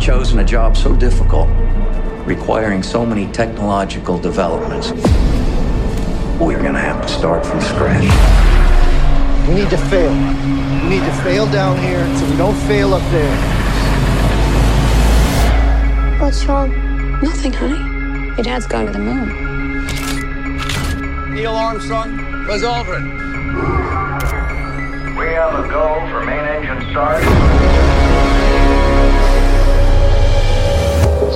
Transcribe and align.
We've 0.00 0.06
chosen 0.06 0.38
a 0.38 0.44
job 0.46 0.78
so 0.78 0.96
difficult, 0.96 1.46
requiring 2.24 2.82
so 2.82 3.04
many 3.04 3.30
technological 3.32 4.18
developments. 4.18 4.92
We're 6.40 6.62
gonna 6.62 6.80
have 6.80 7.02
to 7.02 7.08
start 7.08 7.44
from 7.44 7.60
scratch. 7.60 8.08
We 9.46 9.56
need 9.56 9.68
to 9.68 9.76
fail. 9.76 10.10
We 10.10 10.88
need 10.88 11.04
to 11.04 11.12
fail 11.22 11.44
down 11.52 11.76
here 11.82 12.02
so 12.16 12.30
we 12.30 12.36
don't 12.38 12.56
fail 12.66 12.94
up 12.94 13.02
there. 13.10 13.36
What's 16.18 16.46
wrong? 16.46 16.70
Nothing, 17.20 17.52
honey. 17.52 18.34
Your 18.36 18.42
dad's 18.42 18.66
going 18.66 18.86
to 18.86 18.92
the 18.92 18.98
moon. 19.00 19.28
Neil 21.34 21.54
Armstrong, 21.54 22.16
Buzz 22.46 22.62
Aldrin. 22.62 23.04
We 25.18 25.26
have 25.34 25.62
a 25.62 25.68
go 25.68 26.00
for 26.08 26.24
main 26.24 26.46
engine 26.46 26.90
start. 26.90 28.09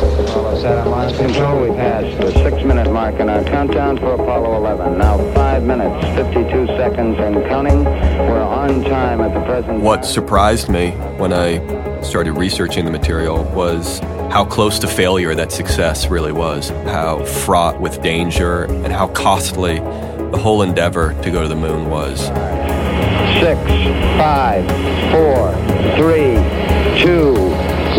Apollo 0.03 0.61
set 0.61 1.17
control. 1.17 1.63
We 1.63 1.69
passed 1.69 2.21
the 2.21 2.33
six-minute 2.33 2.91
mark 2.91 3.21
in 3.21 3.29
our 3.29 3.45
countdown 3.45 3.97
for 3.97 4.15
Apollo 4.15 4.57
11. 4.57 4.99
Now 4.99 5.19
five 5.35 5.63
minutes, 5.63 6.05
52 6.17 6.67
seconds 6.67 7.17
and 7.19 7.45
counting. 7.47 7.85
We're 7.85 8.43
on 8.43 8.83
time 8.85 9.21
at 9.21 9.33
the 9.33 9.45
present. 9.45 9.81
What 9.81 10.05
surprised 10.05 10.69
me 10.69 10.91
when 11.19 11.33
I 11.33 12.03
started 12.03 12.33
researching 12.33 12.85
the 12.85 12.91
material 12.91 13.45
was 13.55 14.01
how 14.33 14.45
close 14.45 14.79
to 14.81 14.89
failure 14.89 15.35
that 15.35 15.53
success 15.53 16.09
really 16.09 16.33
was, 16.33 16.71
how 16.71 17.25
fraught 17.25 17.81
with 17.81 18.03
danger, 18.03 18.65
and 18.65 18.93
how 18.93 19.09
costly 19.09 19.79
the 19.79 20.39
whole 20.39 20.63
endeavor 20.63 21.15
to 21.23 21.31
go 21.31 21.43
to 21.43 21.49
the 21.49 21.55
moon 21.55 21.89
was. 21.89 22.21
Six, 23.41 23.61
five, 24.19 24.65
four, 25.13 25.53
three, 25.97 26.35
two, 27.01 27.35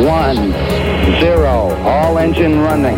one, 0.03 0.51
zero. 1.19 1.75
All 1.83 2.17
engine 2.17 2.59
running. 2.59 2.97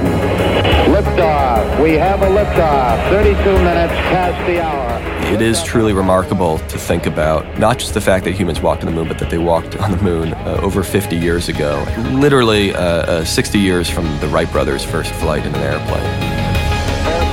Liftoff. 0.91 1.81
We 1.81 1.93
have 1.93 2.21
a 2.21 2.27
liftoff. 2.27 3.09
32 3.09 3.35
minutes 3.63 3.93
past 4.09 4.47
the 4.47 4.61
hour. 4.61 4.87
It 5.33 5.41
is 5.41 5.61
truly 5.61 5.91
remarkable 5.91 6.57
to 6.59 6.77
think 6.77 7.05
about 7.05 7.59
not 7.59 7.77
just 7.79 7.93
the 7.93 8.01
fact 8.01 8.23
that 8.25 8.31
humans 8.31 8.61
walked 8.61 8.83
on 8.83 8.87
the 8.87 8.95
moon, 8.95 9.07
but 9.07 9.19
that 9.19 9.29
they 9.29 9.37
walked 9.37 9.75
on 9.77 9.91
the 9.91 10.01
moon 10.01 10.33
uh, 10.33 10.59
over 10.61 10.83
50 10.83 11.17
years 11.17 11.49
ago, 11.49 11.85
literally 12.13 12.73
uh, 12.73 12.81
uh, 12.81 13.25
60 13.25 13.59
years 13.59 13.89
from 13.89 14.05
the 14.19 14.27
Wright 14.27 14.49
brothers' 14.51 14.85
first 14.85 15.11
flight 15.15 15.45
in 15.45 15.53
an 15.53 15.61
airplane. 15.61 16.03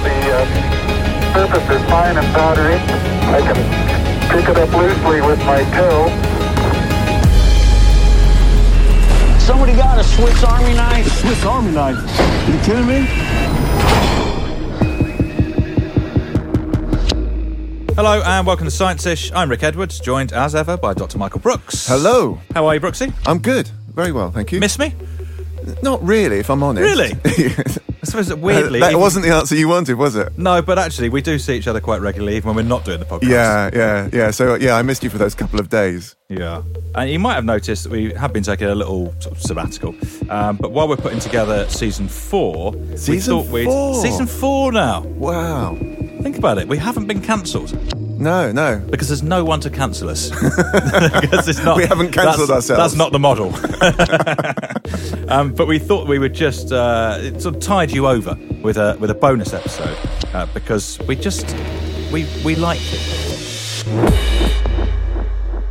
The 0.02 0.32
uh, 0.34 1.34
surface 1.34 1.70
is 1.70 1.88
fine 1.88 2.16
and 2.16 2.26
powdery. 2.34 2.74
I 3.30 3.40
can 3.40 3.94
pick 4.30 4.48
it 4.48 4.56
up 4.56 4.72
loosely 4.72 5.20
with 5.20 5.38
my 5.46 5.62
toe. 5.76 6.43
Somebody 9.44 9.76
got 9.76 9.98
a 9.98 10.04
Swiss 10.04 10.42
Army 10.42 10.72
knife? 10.72 11.06
Swiss 11.20 11.44
Army 11.44 11.72
knife? 11.72 11.98
You 12.48 12.58
kidding 12.60 12.86
me? 12.86 13.04
Hello 17.94 18.22
and 18.24 18.46
welcome 18.46 18.64
to 18.64 18.70
Science 18.70 19.04
Ish. 19.04 19.32
I'm 19.32 19.50
Rick 19.50 19.62
Edwards, 19.62 20.00
joined 20.00 20.32
as 20.32 20.54
ever 20.54 20.78
by 20.78 20.94
Dr. 20.94 21.18
Michael 21.18 21.40
Brooks. 21.40 21.86
Hello. 21.86 22.40
How 22.54 22.66
are 22.66 22.74
you, 22.74 22.80
Brooksy? 22.80 23.12
I'm 23.26 23.38
good. 23.38 23.68
Very 23.92 24.12
well, 24.12 24.30
thank 24.30 24.50
you. 24.50 24.60
Miss 24.60 24.78
me? 24.78 24.94
Not 25.82 26.02
really, 26.02 26.38
if 26.38 26.48
I'm 26.48 26.62
honest. 26.62 26.82
Really? 26.82 27.12
I 28.08 28.10
suppose 28.10 28.28
that 28.28 28.38
weirdly. 28.38 28.80
that 28.80 28.90
even- 28.90 29.00
wasn't 29.00 29.24
the 29.24 29.32
answer 29.34 29.54
you 29.56 29.68
wanted, 29.68 29.94
was 29.96 30.14
it? 30.16 30.36
No, 30.38 30.60
but 30.62 30.78
actually, 30.78 31.08
we 31.08 31.20
do 31.22 31.38
see 31.38 31.56
each 31.56 31.66
other 31.66 31.80
quite 31.80 32.00
regularly, 32.00 32.36
even 32.36 32.48
when 32.48 32.56
we're 32.56 32.68
not 32.68 32.84
doing 32.84 32.98
the 33.00 33.06
podcast. 33.06 33.28
Yeah, 33.28 33.70
yeah, 33.72 34.08
yeah. 34.12 34.30
So 34.30 34.54
yeah, 34.56 34.74
I 34.76 34.82
missed 34.82 35.02
you 35.02 35.10
for 35.10 35.18
those 35.18 35.34
couple 35.34 35.58
of 35.58 35.68
days. 35.68 36.14
Yeah. 36.28 36.62
And 36.94 37.10
you 37.10 37.18
might 37.18 37.34
have 37.34 37.44
noticed 37.44 37.84
that 37.84 37.92
we 37.92 38.12
have 38.14 38.32
been 38.32 38.42
taking 38.42 38.66
a 38.68 38.74
little 38.74 39.14
sort 39.20 39.36
of 39.36 39.42
sabbatical. 39.42 39.94
Um, 40.30 40.56
but 40.56 40.70
while 40.72 40.88
we're 40.88 40.96
putting 40.96 41.18
together 41.20 41.68
season 41.68 42.08
four, 42.08 42.72
we 42.72 42.96
Season 42.96 43.34
thought 43.42 43.50
we'd. 43.50 43.64
four? 43.64 43.94
Season 44.02 44.26
four 44.26 44.72
now. 44.72 45.00
Wow. 45.02 45.76
Think 46.22 46.38
about 46.38 46.58
it. 46.58 46.68
We 46.68 46.78
haven't 46.78 47.06
been 47.06 47.20
cancelled 47.20 47.70
No, 48.16 48.52
no. 48.52 48.78
because 48.90 49.08
there's 49.08 49.22
no 49.22 49.44
one 49.44 49.60
to 49.60 49.70
cancel 49.70 50.08
us. 50.08 50.30
because 51.20 51.48
it's 51.48 51.62
not, 51.64 51.76
We 51.76 51.86
haven't 51.86 52.12
cancelled 52.12 52.50
ourselves. 52.50 52.80
That's 52.80 52.94
not 52.94 53.12
the 53.12 53.18
model. 53.18 53.48
um, 55.30 55.52
but 55.52 55.66
we 55.66 55.78
thought 55.78 56.06
we 56.08 56.18
would 56.18 56.34
just 56.34 56.72
uh, 56.72 57.18
it 57.20 57.40
sort 57.42 57.56
of 57.56 57.60
tide 57.62 57.90
you 57.90 58.06
over 58.06 58.38
with 58.62 58.76
a 58.76 58.96
with 59.00 59.10
a 59.10 59.14
bonus 59.14 59.52
episode 59.52 59.96
uh, 60.32 60.46
because 60.54 60.98
we 61.08 61.16
just 61.16 61.54
we 62.12 62.26
we 62.44 62.54
like 62.54 62.80
you. 62.92 62.98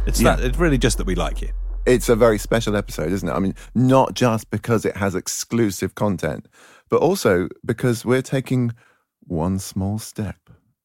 It's 0.06 0.22
Yeah. 0.22 0.36
that. 0.36 0.44
It's 0.44 0.58
really 0.58 0.78
just 0.78 0.98
that 0.98 1.08
we 1.08 1.16
like 1.16 1.42
you. 1.42 1.50
It's 1.86 2.10
a 2.10 2.16
very 2.16 2.38
special 2.38 2.75
episode, 2.75 3.12
isn't 3.12 3.28
it? 3.28 3.31
I 3.34 3.40
mean, 3.40 3.56
not 3.75 4.14
just 4.14 4.50
because 4.52 4.86
it 4.86 4.98
has 4.98 5.16
exclusive 5.16 5.96
content, 5.96 6.48
but 6.90 7.02
also 7.02 7.48
because 7.66 8.06
we're 8.06 8.22
taking 8.22 8.74
one 9.22 9.60
small 9.60 9.98
step. 10.00 10.36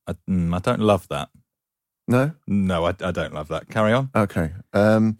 I, 0.06 0.14
mm, 0.28 0.54
I 0.54 0.58
don't 0.60 0.80
love 0.80 1.06
that. 1.08 1.28
No? 2.08 2.32
No, 2.46 2.86
I, 2.86 2.94
I 3.00 3.10
don't 3.12 3.34
love 3.34 3.48
that. 3.48 3.68
Carry 3.68 3.92
on. 3.92 4.10
Okay. 4.16 4.50
Um, 4.72 5.18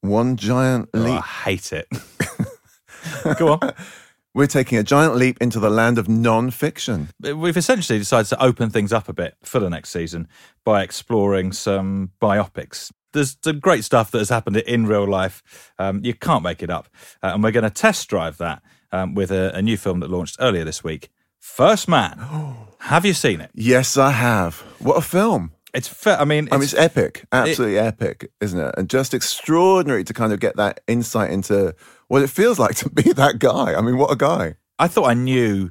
one 0.00 0.36
giant 0.36 0.88
Oh, 0.94 0.98
leap. 0.98 1.18
I 1.18 1.20
hate 1.20 1.72
it. 1.72 1.86
Go 3.38 3.52
on. 3.52 3.72
We're 4.34 4.46
taking 4.46 4.78
a 4.78 4.82
giant 4.82 5.16
leap 5.16 5.36
into 5.42 5.60
the 5.60 5.68
land 5.68 5.98
of 5.98 6.08
non-fiction. 6.08 7.10
We've 7.20 7.56
essentially 7.56 7.98
decided 7.98 8.28
to 8.30 8.42
open 8.42 8.70
things 8.70 8.90
up 8.92 9.08
a 9.08 9.12
bit 9.12 9.36
for 9.44 9.60
the 9.60 9.68
next 9.68 9.90
season 9.90 10.26
by 10.64 10.82
exploring 10.82 11.52
some 11.52 12.12
biopics. 12.20 12.90
There's 13.12 13.36
some 13.44 13.60
great 13.60 13.84
stuff 13.84 14.10
that 14.12 14.18
has 14.18 14.30
happened 14.30 14.56
in 14.56 14.86
real 14.86 15.06
life. 15.06 15.70
Um, 15.78 16.00
you 16.02 16.14
can't 16.14 16.42
make 16.42 16.62
it 16.62 16.70
up. 16.70 16.88
Uh, 17.22 17.32
and 17.34 17.42
we're 17.42 17.50
going 17.50 17.64
to 17.64 17.70
test 17.70 18.08
drive 18.08 18.38
that 18.38 18.62
um, 18.90 19.14
with 19.14 19.30
a, 19.30 19.52
a 19.54 19.60
new 19.60 19.76
film 19.76 20.00
that 20.00 20.08
launched 20.10 20.38
earlier 20.40 20.64
this 20.64 20.82
week 20.82 21.10
First 21.38 21.88
Man. 21.88 22.18
Have 22.78 23.04
you 23.04 23.12
seen 23.12 23.40
it? 23.42 23.50
Yes, 23.52 23.98
I 23.98 24.12
have. 24.12 24.60
What 24.78 24.96
a 24.96 25.02
film! 25.02 25.52
It's 25.74 25.88
fa- 25.88 26.18
I 26.20 26.24
mean, 26.24 26.48
I 26.52 26.56
mean, 26.56 26.64
it's, 26.64 26.72
it's 26.74 26.82
epic, 26.82 27.24
absolutely 27.32 27.78
epic, 27.78 28.30
isn't 28.40 28.58
it? 28.60 28.74
And 28.76 28.90
just 28.90 29.14
extraordinary 29.14 30.04
to 30.04 30.12
kind 30.12 30.32
of 30.32 30.38
get 30.40 30.56
that 30.56 30.80
insight 30.86 31.30
into 31.30 31.74
what 32.08 32.22
it 32.22 32.28
feels 32.30 32.58
like 32.58 32.74
to 32.82 32.90
be 32.90 33.12
that 33.14 33.38
guy. 33.38 33.74
I 33.74 33.80
mean, 33.80 33.96
what 33.96 34.10
a 34.12 34.16
guy! 34.16 34.56
I 34.78 34.88
thought 34.88 35.08
I 35.08 35.14
knew 35.14 35.70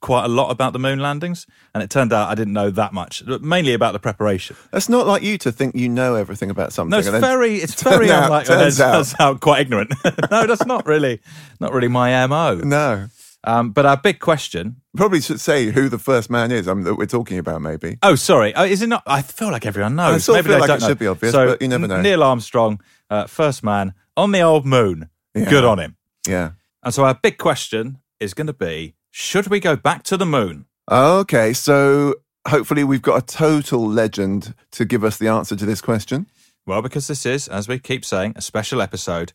quite 0.00 0.26
a 0.26 0.28
lot 0.28 0.50
about 0.50 0.74
the 0.74 0.78
moon 0.78 0.98
landings, 1.00 1.46
and 1.72 1.82
it 1.82 1.88
turned 1.88 2.12
out 2.12 2.28
I 2.28 2.34
didn't 2.34 2.52
know 2.52 2.70
that 2.70 2.92
much, 2.92 3.24
mainly 3.40 3.72
about 3.72 3.92
the 3.94 3.98
preparation. 3.98 4.54
That's 4.70 4.88
not 4.90 5.06
like 5.06 5.22
you 5.22 5.38
to 5.38 5.50
think 5.50 5.74
you 5.74 5.88
know 5.88 6.14
everything 6.14 6.50
about 6.50 6.72
something. 6.74 6.90
No, 6.90 6.98
it's 6.98 7.08
very, 7.08 7.56
it's 7.56 7.82
very 7.82 8.10
out- 8.10 8.24
unlike. 8.24 8.46
turns 8.46 8.80
out. 9.18 9.40
quite 9.40 9.62
ignorant. 9.62 9.94
no, 10.30 10.46
that's 10.46 10.66
not 10.66 10.84
really, 10.86 11.20
not 11.58 11.72
really 11.72 11.88
my 11.88 12.26
mo. 12.26 12.56
No, 12.56 13.06
Um, 13.46 13.70
but 13.72 13.84
our 13.84 13.96
big 13.98 14.20
question. 14.20 14.76
probably 14.96 15.20
should 15.20 15.38
say 15.40 15.66
who 15.66 15.88
the 15.90 15.98
first 15.98 16.30
man 16.30 16.50
is. 16.50 16.66
Mean, 16.66 16.82
that 16.84 16.94
we're 16.94 17.04
talking 17.06 17.38
about, 17.38 17.60
maybe. 17.60 17.98
Oh, 18.02 18.14
sorry. 18.14 18.54
Uh, 18.54 18.64
is 18.64 18.80
it 18.80 18.88
not? 18.88 19.02
I 19.06 19.20
feel 19.22 19.50
like 19.50 19.66
everyone 19.66 19.96
knows. 19.96 20.14
I 20.14 20.18
sort 20.18 20.38
of 20.40 20.46
Maybe 20.46 20.54
feel 20.54 20.60
like 20.66 20.78
it 20.78 20.80
know. 20.82 20.88
should 20.88 20.98
be 20.98 21.06
obvious, 21.06 21.32
So, 21.32 21.46
but 21.48 21.60
you 21.62 21.68
never 21.68 21.86
know. 21.86 22.00
Neil 22.00 22.22
Armstrong, 22.22 22.80
uh, 23.10 23.26
first 23.26 23.62
man 23.62 23.92
on 24.16 24.32
the 24.32 24.40
old 24.40 24.64
moon. 24.64 25.10
Yeah. 25.34 25.50
Good 25.50 25.64
on 25.64 25.78
him. 25.78 25.96
Yeah. 26.26 26.52
And 26.82 26.94
so 26.94 27.04
our 27.04 27.14
big 27.14 27.36
question 27.38 27.98
is 28.18 28.32
going 28.34 28.46
to 28.46 28.52
be: 28.54 28.94
Should 29.10 29.48
we 29.48 29.60
go 29.60 29.76
back 29.76 30.04
to 30.04 30.16
the 30.16 30.26
moon? 30.26 30.64
Okay, 30.90 31.52
so 31.52 32.14
hopefully 32.48 32.84
we've 32.84 33.02
got 33.02 33.22
a 33.22 33.26
total 33.26 33.86
legend 33.86 34.54
to 34.72 34.84
give 34.84 35.02
us 35.04 35.16
the 35.18 35.28
answer 35.28 35.56
to 35.56 35.66
this 35.66 35.80
question. 35.80 36.26
Well, 36.66 36.80
because 36.82 37.08
this 37.08 37.26
is, 37.26 37.46
as 37.48 37.68
we 37.68 37.78
keep 37.78 38.04
saying, 38.06 38.34
a 38.36 38.42
special 38.42 38.80
episode, 38.80 39.32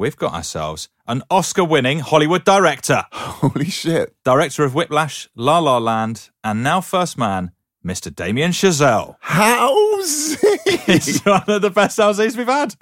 we've 0.00 0.16
got 0.16 0.32
ourselves 0.32 0.88
an 1.06 1.22
Oscar 1.30 1.62
winning 1.62 1.98
Hollywood 1.98 2.42
director. 2.42 3.04
Holy 3.12 3.66
shit. 3.66 4.16
Director 4.24 4.64
of 4.64 4.74
Whiplash, 4.74 5.28
La 5.34 5.58
La 5.58 5.76
Land, 5.76 6.30
and 6.42 6.62
now 6.62 6.80
First 6.80 7.18
Man, 7.18 7.50
Mr. 7.84 8.14
Damien 8.14 8.52
Chazelle. 8.52 9.16
How's 9.20 10.40
He's 10.86 11.20
one 11.20 11.44
of 11.48 11.60
the 11.60 11.70
best 11.70 11.98
LZs 11.98 12.34
we've 12.34 12.46
had. 12.46 12.74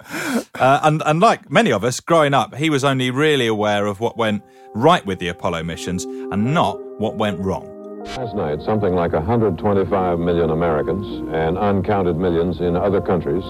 Uh, 0.55 0.79
and, 0.83 1.03
and 1.05 1.19
like 1.19 1.51
many 1.51 1.73
of 1.73 1.83
us, 1.83 1.99
growing 1.99 2.33
up, 2.33 2.55
he 2.55 2.69
was 2.69 2.85
only 2.85 3.11
really 3.11 3.47
aware 3.47 3.85
of 3.85 3.99
what 3.99 4.15
went 4.17 4.41
right 4.73 5.05
with 5.05 5.19
the 5.19 5.27
Apollo 5.27 5.63
missions 5.63 6.05
and 6.05 6.53
not 6.53 6.79
what 7.01 7.17
went 7.17 7.39
wrong. 7.41 7.75
Last 8.05 8.33
night, 8.33 8.61
something 8.61 8.95
like 8.95 9.11
125 9.11 10.19
million 10.19 10.51
Americans 10.51 11.05
and 11.33 11.57
uncounted 11.57 12.15
millions 12.15 12.61
in 12.61 12.77
other 12.77 13.01
countries 13.01 13.43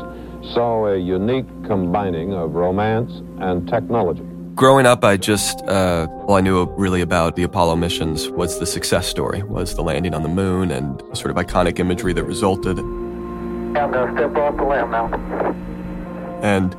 saw 0.53 0.88
a 0.88 0.97
unique 0.97 1.47
combining 1.65 2.33
of 2.33 2.56
romance 2.56 3.12
and 3.39 3.68
technology. 3.68 4.24
Growing 4.56 4.86
up, 4.86 5.03
I 5.03 5.15
just, 5.15 5.62
uh, 5.68 6.07
all 6.27 6.36
I 6.36 6.41
knew 6.41 6.65
really 6.75 7.01
about 7.01 7.36
the 7.36 7.44
Apollo 7.44 7.77
missions 7.77 8.30
was 8.30 8.59
the 8.59 8.65
success 8.65 9.07
story, 9.07 9.41
was 9.44 9.75
the 9.75 9.83
landing 9.83 10.13
on 10.13 10.24
the 10.24 10.30
moon 10.30 10.71
and 10.71 11.01
sort 11.15 11.31
of 11.31 11.38
iconic 11.38 11.80
imagery 11.80 12.12
that 12.13 12.24
resulted. 12.25 12.80
I'm 12.80 13.74
going 13.74 14.13
to 14.13 14.13
step 14.15 14.36
off 14.36 14.57
the 14.57 14.65
limb 14.65 14.91
now. 14.91 15.07
And 16.41 16.74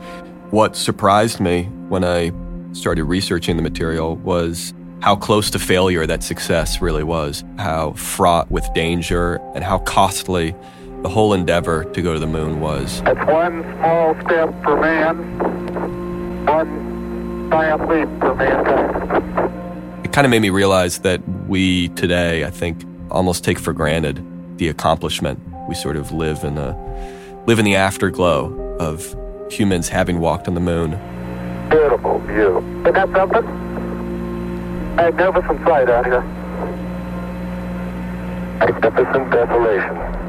what 0.50 0.76
surprised 0.76 1.40
me 1.40 1.64
when 1.88 2.04
I 2.04 2.32
started 2.72 3.04
researching 3.04 3.56
the 3.56 3.62
material 3.62 4.16
was 4.16 4.74
how 5.00 5.16
close 5.16 5.50
to 5.50 5.58
failure 5.58 6.06
that 6.06 6.22
success 6.22 6.82
really 6.82 7.04
was, 7.04 7.44
how 7.58 7.92
fraught 7.92 8.50
with 8.50 8.68
danger, 8.74 9.36
and 9.54 9.64
how 9.64 9.78
costly 9.78 10.54
the 11.02 11.08
whole 11.08 11.32
endeavor 11.32 11.84
to 11.84 12.02
go 12.02 12.12
to 12.12 12.18
the 12.18 12.26
moon 12.26 12.60
was. 12.60 13.02
That's 13.02 13.26
one 13.26 13.62
small 13.78 14.14
step 14.22 14.50
for 14.62 14.80
man, 14.80 15.16
one 16.46 17.50
giant 17.50 17.88
leap 17.88 18.08
for 18.20 18.34
mankind. 18.34 20.04
It 20.04 20.12
kind 20.12 20.26
of 20.26 20.30
made 20.30 20.42
me 20.42 20.50
realize 20.50 20.98
that 21.00 21.20
we 21.48 21.88
today, 21.90 22.44
I 22.44 22.50
think, 22.50 22.84
almost 23.10 23.44
take 23.44 23.58
for 23.58 23.72
granted 23.72 24.24
the 24.58 24.68
accomplishment. 24.68 25.40
We 25.68 25.74
sort 25.74 25.96
of 25.96 26.12
live 26.12 26.44
in 26.44 26.58
a 26.58 26.76
live 27.46 27.58
in 27.58 27.64
the 27.64 27.76
afterglow 27.76 28.52
of 28.78 29.16
humans 29.50 29.88
having 29.88 30.20
walked 30.20 30.48
on 30.48 30.54
the 30.54 30.60
moon. 30.60 30.98
Beautiful 31.70 32.18
view. 32.20 32.58
Isn't 32.58 32.92
that 32.94 33.08
something? 33.14 34.96
Magnificent 34.96 35.64
sight 35.64 35.88
out 35.88 36.04
here. 36.04 36.20
Magnificent 38.58 39.30
desolation. 39.30 40.19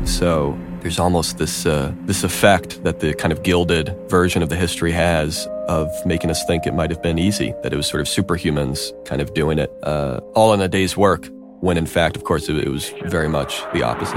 And 0.00 0.08
so 0.08 0.58
there's 0.80 0.98
almost 0.98 1.36
this 1.36 1.66
uh, 1.66 1.92
this 2.06 2.24
effect 2.24 2.82
that 2.84 3.00
the 3.00 3.12
kind 3.12 3.32
of 3.32 3.42
gilded 3.42 3.94
version 4.08 4.42
of 4.42 4.48
the 4.48 4.56
history 4.56 4.92
has 4.92 5.46
of 5.68 5.90
making 6.06 6.30
us 6.30 6.42
think 6.46 6.66
it 6.66 6.72
might 6.72 6.88
have 6.88 7.02
been 7.02 7.18
easy, 7.18 7.52
that 7.62 7.74
it 7.74 7.76
was 7.76 7.86
sort 7.86 8.00
of 8.00 8.06
superhumans 8.06 8.92
kind 9.04 9.20
of 9.20 9.34
doing 9.34 9.58
it 9.58 9.70
uh, 9.82 10.20
all 10.34 10.54
in 10.54 10.60
a 10.62 10.68
day's 10.68 10.96
work, 10.96 11.28
when 11.60 11.76
in 11.76 11.84
fact, 11.84 12.16
of 12.16 12.24
course, 12.24 12.48
it, 12.48 12.56
it 12.56 12.68
was 12.70 12.88
very 13.08 13.28
much 13.28 13.60
the 13.74 13.82
opposite. 13.82 14.16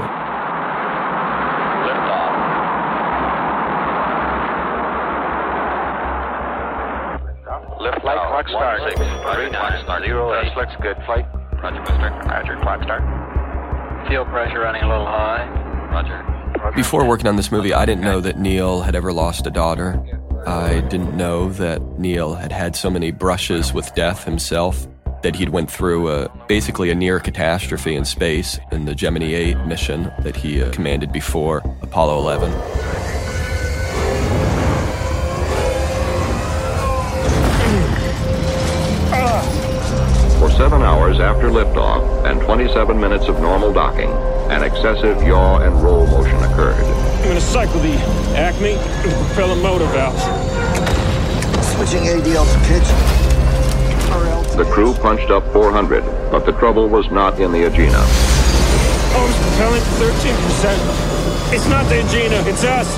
Lift 7.78 8.00
flight 8.00 8.16
clock 8.16 8.48
start. 8.48 8.80
Six, 8.88 8.96
three, 9.34 9.50
nine, 9.50 10.02
zero, 10.02 10.32
eight. 10.40 10.56
looks 10.56 10.72
good. 10.80 10.96
Flight. 11.04 11.26
Roger, 11.62 11.80
mister. 11.80 12.10
Roger, 12.24 12.56
clock 12.62 12.82
start. 12.84 13.02
Fuel 14.08 14.24
pressure 14.24 14.60
running 14.60 14.82
a 14.82 14.88
little 14.88 15.04
high. 15.04 15.63
Roger. 15.94 16.72
Before 16.74 17.06
working 17.06 17.28
on 17.28 17.36
this 17.36 17.52
movie, 17.52 17.72
I 17.72 17.86
didn't 17.86 18.02
know 18.02 18.20
that 18.20 18.36
Neil 18.36 18.80
had 18.80 18.96
ever 18.96 19.12
lost 19.12 19.46
a 19.46 19.50
daughter. 19.50 20.02
I 20.44 20.80
didn't 20.80 21.16
know 21.16 21.50
that 21.50 21.80
Neil 22.00 22.34
had 22.34 22.50
had 22.50 22.74
so 22.74 22.90
many 22.90 23.12
brushes 23.12 23.72
with 23.72 23.94
death 23.94 24.24
himself. 24.24 24.88
That 25.22 25.36
he'd 25.36 25.50
went 25.50 25.70
through 25.70 26.10
a, 26.10 26.28
basically 26.48 26.90
a 26.90 26.96
near 26.96 27.20
catastrophe 27.20 27.94
in 27.94 28.04
space 28.04 28.58
in 28.72 28.86
the 28.86 28.94
Gemini 28.94 29.34
8 29.34 29.58
mission 29.66 30.12
that 30.18 30.34
he 30.34 30.62
uh, 30.62 30.72
commanded 30.72 31.12
before 31.12 31.58
Apollo 31.80 32.18
11. 32.18 32.50
For 40.40 40.50
seven 40.50 40.82
hours 40.82 41.20
after 41.20 41.48
liftoff 41.48 42.28
and 42.28 42.40
27 42.42 43.00
minutes 43.00 43.28
of 43.28 43.40
normal 43.40 43.72
docking, 43.72 44.10
an 44.50 44.62
excessive 44.62 45.22
yaw 45.22 45.58
and 45.58 45.82
roll 45.82 46.06
motion 46.06 46.36
occurred. 46.44 46.74
I'm 46.82 47.24
going 47.24 47.36
to 47.36 47.40
cycle 47.40 47.80
the 47.80 47.94
Acme 48.36 48.72
and 48.72 49.10
the 49.10 49.16
propeller 49.26 49.56
motor 49.56 49.86
valves. 49.86 50.22
Switching 51.74 52.04
ADL 52.04 52.44
to 52.52 52.58
pitch. 52.68 52.88
The 54.56 54.64
crew 54.70 54.94
punched 54.94 55.30
up 55.30 55.44
400, 55.52 56.04
but 56.30 56.46
the 56.46 56.52
trouble 56.52 56.88
was 56.88 57.10
not 57.10 57.40
in 57.40 57.50
the 57.50 57.64
Agena. 57.64 58.04
Oh, 59.16 59.26
it's 59.28 59.38
propelling 59.48 59.82
13%. 59.98 61.52
It's 61.52 61.68
not 61.68 61.88
the 61.88 61.96
Agena, 61.96 62.46
it's 62.46 62.64
us. 62.64 62.88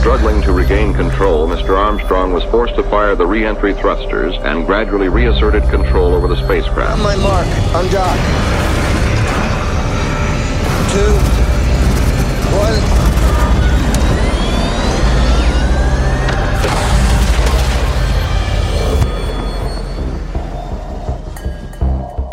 Struggling 0.00 0.42
to 0.42 0.52
regain 0.52 0.92
control, 0.92 1.46
Mr. 1.48 1.78
Armstrong 1.78 2.32
was 2.32 2.44
forced 2.44 2.74
to 2.74 2.82
fire 2.84 3.14
the 3.14 3.26
re-entry 3.26 3.72
thrusters 3.74 4.34
and 4.42 4.66
gradually 4.66 5.08
reasserted 5.08 5.62
control 5.70 6.12
over 6.12 6.28
the 6.28 6.36
spacecraft. 6.44 6.98
On 6.98 7.02
my 7.02 7.16
mark, 7.16 7.46
on 7.74 7.88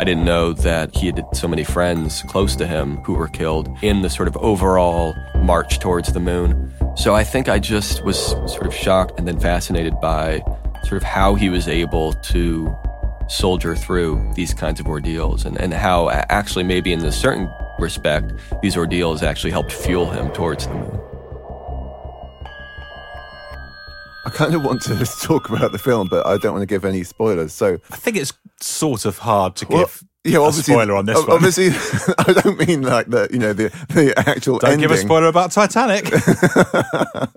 I 0.02 0.04
didn't 0.04 0.24
know 0.24 0.52
that 0.52 0.96
he 0.96 1.06
had 1.06 1.24
so 1.32 1.46
many 1.46 1.62
friends 1.62 2.22
close 2.22 2.56
to 2.56 2.66
him 2.66 2.96
who 3.04 3.14
were 3.14 3.28
killed 3.28 3.68
in 3.82 4.02
the 4.02 4.10
sort 4.10 4.26
of 4.26 4.36
overall 4.38 5.14
march 5.36 5.78
towards 5.78 6.12
the 6.12 6.18
moon. 6.18 6.74
So 6.96 7.14
I 7.14 7.22
think 7.22 7.48
I 7.48 7.60
just 7.60 8.04
was 8.04 8.18
sort 8.18 8.66
of 8.66 8.74
shocked 8.74 9.16
and 9.16 9.28
then 9.28 9.38
fascinated 9.38 10.00
by 10.00 10.40
sort 10.86 10.94
of 10.94 11.04
how 11.04 11.36
he 11.36 11.50
was 11.50 11.68
able 11.68 12.14
to 12.14 12.76
soldier 13.28 13.76
through 13.76 14.28
these 14.34 14.52
kinds 14.52 14.80
of 14.80 14.88
ordeals 14.88 15.44
and, 15.44 15.56
and 15.60 15.72
how 15.72 16.10
actually 16.10 16.64
maybe 16.64 16.92
in 16.92 17.04
a 17.04 17.12
certain 17.12 17.48
respect 17.78 18.32
these 18.60 18.76
ordeals 18.76 19.22
actually 19.22 19.52
helped 19.52 19.70
fuel 19.70 20.10
him 20.10 20.32
towards 20.32 20.66
the 20.66 20.74
moon. 20.74 21.11
I 24.24 24.30
kind 24.30 24.54
of 24.54 24.64
want 24.64 24.82
to 24.82 24.96
talk 25.22 25.48
about 25.48 25.72
the 25.72 25.78
film, 25.78 26.08
but 26.08 26.26
I 26.26 26.36
don't 26.38 26.52
want 26.52 26.62
to 26.62 26.66
give 26.66 26.84
any 26.84 27.02
spoilers. 27.04 27.52
So 27.52 27.78
I 27.90 27.96
think 27.96 28.16
it's 28.16 28.32
sort 28.60 29.04
of 29.04 29.18
hard 29.18 29.56
to 29.56 29.66
Well, 29.68 29.78
give 29.80 30.02
yeah, 30.24 30.38
a 30.38 30.42
obviously, 30.42 30.74
spoiler 30.74 30.94
on 30.96 31.06
this 31.06 31.18
ob- 31.18 31.28
one. 31.28 31.36
Obviously, 31.36 31.68
I 32.18 32.32
don't 32.32 32.68
mean 32.68 32.82
like 32.82 33.08
the 33.08 33.28
you 33.32 33.38
know 33.38 33.52
the 33.52 33.68
the 33.88 34.14
actual. 34.16 34.58
Don't 34.58 34.78
give 34.78 34.90
a 34.90 34.96
spoiler 34.96 35.26
about 35.26 35.50
Titanic. 35.52 36.10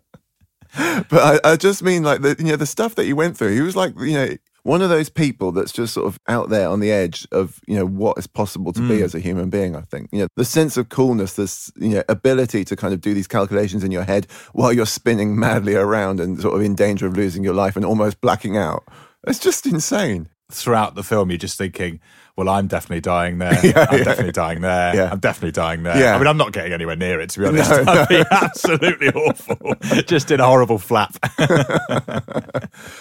But 0.77 1.41
I, 1.45 1.51
I 1.53 1.55
just 1.55 1.83
mean 1.83 2.03
like 2.03 2.21
the 2.21 2.35
you 2.37 2.45
know 2.47 2.57
the 2.57 2.65
stuff 2.65 2.95
that 2.95 3.05
he 3.05 3.13
went 3.13 3.37
through. 3.37 3.53
He 3.55 3.61
was 3.61 3.77
like 3.77 3.97
you 3.97 4.11
know 4.13 4.27
one 4.65 4.81
of 4.81 4.89
those 4.89 5.09
people 5.09 5.51
that's 5.51 5.71
just 5.71 5.93
sort 5.93 6.07
of 6.07 6.19
out 6.27 6.49
there 6.49 6.67
on 6.67 6.79
the 6.79 6.91
edge 6.91 7.27
of 7.31 7.59
you 7.67 7.75
know 7.75 7.85
what 7.85 8.17
is 8.17 8.25
possible 8.27 8.73
to 8.73 8.81
be 8.87 8.97
Mm. 8.97 9.03
as 9.03 9.13
a 9.15 9.19
human 9.19 9.49
being. 9.51 9.75
I 9.75 9.81
think 9.81 10.09
you 10.11 10.19
know 10.19 10.27
the 10.35 10.43
sense 10.43 10.75
of 10.75 10.89
coolness, 10.89 11.33
this 11.35 11.71
you 11.77 11.89
know 11.89 12.03
ability 12.09 12.65
to 12.65 12.75
kind 12.75 12.93
of 12.93 12.99
do 12.99 13.13
these 13.13 13.27
calculations 13.27 13.83
in 13.83 13.91
your 13.91 14.03
head 14.03 14.25
while 14.53 14.73
you're 14.73 14.85
spinning 14.87 15.37
madly 15.39 15.75
around 15.75 16.19
and 16.19 16.41
sort 16.41 16.55
of 16.55 16.61
in 16.61 16.73
danger 16.75 17.05
of 17.05 17.15
losing 17.15 17.43
your 17.43 17.53
life 17.53 17.75
and 17.75 17.85
almost 17.85 18.19
blacking 18.21 18.57
out. 18.57 18.83
It's 19.27 19.39
just 19.39 19.65
insane. 19.65 20.29
Throughout 20.51 20.93
the 20.95 21.03
film, 21.03 21.31
you're 21.31 21.39
just 21.39 21.57
thinking, 21.57 21.99
well, 22.37 22.49
I'm 22.49 22.67
definitely 22.67 23.01
dying 23.01 23.37
there. 23.37 23.53
Yeah, 23.63 23.85
I'm 23.89 23.97
yeah. 23.99 24.03
definitely 24.03 24.31
dying 24.33 24.61
there. 24.61 24.95
Yeah. 24.95 25.09
I'm 25.11 25.19
definitely 25.19 25.51
dying 25.53 25.83
there. 25.83 25.97
Yeah. 25.97 26.15
I 26.15 26.17
mean, 26.17 26.27
I'm 26.27 26.37
not 26.37 26.51
getting 26.53 26.73
anywhere 26.73 26.95
near 26.95 27.19
it, 27.21 27.29
to 27.31 27.39
be 27.39 27.45
honest. 27.47 27.69
No, 27.71 27.83
That'd 27.83 28.09
no. 28.17 28.23
be 28.23 28.29
absolutely 28.31 29.07
awful. 29.09 29.75
just 30.05 30.31
in 30.31 30.39
a 30.39 30.45
horrible 30.45 30.77
flap. 30.77 31.15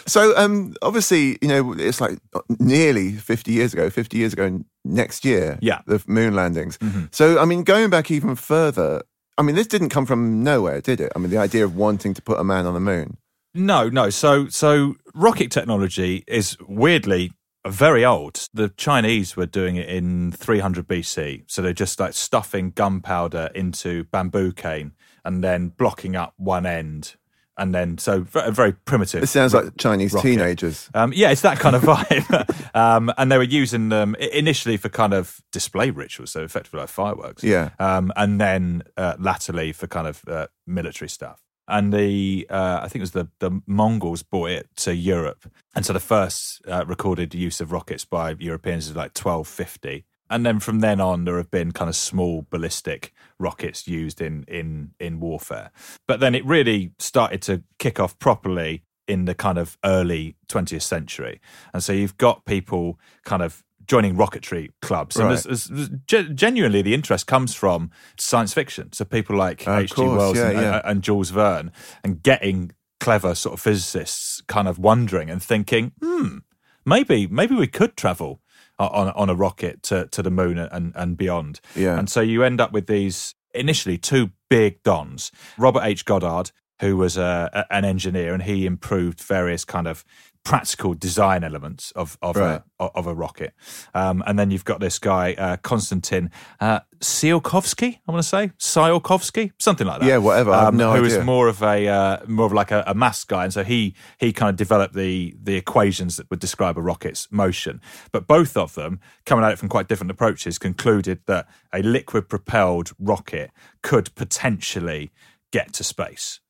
So 0.06 0.36
um, 0.36 0.74
obviously, 0.82 1.38
you 1.40 1.48
know, 1.48 1.72
it's 1.74 2.00
like 2.00 2.18
nearly 2.58 3.12
50 3.12 3.52
years 3.52 3.72
ago, 3.72 3.90
50 3.90 4.16
years 4.16 4.32
ago 4.32 4.60
next 4.84 5.24
year, 5.24 5.58
Yeah. 5.60 5.80
the 5.86 6.02
moon 6.06 6.34
landings. 6.34 6.78
Mhm. 6.78 7.14
So, 7.14 7.38
I 7.40 7.44
mean, 7.44 7.64
going 7.64 7.90
back 7.90 8.10
even 8.10 8.34
further, 8.36 9.02
I 9.38 9.42
mean, 9.42 9.56
this 9.56 9.66
didn't 9.66 9.88
come 9.88 10.06
from 10.06 10.42
nowhere, 10.42 10.80
did 10.80 11.00
it? 11.00 11.12
I 11.16 11.18
mean, 11.18 11.30
the 11.30 11.38
idea 11.38 11.64
of 11.64 11.74
wanting 11.74 12.14
to 12.14 12.22
put 12.22 12.38
a 12.38 12.44
man 12.44 12.66
on 12.66 12.74
the 12.74 12.80
moon. 12.80 13.16
No, 13.54 13.88
no. 13.88 14.10
So, 14.10 14.48
so 14.48 14.94
rocket 15.14 15.50
technology 15.50 16.24
is 16.26 16.56
weirdly 16.68 17.32
very 17.66 18.04
old. 18.04 18.48
The 18.52 18.68
Chinese 18.70 19.36
were 19.36 19.46
doing 19.46 19.76
it 19.76 19.88
in 19.88 20.32
300 20.32 20.86
BC. 20.86 21.44
So 21.46 21.62
they're 21.62 21.72
just 21.72 21.98
like 22.00 22.12
stuffing 22.14 22.70
gunpowder 22.70 23.50
into 23.54 24.04
bamboo 24.04 24.52
cane 24.52 24.92
and 25.24 25.42
then 25.42 25.68
blocking 25.68 26.16
up 26.16 26.34
one 26.36 26.66
end 26.66 27.16
and 27.56 27.74
then 27.74 27.98
so 27.98 28.22
v- 28.22 28.50
very 28.50 28.72
primitive. 28.72 29.22
It 29.22 29.28
sounds 29.28 29.54
like 29.54 29.76
Chinese 29.78 30.12
rocket. 30.12 30.28
teenagers. 30.28 30.90
Um, 30.92 31.12
yeah, 31.14 31.30
it's 31.30 31.42
that 31.42 31.58
kind 31.58 31.76
of 31.76 31.82
vibe. 31.84 32.74
um, 32.74 33.12
and 33.16 33.30
they 33.30 33.36
were 33.38 33.44
using 33.44 33.88
them 33.90 34.14
initially 34.16 34.76
for 34.76 34.88
kind 34.88 35.14
of 35.14 35.40
display 35.52 35.90
rituals, 35.90 36.32
so 36.32 36.42
effectively 36.42 36.80
like 36.80 36.88
fireworks. 36.88 37.44
Yeah. 37.44 37.70
Um, 37.78 38.12
and 38.16 38.40
then 38.40 38.82
uh, 38.96 39.14
latterly 39.18 39.72
for 39.72 39.86
kind 39.86 40.08
of 40.08 40.22
uh, 40.26 40.48
military 40.66 41.08
stuff. 41.08 41.40
And 41.66 41.92
the 41.92 42.46
uh, 42.50 42.80
I 42.82 42.88
think 42.88 42.96
it 42.96 43.00
was 43.00 43.12
the 43.12 43.28
the 43.38 43.62
Mongols 43.66 44.22
brought 44.22 44.50
it 44.50 44.68
to 44.76 44.94
Europe, 44.94 45.50
and 45.74 45.84
so 45.86 45.92
the 45.92 46.00
first 46.00 46.60
uh, 46.68 46.84
recorded 46.86 47.34
use 47.34 47.60
of 47.60 47.72
rockets 47.72 48.04
by 48.04 48.34
Europeans 48.38 48.88
is 48.88 48.96
like 48.96 49.14
twelve 49.14 49.48
fifty. 49.48 50.04
And 50.30 50.44
then 50.44 50.58
from 50.58 50.80
then 50.80 51.00
on, 51.00 51.24
there 51.24 51.36
have 51.36 51.50
been 51.50 51.72
kind 51.72 51.88
of 51.88 51.94
small 51.94 52.46
ballistic 52.50 53.12
rockets 53.38 53.86
used 53.86 54.20
in 54.20 54.44
in 54.48 54.92
in 54.98 55.20
warfare. 55.20 55.70
But 56.06 56.20
then 56.20 56.34
it 56.34 56.44
really 56.44 56.92
started 56.98 57.40
to 57.42 57.62
kick 57.78 58.00
off 58.00 58.18
properly 58.18 58.82
in 59.06 59.26
the 59.26 59.34
kind 59.34 59.58
of 59.58 59.76
early 59.84 60.36
20th 60.48 60.82
century. 60.82 61.40
And 61.72 61.82
so 61.82 61.92
you've 61.92 62.16
got 62.16 62.44
people 62.46 62.98
kind 63.24 63.42
of 63.42 63.62
joining 63.86 64.16
rocketry 64.16 64.70
clubs. 64.82 65.16
And 65.16 65.28
Right. 65.28 65.42
there's, 65.42 65.64
there's, 65.64 65.90
genuinely, 66.34 66.82
the 66.82 66.94
interest 66.94 67.26
comes 67.26 67.54
from 67.54 67.90
science 68.18 68.52
fiction. 68.54 68.92
So 68.92 69.04
people 69.04 69.36
like 69.36 69.66
Of 69.66 69.78
H.G. 69.84 70.02
Wells 70.02 70.36
yeah, 70.38 70.48
and, 70.50 70.60
yeah. 70.60 70.80
and 70.84 71.02
Jules 71.02 71.30
Verne 71.30 71.70
and 72.02 72.22
getting 72.22 72.72
clever 73.00 73.34
sort 73.34 73.52
of 73.54 73.60
physicists 73.60 74.40
kind 74.48 74.66
of 74.68 74.78
wondering 74.78 75.30
and 75.30 75.42
thinking, 75.42 75.92
hmm, 76.02 76.38
maybe 76.86 77.26
maybe 77.26 77.54
we 77.54 77.66
could 77.66 77.96
travel 77.96 78.40
on 78.78 79.08
on 79.10 79.28
a 79.30 79.34
rocket 79.34 79.82
to 79.84 80.06
to 80.08 80.22
the 80.22 80.30
moon 80.30 80.58
and 80.58 80.92
and 80.96 81.16
beyond. 81.16 81.60
Yeah. 81.76 81.98
And 81.98 82.08
so 82.08 82.20
you 82.20 82.42
end 82.42 82.60
up 82.60 82.72
with 82.72 82.86
these 82.86 83.34
initially 83.54 83.98
two 83.98 84.30
big 84.50 84.82
dons, 84.82 85.30
Robert 85.58 85.82
H. 85.84 86.04
Goddard, 86.04 86.50
who 86.80 86.96
was 86.96 87.16
a- 87.16 87.66
an 87.70 87.84
engineer, 87.84 88.34
and 88.34 88.42
he 88.42 88.66
improved 88.66 89.20
various 89.20 89.64
kind 89.64 89.86
of 89.86 90.04
practical 90.44 90.92
design 90.94 91.42
elements 91.42 91.90
of 91.92 92.18
of 92.20 92.36
Right. 92.36 92.60
a 92.78 92.84
of 92.84 93.06
a 93.06 93.14
rocket. 93.14 93.54
Um, 93.94 94.22
and 94.26 94.38
then 94.38 94.50
you've 94.50 94.64
got 94.64 94.78
this 94.80 94.98
guy 94.98 95.32
uh, 95.34 95.56
Konstantin 95.56 96.30
uh, 96.60 96.80
Tsiolkovsky, 97.00 97.98
I 98.06 98.12
want 98.12 98.22
to 98.22 98.28
say 98.28 98.52
Tsiolkovsky, 98.58 99.52
something 99.58 99.86
like 99.86 100.00
that. 100.00 100.06
Yeah, 100.06 100.18
whatever. 100.18 100.50
I 100.52 100.58
have 100.60 100.68
Um, 100.68 100.76
no 100.76 100.92
who 100.94 101.02
was 101.02 101.14
idea. 101.14 101.24
more 101.24 101.48
of 101.48 101.62
a 101.62 101.88
uh, 101.88 102.16
more 102.26 102.46
of 102.46 102.52
like 102.52 102.70
a, 102.70 102.84
a 102.86 102.94
maths 102.94 103.24
guy, 103.24 103.44
and 103.44 103.52
so 103.52 103.64
he 103.64 103.94
he 104.18 104.32
kind 104.32 104.50
of 104.50 104.56
developed 104.56 104.94
the 104.94 105.34
the 105.42 105.56
equations 105.56 106.16
that 106.16 106.28
would 106.30 106.40
describe 106.40 106.76
a 106.76 106.82
rocket's 106.82 107.26
motion. 107.30 107.80
But 108.12 108.26
both 108.26 108.56
of 108.56 108.74
them, 108.74 109.00
coming 109.24 109.44
at 109.44 109.52
it 109.52 109.58
from 109.58 109.68
quite 109.70 109.88
different 109.88 110.10
approaches, 110.10 110.58
concluded 110.58 111.20
that 111.26 111.46
a 111.72 111.80
liquid 111.82 112.28
propelled 112.28 112.92
rocket 112.98 113.50
could 113.82 114.14
potentially 114.14 115.10
get 115.52 115.72
to 115.74 115.84
space. 115.84 116.40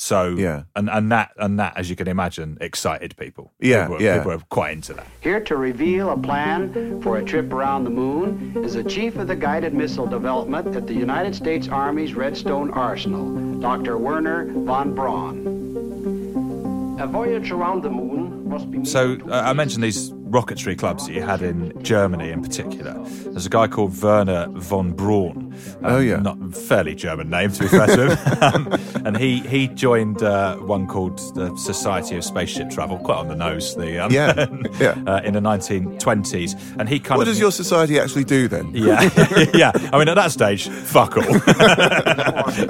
So 0.00 0.36
Yeah. 0.36 0.62
and 0.76 0.88
and 0.88 1.10
that 1.10 1.32
and 1.38 1.58
that, 1.58 1.76
as 1.76 1.90
you 1.90 1.96
can 1.96 2.06
imagine, 2.06 2.56
excited 2.60 3.16
people. 3.16 3.52
Yeah, 3.60 3.82
people 3.82 3.96
were, 3.96 4.02
yeah. 4.02 4.16
people 4.18 4.30
were 4.32 4.42
quite 4.48 4.72
into 4.72 4.94
that. 4.94 5.06
Here 5.20 5.40
to 5.40 5.56
reveal 5.56 6.10
a 6.10 6.16
plan 6.16 7.02
for 7.02 7.16
a 7.18 7.24
trip 7.24 7.52
around 7.52 7.82
the 7.82 7.90
moon 7.90 8.54
is 8.64 8.74
the 8.74 8.84
chief 8.84 9.16
of 9.16 9.26
the 9.26 9.34
guided 9.36 9.74
missile 9.74 10.06
development 10.06 10.74
at 10.76 10.86
the 10.86 10.94
United 10.94 11.34
States 11.34 11.66
Army's 11.68 12.14
Redstone 12.14 12.70
Arsenal, 12.70 13.60
Dr. 13.60 13.98
Wernher 13.98 14.44
von 14.52 14.94
Braun. 14.94 15.36
A 17.00 17.06
voyage 17.06 17.50
around 17.50 17.82
the 17.82 17.90
moon 17.90 18.48
must 18.48 18.70
be 18.70 18.84
So 18.84 19.18
uh, 19.28 19.42
I 19.50 19.52
mentioned 19.52 19.82
these 19.84 20.10
rocketry 20.30 20.78
clubs 20.78 21.06
that 21.06 21.12
you 21.14 21.22
had 21.22 21.42
in 21.42 21.72
Germany 21.82 22.30
in 22.30 22.42
particular. 22.42 22.94
There's 23.26 23.46
a 23.46 23.50
guy 23.50 23.66
called 23.66 23.92
Wernher 24.02 24.48
von 24.50 24.92
Braun. 24.92 25.54
Um, 25.82 25.84
Oh, 25.84 25.98
yeah. 25.98 26.16
not 26.16 26.38
fairly 26.54 26.94
German 26.94 27.30
name 27.30 27.50
to 27.52 27.62
be 27.62 27.68
fair 27.68 27.86
to 27.86 28.14
him. 28.14 28.42
um, 28.72 29.06
and 29.06 29.16
he 29.16 29.40
he 29.40 29.68
joined 29.68 30.22
uh, 30.22 30.56
one 30.56 30.86
called 30.86 31.18
the 31.34 31.54
Society 31.56 32.16
of 32.16 32.24
Spaceship 32.24 32.70
Travel, 32.70 32.98
quite 32.98 33.16
on 33.16 33.28
the 33.28 33.34
nose. 33.34 33.74
The 33.74 33.98
um, 34.04 34.12
Yeah, 34.12 34.46
yeah. 34.80 34.94
uh, 35.06 35.20
in 35.24 35.34
the 35.34 35.40
1920s, 35.40 36.76
and 36.78 36.88
he 36.88 36.98
kind 37.00 37.18
What 37.18 37.22
of 37.22 37.28
What 37.28 37.32
does 37.32 37.40
your 37.40 37.52
society 37.52 37.98
actually 37.98 38.24
do 38.24 38.48
then? 38.48 38.70
yeah, 38.74 39.08
yeah. 39.54 39.72
I 39.92 39.98
mean, 39.98 40.08
at 40.08 40.14
that 40.14 40.30
stage, 40.32 40.68
fuck 40.68 41.16
all. 41.16 41.24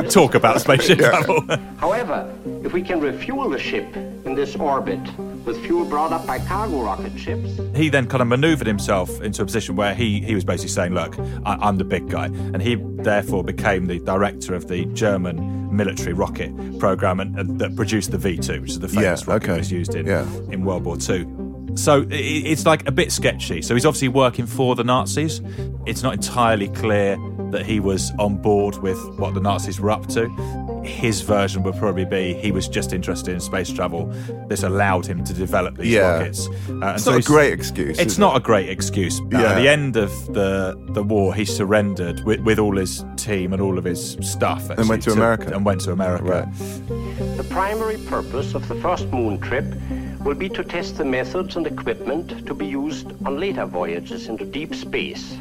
Talk 0.09 0.35
about 0.35 0.61
spaceship 0.61 0.99
travel. 0.99 1.45
However, 1.79 2.31
if 2.65 2.73
we 2.73 2.83
can 2.83 3.01
refuel 3.01 3.51
the 3.51 3.59
ship 3.59 3.95
in 3.97 4.35
this 4.35 4.57
orbit 4.57 5.01
with 5.49 5.65
fuel 5.65 5.85
brought 5.87 6.13
up 6.13 6.27
by 6.27 6.39
cargo 6.39 6.83
rocket 6.83 7.19
ships, 7.19 7.59
he 7.75 7.89
then 7.89 8.07
kind 8.07 8.21
of 8.21 8.29
maneuvered 8.29 8.67
himself 8.67 9.21
into 9.23 9.43
a 9.43 9.45
position 9.47 9.75
where 9.77 9.95
he 9.95 10.21
he 10.21 10.35
was 10.35 10.45
basically 10.45 10.69
saying, 10.69 10.93
"Look, 10.93 11.19
I, 11.45 11.55
I'm 11.61 11.79
the 11.79 11.85
big 11.85 12.09
guy," 12.09 12.27
and 12.27 12.61
he 12.63 12.77
therefore 12.77 13.43
became 13.43 13.87
the 13.87 13.99
director 14.01 14.55
of 14.55 14.69
the 14.69 14.85
German 14.87 15.75
military 15.75 16.13
rocket 16.13 16.51
program 16.79 17.21
and, 17.21 17.39
and 17.39 17.59
that 17.61 17.75
produced 17.77 18.11
the 18.11 18.19
V2, 18.19 18.61
which 18.63 18.71
is 18.71 18.79
the 18.81 18.89
famous 18.89 19.23
Yeah, 19.27 19.33
rocket 19.33 19.45
okay. 19.45 19.53
that 19.53 19.59
was 19.59 19.73
used 19.73 19.95
in 19.95 20.07
Yeah. 20.07 20.27
in 20.51 20.65
World 20.65 20.85
War 20.85 20.97
II. 20.97 21.27
So 21.77 22.07
it's 22.11 22.67
like 22.67 22.89
a 22.89 22.93
bit 22.93 23.13
sketchy. 23.13 23.63
So 23.63 23.75
he's 23.75 23.85
obviously 23.87 24.09
working 24.09 24.47
for 24.47 24.75
the 24.75 24.83
Nazis. 24.85 25.41
It's 25.87 26.03
not 26.03 26.15
entirely 26.15 26.69
clear 26.69 27.17
that 27.51 27.65
he 27.67 27.81
was 27.81 28.13
on 28.19 28.37
board 28.37 28.77
with 28.79 28.99
what 29.19 29.35
the 29.35 29.41
Nazis 29.41 29.81
were 29.81 29.91
up 29.91 30.07
to. 30.09 30.29
His 30.85 31.21
version 31.21 31.63
would 31.65 31.77
probably 31.77 32.05
be 32.05 32.35
he 32.35 32.51
was 32.53 32.69
just 32.69 32.93
interested 32.93 33.35
in 33.35 33.41
space 33.41 33.71
travel. 33.71 34.07
This 34.49 34.63
allowed 34.63 35.07
him 35.07 35.23
to 35.25 35.33
develop 35.35 35.77
these 35.77 35.93
Yeah. 35.93 36.19
rockets. 36.19 36.49
Uh, 36.49 36.53
and 36.73 36.85
It's 36.95 37.05
so 37.05 37.13
not 37.13 37.21
a 37.21 37.27
great 37.27 37.53
excuse. 37.53 37.99
It's 37.99 38.17
not 38.19 38.35
it? 38.35 38.39
a 38.39 38.41
great 38.41 38.69
excuse. 38.71 39.21
Uh, 39.21 39.25
Yeah. 39.33 39.53
At 39.53 39.55
the 39.63 39.69
end 39.69 39.97
of 39.97 40.11
the 40.33 40.79
the 40.93 41.03
war, 41.03 41.35
he 41.35 41.45
surrendered 41.45 42.25
with, 42.25 42.41
with 42.41 42.59
all 42.59 42.77
his 42.77 43.05
team 43.17 43.53
and 43.53 43.61
all 43.61 43.77
of 43.77 43.85
his 43.85 44.17
stuff. 44.21 44.71
And 44.71 44.89
went 44.89 45.01
actually, 45.03 45.15
to 45.15 45.19
America. 45.21 45.53
And 45.55 45.65
went 45.65 45.81
to 45.83 45.93
America. 45.93 46.25
Right. 46.25 47.37
the 47.37 47.45
primary 47.51 47.99
purpose 48.09 48.55
of 48.55 48.67
the 48.69 48.75
first 48.77 49.07
moon 49.13 49.39
trip 49.41 49.65
will 50.25 50.35
be 50.35 50.49
to 50.49 50.63
test 50.65 50.97
the 50.97 51.05
methods 51.05 51.57
and 51.57 51.67
equipment 51.67 52.47
to 52.47 52.55
be 52.55 52.67
used 52.67 53.07
on 53.27 53.39
later 53.39 53.67
voyages 53.67 54.29
into 54.29 54.45
deep 54.45 54.75
space. 54.75 55.37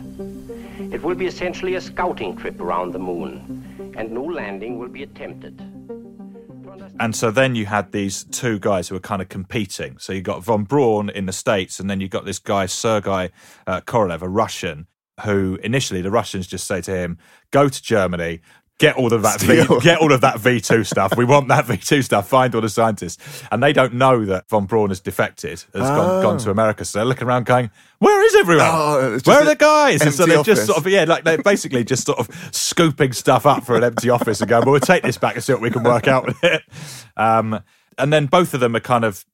It 0.92 1.04
will 1.04 1.16
be 1.16 1.26
essentially 1.26 1.76
a 1.76 1.82
scouting 1.82 2.36
trip 2.38 2.62
around 2.62 2.94
the 2.94 3.00
moon, 3.00 3.94
and 3.98 4.12
no 4.12 4.24
landing 4.24 4.80
will 4.80 4.88
be 4.88 5.04
attempted. 5.04 5.60
And 7.00 7.16
so 7.16 7.30
then 7.30 7.56
you 7.56 7.66
had 7.66 7.92
these 7.92 8.24
two 8.24 8.58
guys 8.60 8.88
who 8.88 8.96
were 8.96 9.02
kind 9.02 9.22
of 9.22 9.30
competing. 9.30 9.98
So 10.00 10.14
you 10.14 10.22
got 10.22 10.44
von 10.44 10.64
Braun 10.64 11.10
in 11.10 11.26
the 11.26 11.34
States, 11.34 11.80
and 11.80 11.90
then 11.90 12.02
you 12.02 12.08
got 12.08 12.26
this 12.26 12.40
guy, 12.40 12.66
Sergei 12.66 13.32
uh, 13.68 13.82
Korolev, 13.82 14.22
a 14.22 14.30
Russian, 14.30 14.88
who 15.24 15.60
initially 15.64 16.02
the 16.02 16.12
Russians 16.12 16.48
just 16.48 16.66
say 16.66 16.82
to 16.82 16.96
him, 16.96 17.18
go 17.52 17.70
to 17.70 17.82
Germany, 17.82 18.42
get 18.80 18.96
all 18.96 19.12
of 19.14 19.24
that 19.24 19.42
v, 19.42 19.66
get 19.82 19.98
all 20.00 20.12
of 20.14 20.22
that 20.22 20.36
V2 20.38 20.86
stuff. 20.86 21.18
We 21.18 21.26
want 21.26 21.48
that 21.48 21.66
V2 21.68 22.04
stuff. 22.04 22.28
Find 22.28 22.54
all 22.54 22.62
the 22.62 22.70
scientists. 22.70 23.44
And 23.52 23.62
they 23.64 23.74
don't 23.74 23.94
know 23.96 24.26
that 24.26 24.48
von 24.50 24.66
Braun 24.66 24.90
has 24.90 25.00
defected, 25.00 25.52
has 25.52 25.68
gone, 25.74 26.20
Oh. 26.20 26.22
gone 26.22 26.38
to 26.40 26.52
America. 26.52 26.86
So 26.86 27.00
they're 27.00 27.06
looking 27.06 27.28
around 27.28 27.46
going, 27.48 27.72
where 28.00 28.24
is 28.26 28.36
everyone? 28.36 28.68
Oh, 28.70 29.20
where 29.24 29.42
are 29.42 29.46
the 29.46 29.56
guys? 29.56 30.02
And 30.02 30.14
so 30.14 30.26
they're 30.28 30.44
just 30.44 30.66
sort 30.68 30.78
of, 30.78 30.86
yeah, 30.88 31.06
like 31.06 31.24
they're 31.24 31.42
basically 31.42 31.84
just 31.84 32.06
sort 32.06 32.20
of 32.20 32.30
scooping 32.52 33.14
stuff 33.14 33.46
up 33.48 33.64
for 33.64 33.76
an 33.76 33.84
empty 33.84 34.10
office 34.12 34.42
and 34.42 34.50
going, 34.50 34.64
well, 34.66 34.74
we'll 34.74 34.80
take 34.82 35.02
this 35.04 35.18
back 35.18 35.34
and 35.36 35.44
see 35.44 35.54
what 35.54 35.62
we 35.62 35.72
can 35.72 35.84
work 35.84 36.08
out 36.08 36.26
with 36.28 36.44
it. 36.44 36.62
Um, 37.16 37.60
and 37.98 38.14
then 38.14 38.28
both 38.28 38.54
of 38.54 38.60
them 38.60 38.76
are 38.76 38.80
kind 38.80 39.04
of 39.06 39.26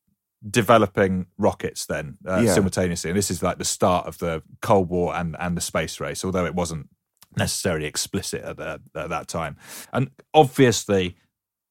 developing 0.49 1.25
rockets 1.37 1.85
then 1.85 2.17
uh, 2.27 2.41
Yeah. 2.45 2.53
simultaneously. 2.53 3.09
And 3.09 3.17
this 3.17 3.31
is 3.31 3.41
like 3.43 3.57
the 3.57 3.65
start 3.65 4.07
of 4.07 4.17
the 4.19 4.43
Cold 4.61 4.89
War 4.89 5.15
and, 5.15 5.35
and 5.39 5.55
the 5.57 5.61
space 5.61 5.99
race, 5.99 6.23
although 6.23 6.45
it 6.45 6.55
wasn't 6.55 6.87
necessarily 7.37 7.85
explicit 7.85 8.41
at, 8.43 8.57
the, 8.57 8.81
at 8.95 9.09
that 9.09 9.27
time. 9.27 9.57
And 9.91 10.11
obviously, 10.33 11.15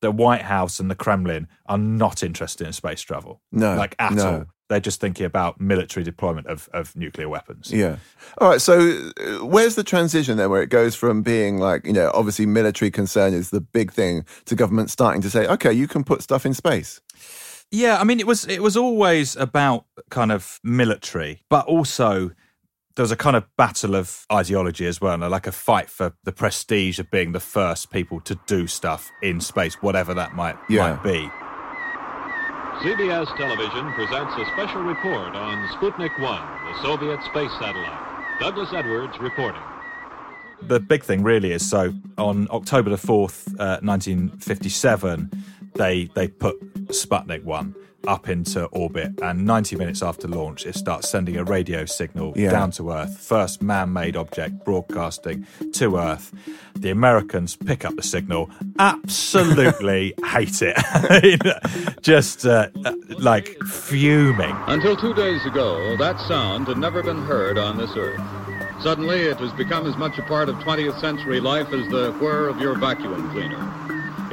the 0.00 0.10
White 0.10 0.42
House 0.42 0.80
and 0.80 0.90
the 0.90 0.94
Kremlin 0.94 1.48
are 1.66 1.78
not 1.78 2.22
interested 2.22 2.66
in 2.66 2.72
space 2.72 3.00
travel. 3.00 3.40
No, 3.50 3.76
Like 3.76 3.94
at 3.98 4.12
no. 4.12 4.32
all. 4.32 4.44
They're 4.68 4.80
just 4.80 5.00
thinking 5.02 5.26
about 5.26 5.60
military 5.60 6.02
deployment 6.02 6.46
of, 6.46 6.66
of 6.72 6.96
nuclear 6.96 7.28
weapons. 7.28 7.70
Yeah. 7.70 7.96
All 8.38 8.48
right. 8.48 8.60
So, 8.60 9.10
uh, 9.20 9.44
where's 9.44 9.74
the 9.74 9.84
transition 9.84 10.38
then, 10.38 10.48
where 10.48 10.62
it 10.62 10.70
goes 10.70 10.94
from 10.94 11.20
being 11.20 11.58
like, 11.58 11.84
you 11.84 11.92
know, 11.92 12.10
obviously 12.14 12.46
military 12.46 12.90
concern 12.90 13.34
is 13.34 13.50
the 13.50 13.60
big 13.60 13.92
thing 13.92 14.24
to 14.46 14.54
government 14.54 14.88
starting 14.90 15.20
to 15.22 15.30
say, 15.30 15.46
okay, 15.46 15.72
you 15.72 15.86
can 15.86 16.04
put 16.04 16.22
stuff 16.22 16.46
in 16.46 16.54
space. 16.54 17.02
Yeah, 17.70 17.98
I 17.98 18.04
mean, 18.04 18.18
it 18.18 18.26
was 18.26 18.46
it 18.46 18.62
was 18.62 18.76
always 18.76 19.36
about 19.36 19.84
kind 20.10 20.32
of 20.32 20.58
military, 20.62 21.42
but 21.50 21.66
also 21.66 22.30
there 22.94 23.02
was 23.02 23.10
a 23.12 23.16
kind 23.16 23.36
of 23.36 23.44
battle 23.56 23.94
of 23.94 24.26
ideology 24.30 24.86
as 24.86 25.00
well, 25.00 25.14
and 25.14 25.30
like 25.30 25.46
a 25.46 25.52
fight 25.52 25.88
for 25.88 26.14
the 26.24 26.32
prestige 26.32 26.98
of 26.98 27.10
being 27.10 27.32
the 27.32 27.40
first 27.40 27.90
people 27.90 28.20
to 28.20 28.38
do 28.46 28.66
stuff 28.66 29.10
in 29.22 29.40
space, 29.40 29.74
whatever 29.82 30.14
that 30.14 30.34
might 30.34 30.56
Yeah. 30.68 30.92
might 30.94 31.02
be. 31.02 31.30
CBS 32.82 33.28
Television 33.36 33.92
presents 33.92 34.34
a 34.36 34.44
special 34.52 34.82
report 34.82 35.36
on 35.36 35.68
Sputnik 35.68 36.18
1, 36.18 36.72
the 36.72 36.82
Soviet 36.82 37.22
space 37.24 37.50
satellite. 37.60 38.40
Douglas 38.40 38.70
Edwards 38.74 39.14
reporting. 39.20 39.60
The 40.62 40.80
big 40.80 41.04
thing 41.04 41.22
really 41.22 41.52
is 41.52 41.68
so 41.68 41.92
on 42.18 42.48
October 42.50 42.90
the 42.90 42.96
fourth, 42.96 43.48
uh, 43.60 43.78
nineteen 43.82 44.28
fifty 44.38 44.68
seven, 44.68 45.30
they 45.74 46.08
they 46.14 46.28
put 46.28 46.58
Sputnik 46.88 47.44
one. 47.44 47.74
Up 48.06 48.28
into 48.28 48.64
orbit, 48.66 49.12
and 49.22 49.46
90 49.46 49.76
minutes 49.76 50.02
after 50.02 50.26
launch, 50.28 50.66
it 50.66 50.74
starts 50.74 51.08
sending 51.08 51.36
a 51.36 51.44
radio 51.44 51.84
signal 51.84 52.32
Yeah. 52.36 52.50
down 52.50 52.70
to 52.72 52.90
Earth. 52.90 53.18
First 53.18 53.62
man 53.62 53.92
made 53.92 54.16
object 54.16 54.64
broadcasting 54.64 55.46
to 55.74 55.96
Earth. 55.96 56.32
The 56.74 56.90
Americans 56.90 57.56
pick 57.56 57.84
up 57.84 57.96
the 57.96 58.02
signal, 58.02 58.50
absolutely 58.78 60.14
hate 60.24 60.60
it. 60.62 62.02
Just 62.02 62.46
uh, 62.46 62.68
like 63.18 63.56
fuming. 63.68 64.56
Until 64.66 64.96
two 64.96 65.14
days 65.14 65.44
ago, 65.46 65.96
that 65.98 66.18
sound 66.20 66.68
had 66.68 66.78
never 66.78 67.02
been 67.02 67.22
heard 67.22 67.58
on 67.58 67.76
this 67.78 67.90
earth. 67.96 68.20
Suddenly, 68.82 69.20
it 69.20 69.36
has 69.38 69.52
become 69.52 69.86
as 69.86 69.96
much 69.96 70.18
a 70.18 70.22
part 70.22 70.48
of 70.48 70.56
20th 70.56 71.00
century 71.00 71.38
life 71.40 71.72
as 71.72 71.86
the 71.88 72.10
whir 72.20 72.48
of 72.48 72.60
your 72.60 72.74
vacuum 72.76 73.30
cleaner. 73.30 73.81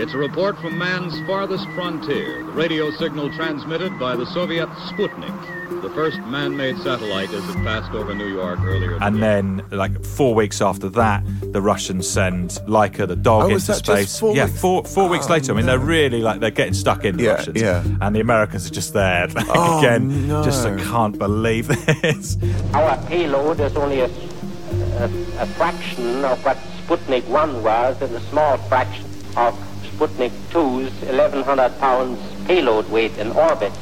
It's 0.01 0.13
a 0.13 0.17
report 0.17 0.57
from 0.59 0.77
man's 0.77 1.19
farthest 1.27 1.65
frontier, 1.75 2.43
the 2.45 2.51
radio 2.53 2.89
signal 2.91 3.29
transmitted 3.33 3.99
by 3.99 4.15
the 4.15 4.25
Soviet 4.27 4.69
Sputnik, 4.69 5.81
the 5.81 5.89
first 5.89 6.17
man-made 6.19 6.77
satellite 6.77 7.29
as 7.33 7.43
it 7.49 7.55
passed 7.65 7.91
over 7.91 8.15
New 8.15 8.27
York 8.33 8.59
earlier. 8.61 8.97
And 9.01 9.21
then, 9.21 9.61
like 9.71 10.05
four 10.05 10.33
weeks 10.33 10.61
after 10.61 10.87
that, 10.91 11.23
the 11.51 11.61
Russians 11.61 12.07
send 12.09 12.51
Laika 12.65 13.07
the 13.09 13.17
dog 13.17 13.41
Oh, 13.41 13.45
into 13.47 13.55
was 13.55 13.67
that 13.67 13.83
just 13.83 13.85
space. 14.13 14.19
four 14.19 14.33
yeah, 14.37 14.45
weeks? 14.45 14.61
four 14.61 14.85
four 14.85 15.09
weeks 15.09 15.25
Oh, 15.27 15.33
later. 15.33 15.51
I 15.51 15.55
mean, 15.57 15.65
no. 15.65 15.73
they're 15.77 15.85
really 15.85 16.21
like 16.21 16.39
they're 16.39 16.49
getting 16.51 16.73
stuck 16.73 17.03
in. 17.03 17.17
The 17.17 17.23
Yeah, 17.23 17.31
Russians, 17.33 17.61
yeah. 17.61 17.83
and 17.99 18.15
the 18.15 18.21
Americans 18.21 18.65
are 18.67 18.73
just 18.73 18.93
there 18.93 19.27
like, 19.35 19.47
Oh, 19.49 19.79
again. 19.79 20.29
no. 20.29 20.43
Just 20.45 20.65
I 20.65 20.77
can't 20.81 21.17
believe 21.19 21.67
this. 22.01 22.37
Our 22.73 22.95
payload 23.07 23.59
is 23.59 23.75
only 23.75 23.99
a, 23.99 24.05
a, 24.05 25.05
a 25.39 25.45
fraction 25.57 26.23
of 26.23 26.43
what 26.45 26.55
Sputnik 26.87 27.25
1 27.27 27.63
was 27.63 28.01
and 28.01 28.15
a 28.15 28.21
small 28.29 28.57
fraction 28.69 29.05
of 29.35 29.53
Sputnik 29.99 30.31
2's 30.51 30.91
1,100 31.11 31.77
pounds 31.79 32.19
payload 32.45 32.89
weight 32.89 33.17
in 33.17 33.31
orbit. 33.33 33.73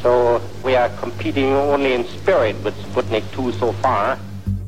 So 0.00 0.40
we 0.64 0.74
are 0.74 0.88
competing 1.00 1.44
only 1.52 1.92
in 1.92 2.04
spirit 2.08 2.56
with 2.64 2.74
Sputnik 2.86 3.30
2 3.32 3.52
so 3.52 3.72
far. 3.72 4.18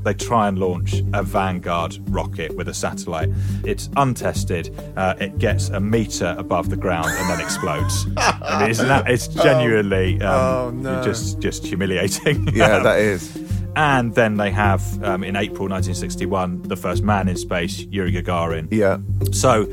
They 0.02 0.12
try 0.12 0.48
and 0.48 0.58
launch 0.58 0.96
a 1.14 1.22
Vanguard 1.22 1.96
rocket 2.10 2.54
with 2.56 2.68
a 2.68 2.74
satellite. 2.74 3.30
It's 3.64 3.88
untested. 3.96 4.68
Uh, 4.98 5.14
it 5.18 5.38
gets 5.38 5.70
a 5.70 5.80
meter 5.80 6.34
above 6.36 6.68
the 6.68 6.76
ground 6.76 7.06
and 7.08 7.30
then 7.30 7.40
explodes. 7.40 8.06
I 8.18 8.60
mean, 8.60 8.70
isn't 8.70 8.86
that? 8.88 9.08
It's 9.08 9.28
genuinely 9.28 10.20
um, 10.20 10.28
Oh, 10.28 10.70
no. 10.74 11.02
just 11.02 11.40
just 11.40 11.64
humiliating. 11.64 12.48
Yeah, 12.54 12.76
Um, 12.76 12.82
that 12.82 12.98
is. 12.98 13.34
And 13.76 14.14
then 14.14 14.36
they 14.36 14.52
have, 14.52 15.02
um, 15.02 15.24
in 15.24 15.34
April 15.34 15.68
1961, 15.68 16.62
the 16.68 16.76
first 16.76 17.02
man 17.02 17.26
in 17.26 17.36
space, 17.36 17.80
Yuri 17.90 18.12
Gagarin. 18.12 18.68
Yeah. 18.70 18.98
So 19.32 19.66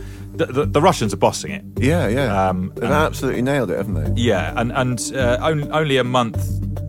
the, 0.46 0.54
the, 0.54 0.66
the 0.66 0.82
Russians 0.82 1.14
are 1.14 1.18
bossing 1.18 1.52
it. 1.52 1.64
Yeah, 1.78 2.08
yeah. 2.08 2.50
Um, 2.50 2.72
They've 2.76 2.86
and- 2.86 2.94
absolutely 2.94 3.42
nailed 3.42 3.72
it, 3.72 3.78
haven't 3.78 4.16
they? 4.16 4.22
Yeah, 4.22 4.54
and, 4.56 4.72
and 4.72 5.00
uh, 5.16 5.38
on, 5.42 5.72
only 5.72 5.98
a 5.98 6.04
month 6.04 6.44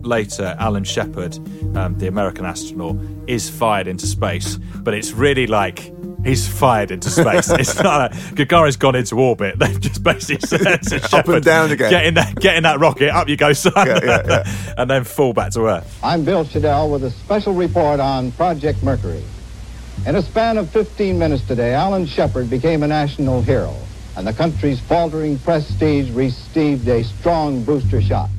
later, 0.05 0.55
Alan 0.59 0.83
Shepard, 0.83 1.37
um, 1.75 1.97
the 1.97 2.07
American 2.07 2.45
astronaut, 2.45 2.97
is 3.27 3.49
fired 3.49 3.87
into 3.87 4.05
space. 4.05 4.57
But 4.57 4.93
it's 4.93 5.11
really 5.11 5.47
like 5.47 5.91
he's 6.25 6.47
fired 6.47 6.91
into 6.91 7.09
space. 7.09 7.49
it's 7.51 7.81
not 7.81 8.11
like 8.11 8.21
Gagarin's 8.35 8.77
gone 8.77 8.95
into 8.95 9.19
orbit. 9.19 9.55
They've 9.59 9.79
just 9.79 10.03
basically 10.03 10.47
said 10.47 10.81
to 10.83 10.99
Shepard, 10.99 11.43
down 11.43 11.71
again. 11.71 11.89
Get 11.89 12.05
in, 12.05 12.13
that, 12.15 12.35
get 12.35 12.55
in 12.57 12.63
that 12.63 12.79
rocket, 12.79 13.09
up 13.09 13.29
you 13.29 13.37
go, 13.37 13.53
son. 13.53 13.73
Yeah, 13.75 13.99
yeah, 14.03 14.21
yeah. 14.25 14.73
and 14.77 14.89
then 14.89 15.03
fall 15.03 15.33
back 15.33 15.51
to 15.51 15.61
Earth. 15.67 15.99
I'm 16.03 16.25
Bill 16.25 16.45
Shadel 16.45 16.91
with 16.91 17.03
a 17.03 17.11
special 17.11 17.53
report 17.53 17.99
on 17.99 18.31
Project 18.31 18.81
Mercury. 18.83 19.23
In 20.05 20.15
a 20.15 20.21
span 20.21 20.57
of 20.57 20.69
15 20.69 21.17
minutes 21.17 21.47
today, 21.47 21.73
Alan 21.73 22.05
Shepard 22.05 22.49
became 22.49 22.83
a 22.83 22.87
national 22.87 23.41
hero, 23.41 23.73
and 24.17 24.27
the 24.27 24.33
country's 24.33 24.79
faltering 24.81 25.39
prestige 25.39 26.11
received 26.11 26.87
a 26.89 27.03
strong 27.05 27.63
booster 27.63 28.01
shot. 28.01 28.29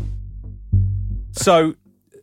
So 1.33 1.75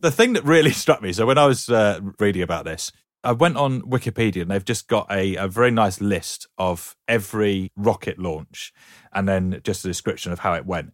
the 0.02 0.12
thing 0.12 0.34
that 0.34 0.46
really 0.46 0.72
struck 0.84 1.02
me, 1.02 1.12
so 1.12 1.26
when 1.26 1.40
I 1.40 1.48
was 1.48 1.70
uh, 1.70 2.02
reading 2.20 2.44
about 2.44 2.66
this, 2.66 2.92
I 3.24 3.32
went 3.32 3.58
on 3.58 3.82
Wikipedia 3.82 4.44
and 4.44 4.52
they've 4.52 4.64
just 4.66 4.88
got 4.88 5.08
a, 5.12 5.36
a 5.38 5.48
very 5.48 5.72
nice 5.72 6.00
list 6.02 6.48
of 6.60 6.96
every 7.08 7.72
rocket 7.76 8.20
launch 8.20 8.72
and 9.12 9.28
then 9.28 9.60
just 9.64 9.84
a 9.86 9.88
description 9.88 10.32
of 10.32 10.40
how 10.40 10.54
it 10.54 10.66
went. 10.68 10.94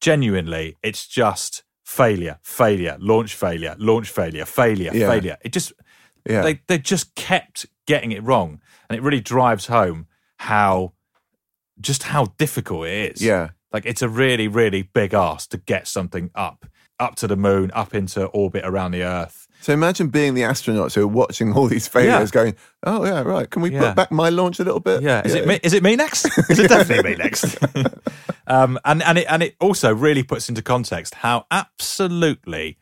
Genuinely, 0.00 0.76
it's 0.84 1.06
just 1.06 1.64
failure, 1.84 2.38
failure, 2.42 2.96
launch 3.00 3.34
failure, 3.34 3.74
launch 3.78 4.08
failure, 4.10 4.44
failure, 4.44 4.90
Yeah. 4.92 5.08
failure. 5.08 5.36
It 5.42 5.52
just 5.52 5.72
Yeah. 6.28 6.42
they 6.42 6.60
they 6.66 6.78
just 6.78 7.14
kept 7.14 7.66
getting 7.86 8.12
it 8.12 8.22
wrong. 8.22 8.60
And 8.88 8.96
it 8.98 9.02
really 9.02 9.20
drives 9.20 9.66
home 9.66 10.06
how 10.38 10.92
just 11.80 12.04
how 12.04 12.26
difficult 12.38 12.86
it 12.86 13.12
is. 13.16 13.22
Yeah. 13.22 13.50
Like 13.72 13.84
it's 13.86 14.02
a 14.02 14.08
really, 14.08 14.48
really 14.48 14.82
big 14.82 15.12
ask 15.14 15.50
to 15.50 15.58
get 15.58 15.86
something 15.88 16.30
up, 16.34 16.66
up 16.98 17.16
to 17.16 17.26
the 17.26 17.36
moon, 17.36 17.70
up 17.74 17.94
into 17.94 18.24
orbit 18.26 18.64
around 18.64 18.92
the 18.92 19.02
Earth. 19.02 19.46
So 19.60 19.72
imagine 19.72 20.08
being 20.08 20.34
the 20.34 20.42
astronauts 20.42 20.94
who 20.94 21.02
are 21.02 21.06
watching 21.08 21.52
all 21.52 21.66
these 21.66 21.88
failures, 21.88 22.30
Yeah. 22.30 22.42
going, 22.42 22.54
"Oh 22.84 23.04
yeah, 23.04 23.22
right. 23.22 23.50
Can 23.50 23.62
we 23.62 23.70
Yeah. 23.72 23.80
put 23.88 23.96
back 23.96 24.10
my 24.12 24.28
launch 24.28 24.60
a 24.60 24.64
little 24.64 24.80
bit?" 24.80 25.02
Yeah, 25.02 25.22
is 25.24 25.34
it 25.34 25.46
me? 25.46 25.58
Is 25.62 25.72
it 25.72 25.82
me 25.82 25.96
next? 25.96 26.26
Is 26.50 26.58
it 26.58 26.68
definitely 26.68 27.12
me 27.12 27.16
next? 27.16 27.56
um, 28.46 28.78
and 28.84 29.02
and 29.02 29.18
it 29.18 29.26
and 29.28 29.42
it 29.42 29.56
also 29.60 29.94
really 29.94 30.22
puts 30.22 30.48
into 30.48 30.62
context 30.62 31.16
how 31.16 31.46
absolutely 31.50 32.78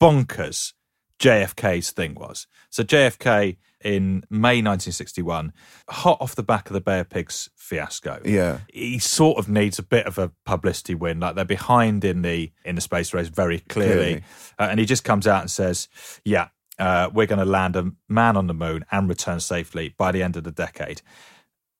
bonkers 0.00 0.72
JFK's 1.20 1.90
thing 1.90 2.14
was. 2.14 2.46
So 2.70 2.82
JFK 2.82 3.58
in 3.82 4.24
May 4.30 4.60
1961, 4.60 5.52
hot 5.88 6.18
off 6.20 6.34
the 6.34 6.42
back 6.42 6.68
of 6.68 6.74
the 6.74 6.80
Bay 6.80 7.00
of 7.00 7.08
Pigs 7.08 7.50
fiasco. 7.56 8.20
Yeah. 8.24 8.60
he 8.72 8.98
sort 8.98 9.38
of 9.38 9.48
needs 9.48 9.78
a 9.78 9.82
bit 9.82 10.06
of 10.06 10.18
a 10.18 10.32
publicity 10.44 10.94
win. 10.94 11.20
Like 11.20 11.34
they're 11.34 11.44
behind 11.44 12.04
in 12.04 12.22
the 12.22 12.52
in 12.64 12.74
the 12.74 12.80
space 12.80 13.14
race 13.14 13.28
very 13.28 13.60
clearly, 13.60 13.94
Clearly. 13.94 14.24
Uh, 14.58 14.68
and 14.70 14.80
he 14.80 14.86
just 14.86 15.04
comes 15.04 15.26
out 15.26 15.42
and 15.42 15.50
says, 15.50 15.88
"Yeah, 16.24 16.48
uh, 16.78 17.10
we're 17.12 17.26
going 17.26 17.38
to 17.38 17.44
land 17.44 17.76
a 17.76 17.92
man 18.08 18.36
on 18.36 18.46
the 18.46 18.54
moon 18.54 18.84
and 18.90 19.08
return 19.08 19.40
safely 19.40 19.94
by 19.96 20.12
the 20.12 20.22
end 20.22 20.36
of 20.36 20.44
the 20.44 20.52
decade." 20.52 21.02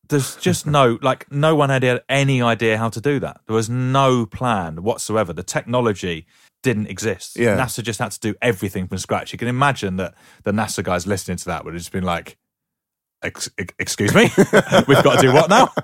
There's 0.09 0.37
just 0.37 0.67
no 0.67 0.99
like 1.03 1.31
no 1.31 1.55
one 1.55 1.71
had 1.71 2.03
any 2.09 2.43
idea 2.43 2.79
how 2.79 2.89
to 2.91 3.01
do 3.01 3.21
that. 3.21 3.41
There 3.47 3.57
was 3.57 3.71
no 3.71 4.27
plan 4.27 4.83
whatsoever. 4.83 5.33
The 5.33 5.43
technology 5.43 6.27
didn't 6.63 6.87
exist. 6.89 7.37
Yeah. 7.39 7.57
NASA 7.57 7.83
just 7.83 7.99
had 7.99 8.13
to 8.13 8.21
do 8.21 8.35
everything 8.43 8.87
from 8.89 8.99
scratch. 8.99 9.33
You 9.33 9.39
can 9.39 9.49
imagine 9.49 9.97
that 9.97 10.15
the 10.45 10.53
NASA 10.53 10.83
guys 10.85 11.07
listening 11.07 11.37
to 11.39 11.45
that 11.47 11.65
would 11.65 11.75
have 11.75 11.81
just 11.81 11.93
been 11.93 12.05
like, 12.05 12.37
Ex- 13.23 13.51
ex- 13.59 13.75
excuse 13.79 14.15
me, 14.15 14.23
we've 14.89 15.03
got 15.05 15.17
to 15.17 15.21
do 15.21 15.33
what 15.33 15.51
now? 15.51 15.73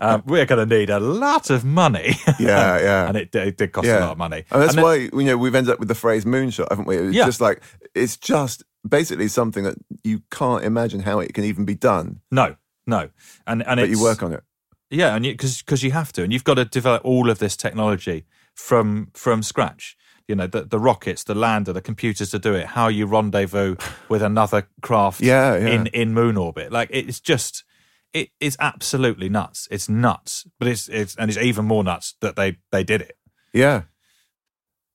Um, 0.00 0.22
we're 0.26 0.46
going 0.46 0.66
to 0.66 0.74
need 0.78 0.88
a 0.90 0.98
lot 0.98 1.50
of 1.50 1.62
money. 1.64 2.14
Yeah, 2.40 2.78
yeah. 2.80 3.06
and 3.06 3.16
it, 3.16 3.34
it 3.34 3.56
did 3.58 3.70
cost 3.70 3.86
yeah. 3.86 3.98
a 3.98 4.00
lot 4.00 4.12
of 4.12 4.18
money. 4.18 4.44
And 4.50 4.62
that's 4.62 4.70
And 4.74 4.78
then- 4.78 4.84
why 4.84 4.94
you 4.96 5.24
know 5.24 5.36
we've 5.36 5.54
ended 5.54 5.72
up 5.72 5.78
with 5.78 5.88
the 5.88 5.94
phrase 5.94 6.24
moonshot, 6.24 6.68
haven't 6.70 6.86
we? 6.86 6.96
It's 6.96 7.14
Yeah. 7.14 7.26
just 7.26 7.40
like 7.40 7.62
it's 7.94 8.16
just 8.16 8.64
basically 8.88 9.28
something 9.28 9.62
that 9.64 9.76
you 10.02 10.22
can't 10.30 10.64
imagine 10.64 11.00
how 11.00 11.20
it 11.20 11.32
can 11.34 11.44
even 11.44 11.64
be 11.64 11.74
done, 11.76 12.20
no, 12.30 12.56
no, 12.86 13.10
and 13.46 13.64
and 13.66 13.78
but 13.78 13.88
you 13.90 14.00
work 14.02 14.22
on 14.22 14.32
it. 14.32 14.42
Yeah, 14.90 15.14
and 15.14 15.22
because 15.22 15.62
because 15.62 15.82
you 15.84 15.92
have 15.92 16.12
to, 16.14 16.22
and 16.24 16.32
you've 16.32 16.44
got 16.44 16.54
to 16.54 16.64
develop 16.64 17.04
all 17.04 17.30
of 17.30 17.38
this 17.38 17.56
technology 17.56 18.24
from 18.54 19.10
from 19.14 19.42
scratch. 19.42 19.96
You 20.28 20.34
know, 20.34 20.46
the 20.46 20.62
the 20.62 20.78
rockets, 20.78 21.24
the 21.24 21.34
lander, 21.34 21.72
the 21.72 21.82
computers 21.82 22.30
to 22.30 22.38
do 22.38 22.54
it. 22.54 22.66
How 22.68 22.88
you 22.88 23.06
rendezvous 23.06 23.76
with 24.08 24.22
another 24.22 24.66
craft 24.82 25.20
Yeah, 25.32 25.56
yeah. 25.56 25.68
in 25.68 25.86
in 25.88 26.14
moon 26.14 26.36
orbit. 26.36 26.72
Like 26.72 26.88
it's 26.92 27.20
just. 27.20 27.64
It 28.12 28.30
is 28.38 28.56
absolutely 28.60 29.28
nuts. 29.28 29.66
It's 29.72 29.88
nuts, 29.88 30.46
but 30.60 30.68
it's 30.68 30.88
it's 30.88 31.16
and 31.16 31.28
it's 31.28 31.38
even 31.38 31.64
more 31.64 31.82
nuts 31.82 32.14
that 32.20 32.36
they 32.36 32.58
they 32.70 32.84
did 32.84 33.00
it. 33.00 33.16
Yeah. 33.52 33.82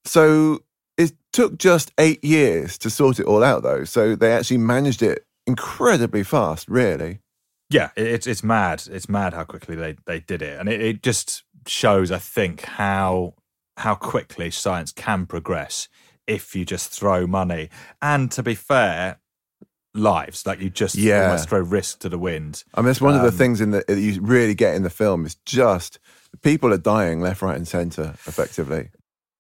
So 0.05 0.63
it 0.97 1.11
took 1.33 1.57
just 1.57 1.91
eight 1.97 2.23
years 2.23 2.77
to 2.77 2.89
sort 2.89 3.19
it 3.19 3.25
all 3.25 3.43
out, 3.43 3.63
though. 3.63 3.83
So 3.83 4.15
they 4.15 4.31
actually 4.31 4.59
managed 4.59 5.01
it 5.01 5.25
incredibly 5.45 6.23
fast, 6.23 6.69
really. 6.69 7.19
Yeah, 7.69 7.89
it's 7.97 8.25
it's 8.25 8.43
mad. 8.43 8.83
It's 8.89 9.09
mad 9.09 9.33
how 9.33 9.43
quickly 9.43 9.75
they 9.75 9.97
they 10.05 10.21
did 10.21 10.41
it, 10.41 10.57
and 10.59 10.69
it, 10.69 10.81
it 10.81 11.03
just 11.03 11.43
shows, 11.67 12.11
I 12.11 12.19
think, 12.19 12.61
how 12.61 13.33
how 13.79 13.95
quickly 13.95 14.51
science 14.51 14.91
can 14.91 15.25
progress 15.25 15.87
if 16.27 16.55
you 16.55 16.65
just 16.65 16.91
throw 16.91 17.25
money. 17.25 17.69
And 18.01 18.31
to 18.33 18.43
be 18.43 18.55
fair, 18.55 19.19
lives 19.95 20.45
like 20.45 20.59
you 20.59 20.69
just 20.69 20.95
Yeah. 20.95 21.23
almost 21.23 21.49
throw 21.49 21.59
risk 21.59 21.99
to 21.99 22.09
the 22.09 22.17
wind. 22.19 22.63
I 22.75 22.81
mean, 22.81 22.87
that's 22.87 23.01
one 23.01 23.15
of 23.15 23.21
the 23.21 23.29
Um, 23.29 23.33
things 23.37 23.61
in 23.61 23.71
the, 23.71 23.83
that 23.87 23.99
you 23.99 24.21
really 24.21 24.53
get 24.53 24.75
in 24.75 24.83
the 24.83 24.89
film 24.89 25.25
is 25.25 25.35
just 25.45 25.97
people 26.43 26.71
are 26.73 26.77
dying 26.77 27.21
left, 27.21 27.41
right, 27.41 27.55
and 27.57 27.67
centre, 27.67 28.13
effectively. 28.27 28.89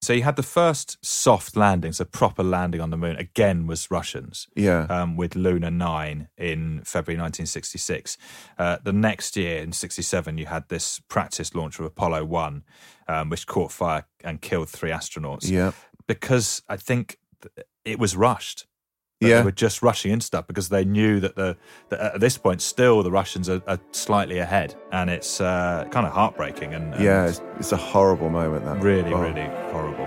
So 0.01 0.13
you 0.13 0.23
had 0.23 0.37
the 0.37 0.43
first 0.43 0.97
soft 1.03 1.57
landing, 1.57 1.91
so 1.91 2.05
proper 2.05 2.41
landing 2.41 2.79
on 2.79 2.89
the 2.89 2.97
moon. 2.97 3.17
Again, 3.17 3.67
was 3.67 3.91
Russians. 3.91 4.47
Yeah. 4.55 4.83
Um, 4.89 5.17
with 5.17 5.35
Luna 5.35 5.69
Nine 5.69 6.29
in 6.37 6.81
February 6.85 7.19
1966. 7.21 8.17
Uh, 8.57 8.77
the 8.83 8.93
next 8.93 9.35
year 9.35 9.61
in 9.61 9.73
'67, 9.73 10.37
you 10.37 10.45
had 10.45 10.69
this 10.69 11.01
practice 11.09 11.53
launch 11.53 11.79
of 11.79 11.85
Apollo 11.85 12.25
One, 12.25 12.63
um, 13.07 13.29
which 13.29 13.45
caught 13.45 13.71
fire 13.71 14.05
and 14.23 14.41
killed 14.41 14.69
three 14.69 14.91
astronauts. 14.91 15.49
Yeah. 15.49 15.71
Because 16.07 16.63
I 16.69 16.77
think 16.77 17.19
it 17.85 17.99
was 17.99 18.15
rushed. 18.15 18.65
That 19.21 19.27
Yeah. 19.27 19.37
they 19.39 19.43
were 19.43 19.51
just 19.51 19.81
rushing 19.81 20.11
into 20.11 20.25
stuff 20.25 20.47
because 20.47 20.69
they 20.69 20.85
knew 20.85 21.19
that 21.19 21.35
the 21.35 21.57
that 21.89 21.99
at 22.15 22.19
this 22.21 22.37
point 22.37 22.61
still 22.61 23.03
the 23.03 23.11
Russians 23.11 23.49
are, 23.49 23.61
are 23.67 23.79
slightly 23.91 24.37
ahead, 24.39 24.75
and 24.91 25.09
it's 25.09 25.41
uh, 25.41 25.85
kind 25.91 26.05
of 26.07 26.13
heartbreaking 26.13 26.73
and, 26.73 26.93
and 26.93 27.03
Yeah, 27.03 27.27
it's, 27.27 27.41
it's 27.59 27.71
a 27.73 27.77
horrible 27.77 28.29
moment. 28.29 28.63
That 28.65 28.81
really, 28.81 29.13
Oh. 29.13 29.21
really 29.21 29.49
horrible. 29.71 30.05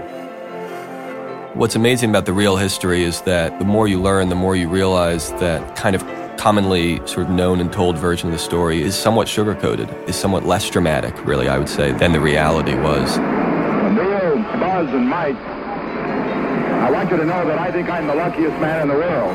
What's 1.54 1.76
amazing 1.76 2.08
about 2.08 2.24
the 2.24 2.32
real 2.32 2.56
history 2.56 3.02
is 3.04 3.20
that 3.22 3.58
the 3.58 3.66
more 3.66 3.86
you 3.86 4.00
learn, 4.00 4.30
the 4.30 4.34
more 4.34 4.56
you 4.56 4.68
realize 4.68 5.30
that 5.32 5.76
kind 5.76 5.94
of 5.94 6.02
commonly 6.38 6.96
sort 7.06 7.26
of 7.26 7.28
known 7.30 7.60
and 7.60 7.70
told 7.70 7.98
version 7.98 8.28
of 8.30 8.32
the 8.32 8.38
story 8.38 8.80
is 8.82 8.94
somewhat 8.96 9.28
sugar-coated, 9.28 9.88
is 10.08 10.16
somewhat 10.16 10.46
less 10.46 10.70
dramatic, 10.70 11.14
really, 11.26 11.48
I 11.48 11.58
would 11.58 11.68
say, 11.68 11.92
than 11.92 12.12
the 12.12 12.20
reality 12.20 12.74
was. 12.74 13.18
Leo, 13.18 14.36
Buzz, 14.58 14.88
and 14.94 15.06
Mike, 15.10 15.36
I 16.82 16.90
want 16.90 17.10
you 17.12 17.16
to 17.16 17.24
know 17.24 17.46
that 17.46 17.58
I 17.60 17.70
think 17.70 17.88
I'm 17.88 18.08
the 18.08 18.14
luckiest 18.16 18.58
man 18.58 18.82
in 18.82 18.88
the 18.88 18.94
world. 18.94 19.30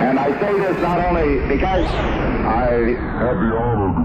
And, 0.00 0.18
I 0.18 0.30
say 0.40 0.58
this 0.58 0.80
not 0.80 0.98
only 1.04 1.46
because 1.54 1.84
I 1.84 2.96
have 3.20 3.36
the 3.36 3.54
honor 3.54 3.92
to 3.92 4.00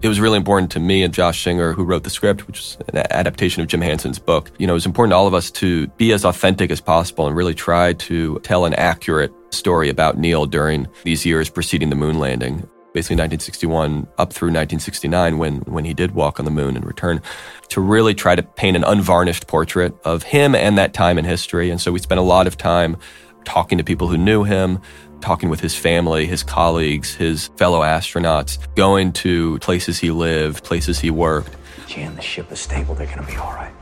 be 0.00 0.06
It 0.06 0.08
was 0.08 0.18
really 0.18 0.36
important 0.36 0.72
to 0.72 0.80
me 0.80 1.04
and 1.04 1.14
Josh 1.14 1.42
Singer, 1.44 1.72
who 1.72 1.84
wrote 1.84 2.02
the 2.02 2.10
script, 2.10 2.48
which 2.48 2.58
is 2.58 2.78
an 2.92 2.98
adaptation 3.10 3.62
of 3.62 3.68
Jim 3.68 3.80
Hansen's 3.80 4.18
book. 4.18 4.50
You 4.58 4.66
know, 4.66 4.72
it 4.72 4.74
was 4.74 4.86
important 4.86 5.12
to 5.12 5.16
all 5.16 5.28
of 5.28 5.34
us 5.34 5.52
to 5.52 5.86
be 5.96 6.12
as 6.12 6.24
authentic 6.24 6.72
as 6.72 6.80
possible 6.80 7.28
and 7.28 7.36
really 7.36 7.54
try 7.54 7.92
to 7.92 8.40
tell 8.40 8.64
an 8.64 8.74
accurate 8.74 9.32
story 9.50 9.88
about 9.88 10.18
Neil 10.18 10.46
during 10.46 10.88
these 11.04 11.24
years 11.24 11.48
preceding 11.48 11.90
the 11.90 11.96
moon 11.96 12.18
landing. 12.18 12.68
Basically 12.96 13.16
1961 13.16 14.08
up 14.16 14.32
through 14.32 14.48
1969 14.48 15.36
when, 15.36 15.56
when 15.66 15.84
he 15.84 15.92
did 15.92 16.12
walk 16.12 16.38
on 16.38 16.46
the 16.46 16.50
moon 16.50 16.76
and 16.76 16.86
return 16.86 17.20
to 17.68 17.82
really 17.82 18.14
try 18.14 18.34
to 18.34 18.42
paint 18.42 18.74
an 18.74 18.84
unvarnished 18.84 19.46
portrait 19.46 19.94
of 20.06 20.22
him 20.22 20.54
and 20.54 20.78
that 20.78 20.94
time 20.94 21.18
in 21.18 21.26
history. 21.26 21.68
And 21.68 21.78
so 21.78 21.92
we 21.92 21.98
spent 21.98 22.20
a 22.20 22.22
lot 22.22 22.46
of 22.46 22.56
time 22.56 22.96
talking 23.44 23.76
to 23.76 23.84
people 23.84 24.08
who 24.08 24.16
knew 24.16 24.44
him, 24.44 24.80
talking 25.20 25.50
with 25.50 25.60
his 25.60 25.76
family, 25.76 26.24
his 26.24 26.42
colleagues, 26.42 27.14
his 27.14 27.48
fellow 27.58 27.82
astronauts, 27.82 28.56
going 28.76 29.12
to 29.12 29.58
places 29.58 29.98
he 29.98 30.10
lived, 30.10 30.64
places 30.64 30.98
he 30.98 31.10
worked. 31.10 31.54
Jan, 31.86 32.16
the 32.16 32.22
ship 32.22 32.50
is 32.50 32.60
stable. 32.60 32.94
They're 32.94 33.06
going 33.08 33.18
to 33.18 33.26
be 33.26 33.36
all 33.36 33.52
right. 33.52 33.74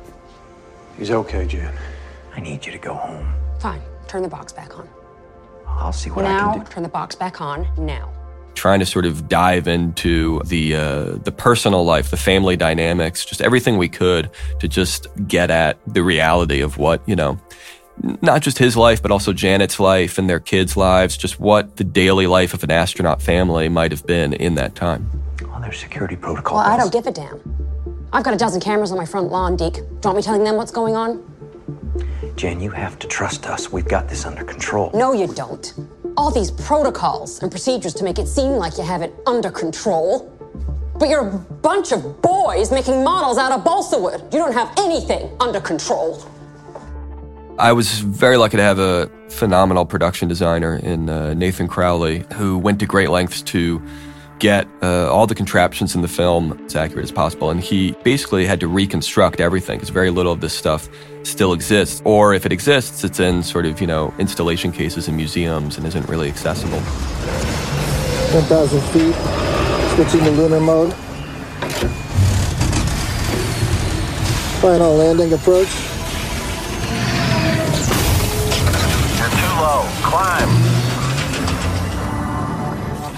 He's 0.98 1.12
okay, 1.12 1.46
Jan. 1.46 1.72
I 2.34 2.40
need 2.40 2.66
you 2.66 2.72
to 2.72 2.78
go 2.78 2.94
home. 2.94 3.32
Fine. 3.60 3.82
Turn 4.08 4.22
the 4.22 4.28
box 4.28 4.52
back 4.52 4.76
on. 4.76 4.88
I'll 5.68 5.92
see 5.92 6.10
what 6.10 6.24
I 6.24 6.36
can 6.36 6.64
do. 6.64 6.64
turn 6.68 6.82
the 6.82 6.88
box 6.88 7.14
back 7.14 7.40
on 7.40 7.68
now. 7.78 8.12
Trying 8.64 8.80
to 8.80 8.86
sort 8.86 9.04
of 9.04 9.28
dive 9.28 9.68
into 9.68 10.40
the 10.46 10.74
uh, 10.74 11.04
the 11.22 11.30
personal 11.30 11.84
life, 11.84 12.10
the 12.10 12.16
family 12.16 12.56
dynamics, 12.56 13.22
just 13.22 13.42
everything 13.42 13.76
we 13.76 13.90
could 13.90 14.30
to 14.58 14.66
just 14.66 15.06
get 15.28 15.50
at 15.50 15.76
the 15.86 16.02
reality 16.02 16.62
of 16.62 16.78
what 16.78 17.06
you 17.06 17.14
know, 17.14 17.38
not 18.22 18.40
just 18.40 18.56
his 18.56 18.74
life, 18.74 19.02
but 19.02 19.10
also 19.10 19.34
Janet's 19.34 19.78
life 19.78 20.16
and 20.16 20.30
their 20.30 20.40
kids' 20.40 20.78
lives, 20.78 21.18
just 21.18 21.38
what 21.38 21.76
the 21.76 21.84
daily 21.84 22.26
life 22.26 22.54
of 22.54 22.64
an 22.64 22.70
astronaut 22.70 23.20
family 23.20 23.68
might 23.68 23.92
have 23.92 24.06
been 24.06 24.32
in 24.32 24.54
that 24.54 24.74
time. 24.74 25.10
Oh, 25.42 25.60
there's 25.60 25.78
security 25.78 26.16
protocol. 26.16 26.56
Well, 26.56 26.66
I 26.66 26.78
don't 26.78 26.90
give 26.90 27.06
a 27.06 27.12
damn. 27.12 27.42
I've 28.14 28.24
got 28.24 28.32
a 28.32 28.38
dozen 28.38 28.62
cameras 28.62 28.90
on 28.92 28.96
my 28.96 29.04
front 29.04 29.30
lawn, 29.30 29.56
Deke. 29.56 29.74
Do 29.74 29.80
you 29.80 30.00
want 30.04 30.16
me 30.16 30.22
telling 30.22 30.42
them 30.42 30.56
what's 30.56 30.72
going 30.72 30.96
on? 30.96 31.22
Jan, 32.36 32.60
you 32.60 32.70
have 32.70 32.98
to 33.00 33.06
trust 33.08 33.46
us. 33.46 33.70
We've 33.70 33.86
got 33.86 34.08
this 34.08 34.24
under 34.24 34.42
control. 34.42 34.90
No, 34.94 35.12
you 35.12 35.26
don't. 35.26 35.74
All 36.16 36.30
these 36.30 36.50
protocols 36.50 37.42
and 37.42 37.50
procedures 37.50 37.92
to 37.94 38.04
make 38.04 38.18
it 38.18 38.28
seem 38.28 38.52
like 38.52 38.78
you 38.78 38.84
have 38.84 39.02
it 39.02 39.14
under 39.26 39.50
control. 39.50 40.30
But 40.98 41.08
you're 41.08 41.26
a 41.26 41.38
bunch 41.38 41.90
of 41.90 42.22
boys 42.22 42.70
making 42.70 43.02
models 43.02 43.36
out 43.36 43.50
of 43.50 43.64
balsa 43.64 43.98
wood. 43.98 44.22
You 44.32 44.38
don't 44.38 44.52
have 44.52 44.72
anything 44.78 45.30
under 45.40 45.60
control. 45.60 46.22
I 47.58 47.72
was 47.72 48.00
very 48.00 48.36
lucky 48.36 48.56
to 48.56 48.62
have 48.62 48.78
a 48.78 49.10
phenomenal 49.28 49.84
production 49.86 50.28
designer 50.28 50.76
in 50.76 51.08
uh, 51.08 51.34
Nathan 51.34 51.66
Crowley 51.66 52.24
who 52.34 52.58
went 52.58 52.78
to 52.80 52.86
great 52.86 53.10
lengths 53.10 53.42
to 53.42 53.82
get 54.38 54.66
uh, 54.82 55.10
all 55.10 55.26
the 55.26 55.34
contraptions 55.34 55.94
in 55.94 56.02
the 56.02 56.08
film 56.08 56.60
as 56.66 56.76
accurate 56.76 57.04
as 57.04 57.12
possible. 57.12 57.50
And 57.50 57.60
he 57.60 57.92
basically 58.02 58.46
had 58.46 58.60
to 58.60 58.68
reconstruct 58.68 59.40
everything 59.40 59.78
because 59.78 59.90
very 59.90 60.10
little 60.10 60.32
of 60.32 60.40
this 60.40 60.52
stuff 60.52 60.88
still 61.22 61.52
exists. 61.52 62.02
Or 62.04 62.34
if 62.34 62.46
it 62.46 62.52
exists, 62.52 63.04
it's 63.04 63.20
in 63.20 63.42
sort 63.42 63.66
of, 63.66 63.80
you 63.80 63.86
know, 63.86 64.14
installation 64.18 64.72
cases 64.72 65.08
in 65.08 65.16
museums 65.16 65.76
and 65.76 65.86
isn't 65.86 66.08
really 66.08 66.28
accessible. 66.28 66.80
1,000 66.80 68.80
feet, 68.92 69.14
switching 69.94 70.24
to 70.24 70.30
lunar 70.30 70.60
mode. 70.60 70.92
Final 74.60 74.94
landing 74.94 75.32
approach. 75.32 75.93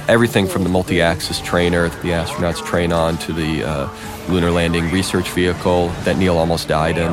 Everything 0.08 0.46
from 0.46 0.62
the 0.62 0.68
multi 0.68 1.00
axis 1.00 1.40
trainer 1.40 1.88
that 1.88 2.02
the 2.02 2.10
astronauts 2.10 2.64
train 2.64 2.92
on 2.92 3.18
to 3.18 3.32
the 3.32 3.64
uh, 3.64 3.88
lunar 4.28 4.52
landing 4.52 4.90
research 4.92 5.28
vehicle 5.30 5.88
that 6.04 6.16
Neil 6.16 6.38
almost 6.38 6.68
died 6.68 6.96
in. 6.96 7.12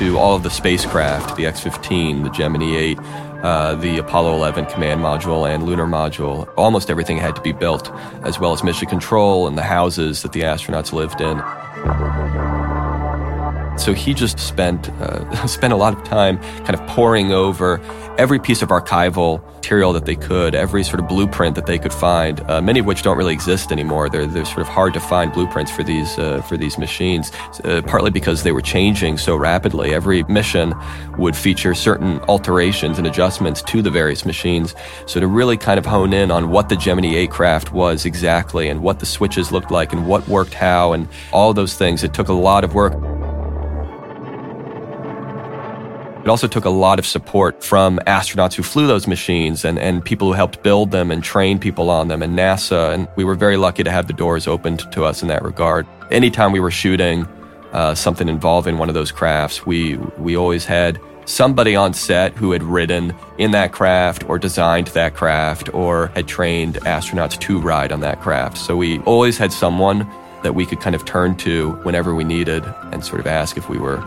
to 0.00 0.18
all 0.18 0.34
of 0.34 0.42
the 0.42 0.48
spacecraft, 0.48 1.36
the 1.36 1.44
X 1.44 1.60
15, 1.60 2.22
the 2.22 2.30
Gemini 2.30 2.74
8, 2.74 2.98
uh, 3.42 3.74
the 3.74 3.98
Apollo 3.98 4.34
11 4.34 4.64
command 4.64 5.02
module, 5.02 5.46
and 5.46 5.64
lunar 5.64 5.84
module. 5.84 6.50
Almost 6.56 6.88
everything 6.88 7.18
had 7.18 7.36
to 7.36 7.42
be 7.42 7.52
built, 7.52 7.92
as 8.24 8.40
well 8.40 8.54
as 8.54 8.64
mission 8.64 8.88
control 8.88 9.46
and 9.46 9.58
the 9.58 9.62
houses 9.62 10.22
that 10.22 10.32
the 10.32 10.40
astronauts 10.40 10.94
lived 10.94 11.20
in. 11.20 11.38
So 13.80 13.94
he 13.94 14.12
just 14.12 14.38
spent 14.38 14.90
uh, 15.00 15.46
spent 15.46 15.72
a 15.72 15.76
lot 15.76 15.96
of 15.96 16.04
time 16.04 16.38
kind 16.64 16.74
of 16.74 16.86
poring 16.86 17.32
over 17.32 17.80
every 18.18 18.38
piece 18.38 18.60
of 18.60 18.68
archival 18.68 19.42
material 19.54 19.94
that 19.94 20.04
they 20.04 20.16
could, 20.16 20.54
every 20.54 20.84
sort 20.84 21.00
of 21.00 21.08
blueprint 21.08 21.54
that 21.54 21.64
they 21.64 21.78
could 21.78 21.92
find. 21.92 22.40
Uh, 22.50 22.60
many 22.60 22.80
of 22.80 22.86
which 22.86 23.02
don't 23.02 23.16
really 23.16 23.32
exist 23.32 23.72
anymore. 23.72 24.10
They're 24.10 24.26
they're 24.26 24.44
sort 24.44 24.60
of 24.60 24.68
hard 24.68 24.92
to 24.94 25.00
find 25.00 25.32
blueprints 25.32 25.70
for 25.70 25.82
these 25.82 26.18
uh, 26.18 26.42
for 26.42 26.58
these 26.58 26.76
machines, 26.76 27.32
uh, 27.64 27.80
partly 27.86 28.10
because 28.10 28.42
they 28.42 28.52
were 28.52 28.60
changing 28.60 29.16
so 29.16 29.34
rapidly. 29.34 29.94
Every 29.94 30.24
mission 30.24 30.74
would 31.16 31.34
feature 31.34 31.74
certain 31.74 32.20
alterations 32.28 32.98
and 32.98 33.06
adjustments 33.06 33.62
to 33.62 33.80
the 33.80 33.90
various 33.90 34.26
machines. 34.26 34.74
So 35.06 35.20
to 35.20 35.26
really 35.26 35.56
kind 35.56 35.78
of 35.78 35.86
hone 35.86 36.12
in 36.12 36.30
on 36.30 36.50
what 36.50 36.68
the 36.68 36.76
Gemini 36.76 37.14
8 37.16 37.30
craft 37.30 37.72
was 37.72 38.04
exactly, 38.04 38.68
and 38.68 38.82
what 38.82 39.00
the 39.00 39.06
switches 39.06 39.50
looked 39.50 39.70
like, 39.70 39.94
and 39.94 40.06
what 40.06 40.28
worked 40.28 40.54
how, 40.54 40.92
and 40.92 41.08
all 41.32 41.54
those 41.54 41.74
things, 41.76 42.04
it 42.04 42.12
took 42.12 42.28
a 42.28 42.34
lot 42.34 42.64
of 42.64 42.74
work. 42.74 43.19
It 46.22 46.28
also 46.28 46.46
took 46.46 46.66
a 46.66 46.70
lot 46.70 46.98
of 46.98 47.06
support 47.06 47.64
from 47.64 47.98
astronauts 48.06 48.52
who 48.52 48.62
flew 48.62 48.86
those 48.86 49.06
machines 49.06 49.64
and, 49.64 49.78
and 49.78 50.04
people 50.04 50.28
who 50.28 50.34
helped 50.34 50.62
build 50.62 50.90
them 50.90 51.10
and 51.10 51.24
train 51.24 51.58
people 51.58 51.88
on 51.88 52.08
them 52.08 52.22
and 52.22 52.38
NASA. 52.38 52.92
And 52.92 53.08
we 53.16 53.24
were 53.24 53.34
very 53.34 53.56
lucky 53.56 53.82
to 53.84 53.90
have 53.90 54.06
the 54.06 54.12
doors 54.12 54.46
opened 54.46 54.80
to 54.92 55.04
us 55.04 55.22
in 55.22 55.28
that 55.28 55.42
regard. 55.42 55.86
Anytime 56.10 56.52
we 56.52 56.60
were 56.60 56.70
shooting 56.70 57.26
uh, 57.72 57.94
something 57.94 58.28
involving 58.28 58.76
one 58.76 58.90
of 58.90 58.94
those 58.94 59.10
crafts, 59.10 59.64
we, 59.64 59.96
we 60.18 60.36
always 60.36 60.66
had 60.66 61.00
somebody 61.24 61.74
on 61.74 61.94
set 61.94 62.34
who 62.34 62.52
had 62.52 62.62
ridden 62.62 63.14
in 63.38 63.52
that 63.52 63.72
craft 63.72 64.28
or 64.28 64.38
designed 64.38 64.88
that 64.88 65.14
craft 65.14 65.72
or 65.72 66.08
had 66.08 66.28
trained 66.28 66.74
astronauts 66.82 67.40
to 67.40 67.58
ride 67.58 67.92
on 67.92 68.00
that 68.00 68.20
craft. 68.20 68.58
So 68.58 68.76
we 68.76 68.98
always 69.00 69.38
had 69.38 69.54
someone 69.54 70.00
that 70.42 70.54
we 70.54 70.66
could 70.66 70.80
kind 70.80 70.94
of 70.94 71.06
turn 71.06 71.34
to 71.38 71.70
whenever 71.82 72.14
we 72.14 72.24
needed 72.24 72.62
and 72.92 73.02
sort 73.02 73.20
of 73.20 73.26
ask 73.26 73.56
if 73.56 73.70
we 73.70 73.78
were 73.78 74.00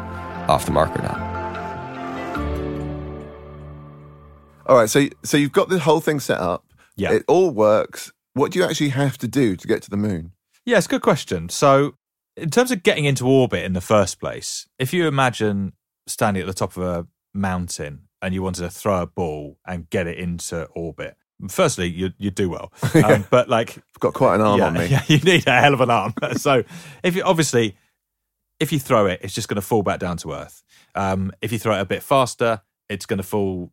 off 0.48 0.66
the 0.66 0.72
mark 0.72 0.96
or 0.96 1.02
not. 1.02 1.33
All 4.74 4.80
right, 4.80 4.90
so 4.90 5.06
so 5.22 5.38
you've 5.38 5.52
got 5.52 5.70
the 5.70 5.78
whole 5.78 6.00
thing 6.00 6.20
set 6.20 6.40
up. 6.40 6.66
Yeah. 6.96 7.12
It 7.12 7.26
all 7.28 7.52
works. 7.52 8.12
What 8.34 8.52
do 8.52 8.58
you 8.58 8.66
actually 8.66 8.90
have 8.90 9.20
to 9.20 9.28
do 9.28 9.56
to 9.56 9.68
get 9.68 9.84
to 9.84 9.90
the 9.92 9.98
moon? 9.98 10.32
Yeah, 10.66 10.78
it's 10.78 10.88
a 10.88 10.90
good 10.90 11.04
question. 11.04 11.50
So, 11.50 11.94
in 12.36 12.50
terms 12.50 12.72
of 12.72 12.82
getting 12.82 13.06
into 13.06 13.28
orbit 13.28 13.66
in 13.66 13.74
the 13.74 13.82
first 13.82 14.20
place, 14.20 14.68
if 14.80 14.92
you 14.92 15.08
imagine 15.08 15.74
standing 16.08 16.42
at 16.42 16.48
the 16.48 16.56
top 16.56 16.76
of 16.76 16.82
a 16.82 17.08
mountain 17.36 18.08
and 18.20 18.34
you 18.34 18.42
wanted 18.42 18.64
to 18.64 18.72
throw 18.72 19.04
a 19.04 19.06
ball 19.06 19.60
and 19.64 19.88
get 19.92 20.08
it 20.08 20.18
into 20.18 20.66
orbit, 20.70 21.18
firstly, 21.50 21.86
you 21.86 22.10
you 22.18 22.32
do 22.32 22.50
well. 22.50 22.74
Um, 22.96 23.28
but 23.30 23.50
like, 23.50 23.78
I've 23.78 24.00
got 24.00 24.16
quite 24.16 24.34
an 24.34 24.42
arm 24.42 24.58
yeah, 24.58 24.66
on 24.66 24.74
me. 24.74 24.86
yeah, 24.88 25.04
you 25.06 25.20
need 25.20 25.46
a 25.46 25.52
hell 25.62 25.76
of 25.76 25.82
an 25.82 25.92
arm. 25.92 26.16
so, 26.38 26.64
if 27.04 27.16
you 27.16 27.22
obviously, 27.22 27.78
if 28.60 28.72
you 28.72 28.80
throw 28.80 29.06
it, 29.06 29.20
it's 29.22 29.36
just 29.36 29.48
going 29.48 29.58
to 29.58 29.62
fall 29.62 29.84
back 29.84 30.00
down 30.00 30.18
to 30.18 30.32
earth. 30.34 30.64
Um, 30.96 31.32
if 31.44 31.52
you 31.52 31.60
throw 31.60 31.78
it 31.78 31.82
a 31.82 31.86
bit 31.86 32.02
faster, 32.02 32.62
it's 32.90 33.06
going 33.06 33.18
to 33.18 33.24
fall 33.24 33.72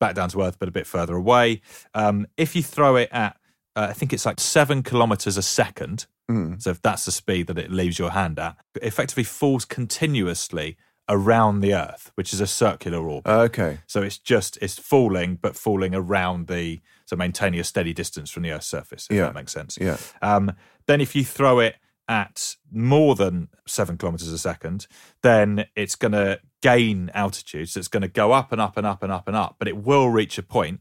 back 0.00 0.14
down 0.16 0.28
to 0.30 0.42
earth, 0.42 0.58
but 0.58 0.68
a 0.68 0.72
bit 0.72 0.86
further 0.86 1.14
away. 1.14 1.60
Um, 1.94 2.26
if 2.36 2.56
you 2.56 2.62
throw 2.62 2.96
it 2.96 3.08
at, 3.12 3.36
uh, 3.76 3.86
I 3.90 3.92
think 3.92 4.12
it's 4.12 4.26
like 4.26 4.40
seven 4.40 4.82
kilometers 4.82 5.36
a 5.36 5.42
second. 5.42 6.06
Mm. 6.30 6.60
So 6.60 6.70
if 6.70 6.82
that's 6.82 7.04
the 7.04 7.12
speed 7.12 7.46
that 7.48 7.58
it 7.58 7.70
leaves 7.70 7.98
your 7.98 8.10
hand 8.10 8.38
at, 8.38 8.56
it 8.74 8.82
effectively 8.82 9.24
falls 9.24 9.64
continuously 9.64 10.76
around 11.08 11.60
the 11.60 11.74
Earth, 11.74 12.12
which 12.14 12.32
is 12.32 12.40
a 12.40 12.46
circular 12.46 12.98
orbit. 13.08 13.28
Okay. 13.30 13.78
So 13.86 14.00
it's 14.02 14.16
just 14.18 14.56
it's 14.62 14.78
falling, 14.78 15.36
but 15.42 15.56
falling 15.56 15.94
around 15.94 16.46
the 16.46 16.80
So 17.06 17.16
maintaining 17.16 17.58
a 17.58 17.64
steady 17.64 17.92
distance 17.92 18.30
from 18.30 18.44
the 18.44 18.52
Earth's 18.52 18.68
surface, 18.68 19.08
if 19.10 19.16
Yeah. 19.16 19.24
that 19.24 19.34
makes 19.34 19.50
sense. 19.52 19.76
Yeah. 19.80 19.96
Um, 20.22 20.52
then 20.86 21.00
if 21.00 21.16
you 21.16 21.24
throw 21.24 21.58
it 21.58 21.74
at 22.10 22.56
more 22.72 23.14
than 23.14 23.48
seven 23.66 23.96
kilometers 23.96 24.28
a 24.28 24.36
second, 24.38 24.88
then 25.22 25.66
it's 25.76 25.94
going 25.94 26.10
to 26.12 26.40
gain 26.60 27.08
altitude. 27.14 27.68
So 27.68 27.78
it's 27.78 27.88
going 27.88 28.02
to 28.02 28.08
go 28.08 28.32
up 28.32 28.50
and 28.50 28.60
up 28.60 28.76
and 28.76 28.84
up 28.84 29.02
and 29.04 29.12
up 29.12 29.28
and 29.28 29.36
up, 29.36 29.56
but 29.60 29.68
it 29.68 29.76
will 29.76 30.08
reach 30.10 30.36
a 30.36 30.42
point 30.42 30.80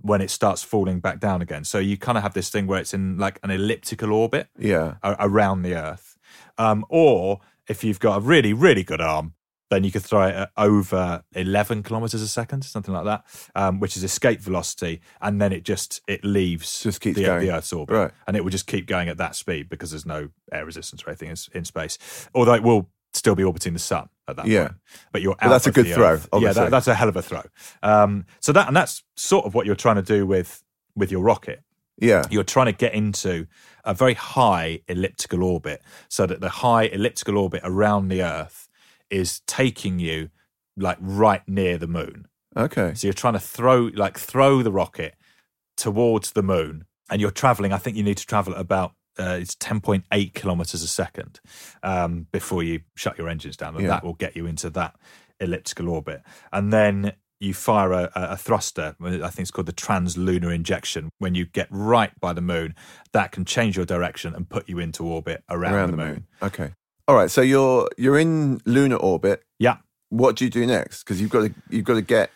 when 0.00 0.20
it 0.22 0.30
starts 0.30 0.62
falling 0.62 1.00
back 1.00 1.20
down 1.20 1.42
again. 1.42 1.64
So 1.64 1.78
you 1.78 1.98
kind 1.98 2.16
of 2.16 2.22
have 2.22 2.32
this 2.32 2.48
thing 2.48 2.66
where 2.66 2.80
it's 2.80 2.94
in 2.94 3.18
like 3.18 3.38
an 3.42 3.50
elliptical 3.50 4.12
orbit 4.12 4.48
Yeah. 4.58 4.94
a- 5.02 5.16
around 5.20 5.62
the 5.62 5.74
Earth. 5.74 6.16
Um, 6.56 6.84
or 6.88 7.40
if 7.68 7.84
you've 7.84 8.00
got 8.00 8.16
a 8.16 8.20
really, 8.20 8.52
really 8.54 8.84
good 8.84 9.00
arm, 9.02 9.34
then 9.70 9.84
you 9.84 9.90
could 9.92 10.02
throw 10.02 10.22
it 10.26 10.34
at 10.34 10.50
over 10.56 11.22
11 11.34 11.82
kilometers 11.82 12.22
a 12.22 12.28
second, 12.28 12.62
something 12.64 12.94
like 12.94 13.04
that, 13.04 13.24
um, 13.54 13.80
which 13.80 13.96
is 13.96 14.04
escape 14.04 14.40
velocity. 14.40 15.00
And 15.20 15.40
then 15.40 15.52
it 15.52 15.62
just, 15.64 16.00
it 16.08 16.24
leaves 16.24 16.82
Just 16.82 17.00
keeps 17.00 17.16
the, 17.18 17.24
going. 17.24 17.46
the 17.46 17.52
Earth's 17.54 17.72
orbit. 17.72 17.94
Right. 17.94 18.10
And 18.26 18.36
it 18.36 18.42
will 18.44 18.50
just 18.50 18.66
keep 18.66 18.86
going 18.86 19.08
at 19.08 19.18
that 19.18 19.36
speed 19.36 19.68
because 19.68 19.90
there's 19.90 20.06
no 20.06 20.30
air 20.52 20.64
resistance 20.64 21.02
or 21.04 21.10
anything 21.10 21.28
in, 21.30 21.36
in 21.54 21.64
space. 21.64 21.98
Although 22.34 22.54
it 22.54 22.62
will 22.62 22.88
still 23.12 23.34
be 23.34 23.44
orbiting 23.44 23.72
the 23.74 23.78
sun 23.78 24.08
at 24.26 24.36
that 24.36 24.46
Yeah. 24.46 24.68
point. 24.68 24.74
But 25.12 25.22
you're 25.22 25.36
But 25.40 25.48
that's 25.48 25.66
a 25.66 25.72
good 25.72 25.86
throw. 25.86 26.18
Yeah, 26.38 26.52
that, 26.52 26.70
that's 26.70 26.88
a 26.88 26.94
hell 26.94 27.08
of 27.08 27.16
a 27.16 27.22
throw. 27.22 27.42
Um, 27.82 28.24
so 28.40 28.52
that, 28.52 28.68
and 28.68 28.76
that's 28.76 29.02
sort 29.16 29.44
of 29.46 29.54
what 29.54 29.66
you're 29.66 29.74
trying 29.74 29.96
to 29.96 30.02
do 30.02 30.26
with, 30.26 30.62
with 30.96 31.10
your 31.10 31.22
rocket 31.22 31.62
Yeah. 31.98 32.22
you're 32.30 32.44
trying 32.44 32.66
to 32.66 32.72
get 32.72 32.94
into 32.94 33.46
a 33.84 33.92
very 33.94 34.14
high 34.14 34.80
elliptical 34.88 35.42
orbit 35.42 35.82
so 36.08 36.26
that 36.26 36.40
the 36.40 36.48
high 36.48 36.84
elliptical 36.84 37.36
orbit 37.38 37.60
around 37.64 38.08
the 38.08 38.22
earth 38.22 38.67
is 39.10 39.40
taking 39.46 39.98
you 39.98 40.30
like 40.76 40.98
right 41.00 41.42
near 41.48 41.78
the 41.78 41.86
moon 41.88 42.26
Okay. 42.56 42.92
so 42.94 43.06
you're 43.06 43.14
trying 43.14 43.34
to 43.34 43.40
throw 43.40 43.90
like 43.94 44.18
throw 44.18 44.62
the 44.62 44.72
rocket 44.72 45.14
towards 45.76 46.32
the 46.32 46.42
moon 46.42 46.84
and 47.10 47.20
you're 47.20 47.30
traveling 47.30 47.72
i 47.72 47.78
think 47.78 47.96
you 47.96 48.02
need 48.02 48.16
to 48.18 48.26
travel 48.26 48.54
at 48.54 48.60
about 48.60 48.92
uh, 49.18 49.36
it's 49.40 49.56
10.8 49.56 50.32
kilometers 50.34 50.82
a 50.82 50.86
second 50.86 51.40
um, 51.82 52.26
before 52.30 52.62
you 52.62 52.80
shut 52.94 53.18
your 53.18 53.28
engines 53.28 53.56
down 53.56 53.74
and 53.74 53.82
Yeah. 53.82 53.90
that 53.90 54.04
will 54.04 54.14
get 54.14 54.36
you 54.36 54.46
into 54.46 54.70
that 54.70 54.94
elliptical 55.40 55.88
orbit 55.88 56.22
and 56.52 56.72
then 56.72 57.12
you 57.40 57.54
fire 57.54 57.92
a, 57.92 58.10
a 58.16 58.22
a 58.30 58.36
thruster 58.36 58.96
i 59.00 59.08
think 59.30 59.38
it's 59.40 59.50
called 59.52 59.66
the 59.66 59.72
translunar 59.72 60.52
injection 60.52 61.08
when 61.18 61.34
you 61.36 61.46
get 61.46 61.68
right 61.70 62.10
by 62.20 62.32
the 62.32 62.40
moon 62.40 62.74
that 63.12 63.30
can 63.32 63.44
change 63.44 63.76
your 63.76 63.86
direction 63.86 64.34
and 64.34 64.48
put 64.48 64.68
you 64.68 64.78
into 64.80 65.04
orbit 65.04 65.42
around, 65.48 65.90
the, 65.92 65.96
moon. 65.96 66.26
Okay. 66.42 66.72
All 67.08 67.14
right. 67.16 67.30
So 67.30 67.40
you're 67.40 67.88
you're 67.96 68.18
in 68.18 68.60
lunar 68.66 68.96
orbit. 68.96 69.42
yeah 69.58 69.78
What 70.10 70.36
do 70.36 70.44
you 70.44 70.50
do 70.50 70.66
next? 70.66 71.02
Because 71.04 71.20
you've 71.20 71.30
got 71.30 71.46
to 71.46 71.54
you've 71.70 71.84
got 71.86 71.94
to 71.94 72.02
get 72.02 72.30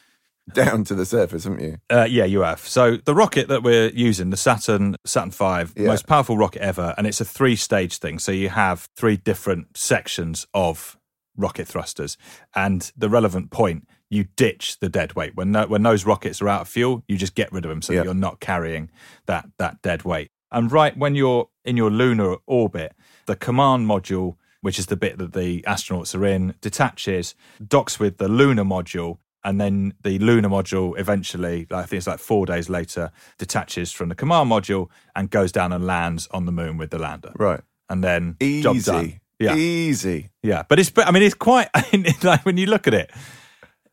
down 0.53 0.83
to 0.85 0.95
the 0.95 1.07
surface, 1.07 1.45
haven't 1.45 1.61
you? 1.61 1.77
Uh, 1.89 2.07
yeah, 2.11 2.25
you 2.25 2.41
have. 2.41 2.59
So 2.61 2.97
the 2.97 3.15
rocket 3.15 3.47
that 3.49 3.63
we're 3.63 3.91
using, 3.91 4.31
the 4.31 4.37
Saturn 4.37 4.97
Saturn 5.07 5.31
V, 5.31 5.83
Yeah. 5.83 5.89
most 5.89 6.07
powerful 6.09 6.37
rocket 6.37 6.63
ever, 6.63 6.95
and 6.99 7.07
it's 7.07 7.21
a 7.21 7.25
three-stage 7.25 7.99
thing. 7.99 8.19
So 8.19 8.33
you 8.33 8.49
have 8.49 8.89
three 8.97 9.17
different 9.17 9.77
sections 9.77 10.47
of 10.53 10.99
rocket 11.37 11.69
thrusters, 11.69 12.17
and 12.57 12.91
the 12.97 13.09
relevant 13.09 13.51
point, 13.53 13.87
you 14.11 14.25
ditch 14.37 14.79
the 14.81 14.89
dead 14.89 15.15
weight 15.15 15.37
when 15.37 15.53
tho- 15.53 15.69
when 15.69 15.83
those 15.85 16.05
rockets 16.05 16.43
are 16.43 16.49
out 16.49 16.63
of 16.63 16.69
fuel, 16.69 17.05
you 17.07 17.17
just 17.17 17.37
get 17.37 17.53
rid 17.53 17.65
of 17.65 17.69
them, 17.69 17.81
so 17.83 17.93
Yeah. 17.93 18.03
you're 18.05 18.13
not 18.15 18.41
carrying 18.41 18.91
that 19.27 19.47
that 19.59 19.81
dead 19.83 20.03
weight. 20.03 20.31
And 20.51 20.73
right 20.73 20.97
when 20.97 21.15
you're 21.15 21.51
in 21.65 21.77
your 21.77 21.91
lunar 21.91 22.37
orbit, 22.47 22.95
the 23.27 23.37
command 23.37 23.87
module. 23.87 24.37
Which 24.63 24.79
is 24.79 24.87
the 24.87 24.97
bit 24.97 25.19
that 25.19 25.33
the 25.35 25.61
astronauts 25.63 26.15
are 26.19 26.25
in, 26.25 26.55
detaches, 26.63 27.35
docks 27.67 28.01
with 28.01 28.17
the 28.19 28.29
lunar 28.29 28.65
module, 28.65 29.19
and 29.45 29.61
then 29.61 29.95
the 30.03 30.19
lunar 30.21 30.49
module 30.49 30.99
eventually, 30.99 31.67
I 31.71 31.83
think 31.83 31.99
it's 31.99 32.07
like 32.07 32.21
four 32.21 32.47
days 32.47 32.71
later, 32.71 33.11
detaches 33.39 33.91
from 33.93 34.09
the 34.09 34.15
command 34.15 34.51
module 34.51 34.89
and 35.17 35.29
goes 35.31 35.51
down 35.53 35.73
and 35.73 35.85
lands 35.87 36.29
on 36.31 36.47
the 36.47 36.53
moon 36.53 36.79
with 36.79 36.91
the 36.91 36.99
lander. 36.99 37.33
Right. 37.37 37.61
And 37.89 38.03
then 38.05 38.37
easy, 38.41 38.63
job 38.63 38.77
done. 38.83 39.05
Easy. 39.05 39.21
Yeah, 39.41 39.57
Easy. 39.57 40.31
yeah. 40.45 40.63
But 40.69 40.79
it's, 40.79 40.91
but 40.91 41.09
I 41.09 41.11
mean, 41.11 41.25
it's 41.25 41.35
quite 41.35 41.69
like 42.23 42.45
when 42.47 42.57
you 42.57 42.67
look 42.67 42.87
at 42.87 42.95
it, 42.95 43.11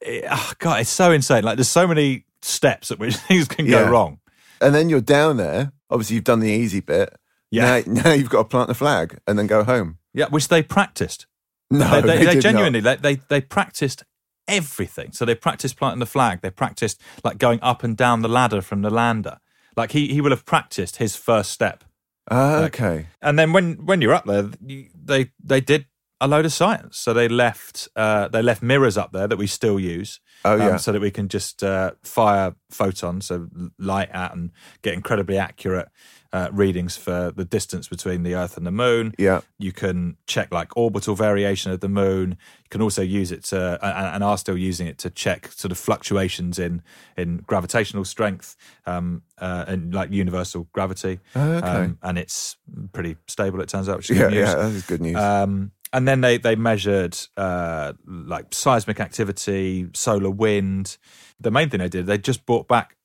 it 0.02 0.26
oh 0.30 0.54
God, 0.60 0.82
it's 0.82 0.90
so 0.92 1.12
insane. 1.12 1.44
Like 1.44 1.58
there's 1.58 1.68
so 1.70 1.88
many 1.88 2.26
steps 2.44 2.92
at 2.92 3.00
which 3.00 3.16
things 3.28 3.48
can 3.48 3.66
Yeah. 3.66 3.86
go 3.86 3.90
wrong. 3.92 4.20
And 4.62 4.76
then 4.76 4.90
you're 4.90 5.02
down 5.02 5.38
there. 5.38 5.72
Obviously, 5.90 6.16
you've 6.18 6.26
done 6.26 6.42
the 6.42 6.50
easy 6.52 6.82
bit. 6.82 7.16
Yeah. 7.50 7.82
Now, 7.88 8.04
now 8.04 8.12
you've 8.12 8.30
got 8.30 8.44
to 8.44 8.48
plant 8.48 8.68
the 8.68 8.76
flag 8.76 9.18
and 9.26 9.40
then 9.40 9.48
go 9.48 9.64
home. 9.64 9.98
Yeah, 10.14 10.28
which 10.30 10.48
they 10.48 10.64
practiced. 10.64 11.28
No, 11.72 12.02
they, 12.02 12.02
they, 12.02 12.08
they 12.08 12.18
they 12.18 12.26
did 12.26 12.36
not. 12.36 12.42
genuinely 12.42 12.80
they, 12.80 12.96
they 12.96 13.16
they 13.30 13.42
practiced 13.42 14.04
everything. 14.48 15.12
So 15.12 15.26
they 15.26 15.36
practiced 15.36 15.78
planting 15.78 16.00
the 16.00 16.06
flag. 16.06 16.42
They 16.42 16.50
practiced 16.50 17.00
like 17.24 17.38
going 17.38 17.60
up 17.62 17.84
and 17.84 17.96
down 17.96 18.22
the 18.22 18.30
ladder 18.30 18.62
from 18.62 18.82
the 18.82 18.90
lander. 18.90 19.40
Like 19.78 19.92
he 19.92 20.08
he 20.08 20.22
will 20.22 20.32
have 20.32 20.46
practiced 20.46 20.98
his 20.98 21.16
first 21.16 21.52
step. 21.52 21.84
Ah, 22.30 22.64
okay. 22.64 23.08
And 23.22 23.38
then 23.38 23.54
when 23.54 23.86
when 23.86 24.02
you're 24.02 24.14
up 24.14 24.26
there, 24.26 24.50
you, 24.66 24.88
they 24.94 25.32
they 25.44 25.62
did 25.62 25.86
a 26.22 26.28
load 26.28 26.46
of 26.46 26.52
science. 26.52 26.98
So 26.98 27.14
they 27.14 27.28
left 27.28 27.88
uh, 27.96 28.28
they 28.28 28.42
left 28.42 28.62
mirrors 28.62 28.98
up 28.98 29.12
there 29.12 29.28
that 29.28 29.38
we 29.38 29.48
still 29.48 29.80
use. 29.80 30.20
Oh, 30.46 30.54
um, 30.54 30.60
yeah. 30.60 30.78
so 30.78 30.92
that 30.92 31.02
we 31.02 31.12
can 31.12 31.28
just 31.28 31.64
uh, 31.64 31.92
fire 32.02 32.56
photons, 32.70 33.28
so 33.28 33.48
light 33.78 34.10
at 34.12 34.34
and 34.34 34.52
get 34.82 34.94
incredibly 34.94 35.38
accurate 35.38 35.90
uh, 36.32 36.50
readings 36.52 36.96
for 36.96 37.32
the 37.36 37.44
distance 37.46 37.88
between 37.88 38.24
the 38.24 38.36
Earth 38.36 38.56
and 38.58 38.66
the 38.66 38.72
Moon. 38.72 39.14
Yeah. 39.18 39.42
You 39.58 39.72
can 39.72 40.18
check 40.28 40.54
like 40.54 40.76
orbital 40.78 41.16
variation 41.16 41.72
of 41.72 41.80
the 41.80 41.90
Moon. 41.90 42.32
You 42.64 42.70
can 42.70 42.82
also 42.82 43.02
use 43.02 43.32
it 43.32 43.44
to, 43.46 43.80
and, 43.82 44.16
and 44.16 44.24
are 44.24 44.38
still 44.38 44.58
using 44.58 44.86
it 44.88 44.98
to 45.00 45.10
check 45.10 45.52
sort 45.52 45.72
of 45.72 45.78
fluctuations 45.78 46.60
in 46.60 46.82
in 47.18 47.38
gravitational 47.48 48.06
strength 48.06 48.56
um, 48.86 49.24
uh, 49.40 49.66
and 49.68 49.94
like 49.94 50.12
universal 50.12 50.68
gravity. 50.72 51.20
Oh, 51.36 51.52
okay. 51.54 51.68
Um, 51.68 51.98
and 52.04 52.18
it's 52.20 52.58
pretty 52.94 53.18
stable. 53.28 53.60
It 53.62 53.70
turns 53.70 53.90
out, 53.90 53.98
which 53.98 54.12
is 54.12 54.18
Yeah, 54.18 54.30
good 54.30 54.34
news. 54.34 54.48
yeah, 54.50 54.56
that 54.56 54.72
is 54.72 54.86
good 54.86 55.02
news. 55.02 55.16
Um, 55.16 55.72
and 55.92 56.08
then 56.08 56.22
they 56.22 56.38
they 56.38 56.56
measured 56.56 57.18
uh, 57.38 57.94
like 58.06 58.54
seismic 58.54 59.00
activity, 59.00 59.88
solar 59.94 60.30
wind. 60.30 60.98
The 61.40 61.50
main 61.50 61.70
thing 61.70 61.80
they 61.80 61.90
did, 61.90 62.06
they 62.06 62.20
just 62.20 62.46
brought 62.46 62.68
back 62.68 62.96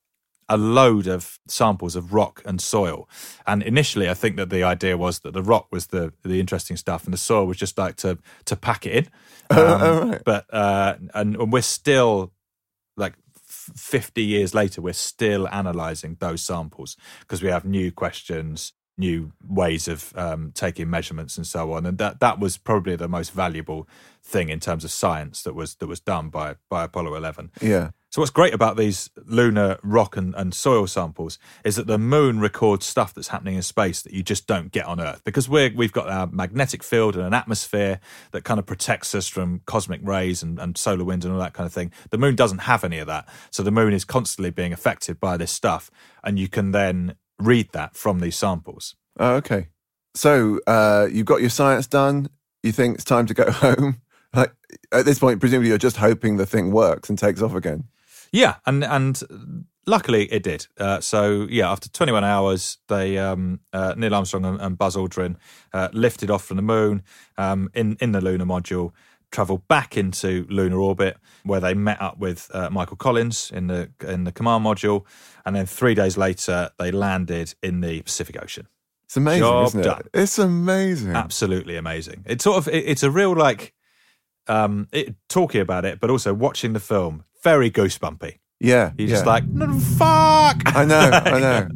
a 0.49 0.57
load 0.57 1.07
of 1.07 1.39
samples 1.49 1.97
of 1.97 2.13
rock 2.13 2.43
and 2.45 2.61
soil. 2.61 3.09
And 3.47 3.63
initially, 3.63 4.09
I 4.09 4.15
think 4.15 4.37
that 4.37 4.51
the 4.51 4.63
idea 4.63 4.97
was 4.97 5.21
that 5.21 5.33
the 5.33 5.43
rock 5.43 5.69
was 5.71 5.89
the 5.89 6.13
the 6.23 6.41
interesting 6.41 6.77
stuff, 6.77 7.05
and 7.05 7.13
the 7.13 7.19
soil 7.19 7.47
was 7.47 7.57
just 7.57 7.79
like 7.79 7.97
to 7.97 8.19
to 8.45 8.57
pack 8.57 8.87
it 8.87 8.93
in. 8.93 9.09
Um, 9.51 9.59
Oh, 9.59 10.09
right. 10.09 10.23
But 10.25 10.47
uh, 10.53 10.95
and, 11.15 11.37
and 11.37 11.53
we're 11.53 11.61
still 11.63 12.33
like 12.97 13.13
f- 13.37 13.71
50 13.77 14.23
years 14.25 14.55
later, 14.55 14.81
we're 14.81 14.95
still 14.95 15.47
analyzing 15.49 16.17
those 16.19 16.43
samples 16.43 16.97
because 17.21 17.43
we 17.43 17.51
have 17.51 17.65
new 17.67 17.93
questions, 17.93 18.73
new 18.97 19.33
ways 19.47 19.87
of 19.87 20.13
um, 20.17 20.53
taking 20.55 20.89
measurements 20.89 21.37
and 21.37 21.47
so 21.47 21.73
on. 21.73 21.85
And 21.85 21.99
that, 21.99 22.21
that 22.21 22.39
was 22.39 22.57
probably 22.57 22.97
the 22.97 23.09
most 23.09 23.33
valuable 23.33 23.87
thing 24.23 24.49
in 24.49 24.61
terms 24.61 24.85
of 24.85 24.91
science 24.91 25.43
that 25.43 25.55
was 25.55 25.75
that 25.77 25.87
was 25.89 26.01
done 26.01 26.31
by 26.31 26.57
by 26.71 26.85
Apollo 26.85 27.15
11. 27.15 27.51
Yeah. 27.61 27.91
So 28.15 28.23
what's 28.23 28.31
great 28.31 28.55
about 28.55 28.77
these 28.77 29.11
lunar 29.27 29.77
rock 29.83 30.17
and, 30.17 30.37
and 30.37 30.55
soil 30.55 30.87
samples 30.87 31.37
is 31.65 31.75
that 31.75 31.89
the 31.89 31.99
moon 31.99 32.39
records 32.39 32.87
stuff 32.87 33.13
that's 33.13 33.27
happening 33.27 33.57
in 33.57 33.63
space 33.63 34.03
that 34.03 34.13
you 34.13 34.23
just 34.23 34.47
don't 34.47 34.71
get 34.71 34.85
on 34.85 35.01
Earth 35.01 35.21
because 35.25 35.49
we're 35.49 35.73
we've 35.75 35.91
got 35.91 36.09
our 36.09 36.29
magnetic 36.29 36.85
field 36.85 37.17
and 37.17 37.27
an 37.27 37.35
atmosphere 37.35 37.99
that 38.31 38.45
kind 38.45 38.61
of 38.61 38.67
protects 38.67 39.17
us 39.17 39.27
from 39.27 39.63
cosmic 39.67 40.01
rays 40.05 40.45
and, 40.45 40.61
and 40.61 40.79
solar 40.79 41.03
winds 41.03 41.25
and 41.25 41.35
all 41.35 41.41
that 41.41 41.55
kind 41.55 41.67
of 41.67 41.73
thing. 41.73 41.91
The 42.11 42.17
moon 42.17 42.37
doesn't 42.37 42.59
have 42.59 42.85
any 42.85 43.01
of 43.01 43.09
that. 43.09 43.29
So 43.51 43.65
the 43.65 43.73
moon 43.73 43.93
is 43.93 44.05
constantly 44.05 44.51
being 44.53 44.73
affected 44.73 45.19
by 45.19 45.37
this 45.37 45.51
stuff 45.51 45.91
and 46.23 46.39
you 46.39 46.47
can 46.47 46.71
then 46.71 47.17
read 47.41 47.73
that 47.73 47.97
from 47.97 48.21
these 48.21 48.37
samples. 48.37 48.95
Oh, 49.19 49.35
okay. 49.39 49.71
So 50.15 50.61
uh, 50.69 51.09
you've 51.11 51.27
got 51.27 51.41
your 51.41 51.51
science 51.51 51.89
done. 51.89 52.29
You 52.63 52.71
think 52.71 52.95
it's 52.95 53.05
time 53.05 53.27
to 53.27 53.35
go 53.35 53.51
home. 53.51 54.03
Like 54.33 54.53
at 54.93 55.05
this 55.05 55.19
point, 55.19 55.41
presumably 55.41 55.71
you're 55.71 55.79
just 55.79 55.97
hoping 55.97 56.37
the 56.37 56.47
thing 56.47 56.71
works 56.71 57.09
and 57.09 57.19
takes 57.19 57.43
off 57.43 57.57
again. 57.57 57.89
Yeah, 58.35 58.57
and 58.67 58.83
and 58.83 59.23
luckily 59.87 60.25
it 60.33 60.43
did. 60.43 60.67
Uh, 60.77 61.01
so 61.01 61.47
yeah, 61.49 61.71
after 61.71 61.89
21 61.89 62.25
hours, 62.25 62.79
they 62.89 63.17
um, 63.17 63.61
uh, 63.73 63.95
Neil 63.97 64.13
Armstrong 64.13 64.45
and, 64.45 64.61
and 64.61 64.77
Buzz 64.77 64.97
Aldrin 64.97 65.37
uh, 65.73 65.89
lifted 65.93 66.31
off 66.31 66.45
from 66.45 66.57
the 66.57 66.63
moon 66.63 67.05
um, 67.39 67.71
in 67.75 67.97
in 68.01 68.11
the 68.11 68.21
lunar 68.21 68.45
module, 68.45 68.91
travelled 69.31 69.69
back 69.69 69.97
into 69.97 70.47
lunar 70.51 70.81
orbit, 70.81 71.17
where 71.45 71.61
they 71.61 71.75
met 71.75 72.03
up 72.03 72.19
with 72.19 72.51
uh, 72.53 72.69
Michael 72.71 72.97
Collins 72.97 73.53
in 73.55 73.69
the 73.69 73.91
in 74.01 74.25
the 74.25 74.33
command 74.33 74.65
module, 74.65 75.05
and 75.47 75.55
then 75.55 75.65
three 75.65 75.95
days 75.95 76.17
later 76.17 76.71
they 76.77 76.91
landed 76.91 77.55
in 77.63 77.83
the 77.83 78.03
Pacific 78.03 78.43
Ocean. 78.43 78.67
It's 79.05 79.17
amazing, 79.17 79.43
Job 79.43 79.67
isn't 79.69 79.81
it? 79.81 79.85
done. 79.85 80.03
It's 80.13 80.39
amazing. 80.41 81.15
Absolutely 81.15 81.77
amazing. 81.77 82.25
It's 82.27 82.43
sort 82.43 82.57
of 82.59 82.67
it, 82.67 82.85
it's 82.85 83.05
a 83.05 83.13
real 83.13 83.37
like 83.37 83.75
um, 84.49 84.89
it, 84.91 85.15
talking 85.29 85.61
about 85.61 85.85
it, 85.85 86.01
but 86.01 86.11
also 86.11 86.35
watching 86.35 86.73
the 86.73 86.81
film. 86.81 87.25
Very 87.45 87.71
goosebumpy. 87.71 88.39
Yeah. 88.59 88.93
You're 88.97 89.09
yeah. 89.09 89.15
just 89.15 89.27
like, 89.27 89.45
fuck. 89.99 90.63
I 90.75 90.87
know, 90.87 91.11
I 91.13 91.41
know. 91.41 91.69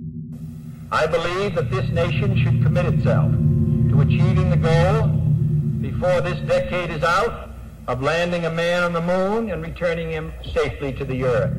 I 0.90 1.06
believe 1.06 1.54
that 1.56 1.70
this 1.70 1.88
nation 1.90 2.42
should 2.42 2.62
commit 2.62 2.86
itself 2.86 3.30
to 3.30 4.00
achieving 4.00 4.48
the 4.48 4.56
goal 4.56 5.08
before 5.82 6.22
this 6.22 6.38
decade 6.48 6.90
is 6.90 7.02
out 7.02 7.50
of 7.86 8.00
landing 8.02 8.46
a 8.46 8.50
man 8.50 8.82
on 8.82 8.94
the 8.94 9.02
moon 9.02 9.50
and 9.50 9.62
returning 9.62 10.10
him 10.10 10.32
safely 10.54 10.94
to 10.94 11.04
the 11.04 11.24
earth. 11.24 11.54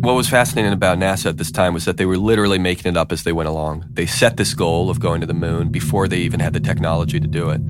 What 0.00 0.14
was 0.14 0.30
fascinating 0.30 0.72
about 0.72 0.96
NASA 0.96 1.26
at 1.26 1.36
this 1.36 1.52
time 1.52 1.74
was 1.74 1.84
that 1.84 1.98
they 1.98 2.06
were 2.06 2.16
literally 2.16 2.58
making 2.58 2.88
it 2.90 2.96
up 2.96 3.12
as 3.12 3.24
they 3.24 3.32
went 3.32 3.50
along. 3.50 3.84
They 3.92 4.06
set 4.06 4.38
this 4.38 4.54
goal 4.54 4.88
of 4.88 4.98
going 4.98 5.20
to 5.20 5.26
the 5.26 5.34
moon 5.34 5.68
before 5.68 6.08
they 6.08 6.18
even 6.18 6.40
had 6.40 6.54
the 6.54 6.60
technology 6.60 7.20
to 7.20 7.26
do 7.26 7.50
it. 7.50 7.60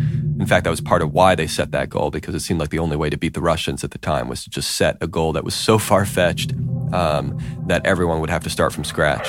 In 0.41 0.47
fact, 0.47 0.65
that 0.65 0.71
was 0.71 0.81
part 0.81 1.03
of 1.03 1.13
why 1.13 1.35
they 1.35 1.47
set 1.47 1.71
that 1.73 1.91
goal 1.91 2.11
because 2.11 2.35
it 2.35 2.41
seemed 2.41 2.61
like 2.61 2.71
the 2.71 2.79
only 2.79 2.97
way 2.97 3.11
to 3.11 3.19
beat 3.19 3.35
the 3.35 3.43
Russians 3.43 3.85
at 3.85 3.91
the 3.91 3.99
time 3.99 4.27
was 4.27 4.43
to 4.45 4.51
just 4.51 4.75
set 4.75 4.97
a 5.03 5.07
goal 5.07 5.35
that 5.35 5.45
was 5.45 5.55
so 5.55 5.79
far 5.79 6.07
fetched 6.07 6.55
um, 6.95 7.39
that 7.67 7.85
everyone 7.85 8.21
would 8.21 8.31
have 8.31 8.43
to 8.45 8.51
start 8.51 8.73
from 8.73 8.83
scratch. 8.83 9.29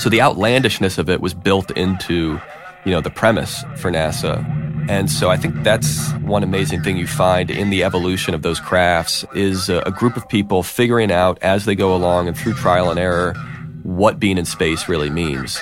So 0.00 0.10
the 0.10 0.20
outlandishness 0.20 0.98
of 0.98 1.08
it 1.08 1.20
was 1.20 1.32
built 1.32 1.70
into, 1.70 2.40
you 2.84 2.90
know, 2.90 3.00
the 3.00 3.10
premise 3.10 3.62
for 3.76 3.92
NASA. 3.92 4.63
And 4.88 5.10
so 5.10 5.30
I 5.30 5.36
think 5.36 5.62
that's 5.62 6.12
one 6.20 6.42
amazing 6.42 6.82
thing 6.82 6.96
you 6.96 7.06
find 7.06 7.50
in 7.50 7.70
the 7.70 7.84
evolution 7.84 8.34
of 8.34 8.42
those 8.42 8.60
crafts 8.60 9.24
is 9.34 9.68
a, 9.68 9.90
group 9.90 10.16
of 10.16 10.28
people 10.28 10.62
figuring 10.62 11.10
out 11.10 11.38
as 11.40 11.64
they 11.64 11.74
go 11.74 11.94
along 11.94 12.28
and 12.28 12.36
through 12.36 12.54
trial 12.54 12.90
and 12.90 12.98
error 12.98 13.34
what 13.82 14.18
being 14.18 14.36
in 14.38 14.44
space 14.44 14.88
really 14.88 15.08
means. 15.08 15.58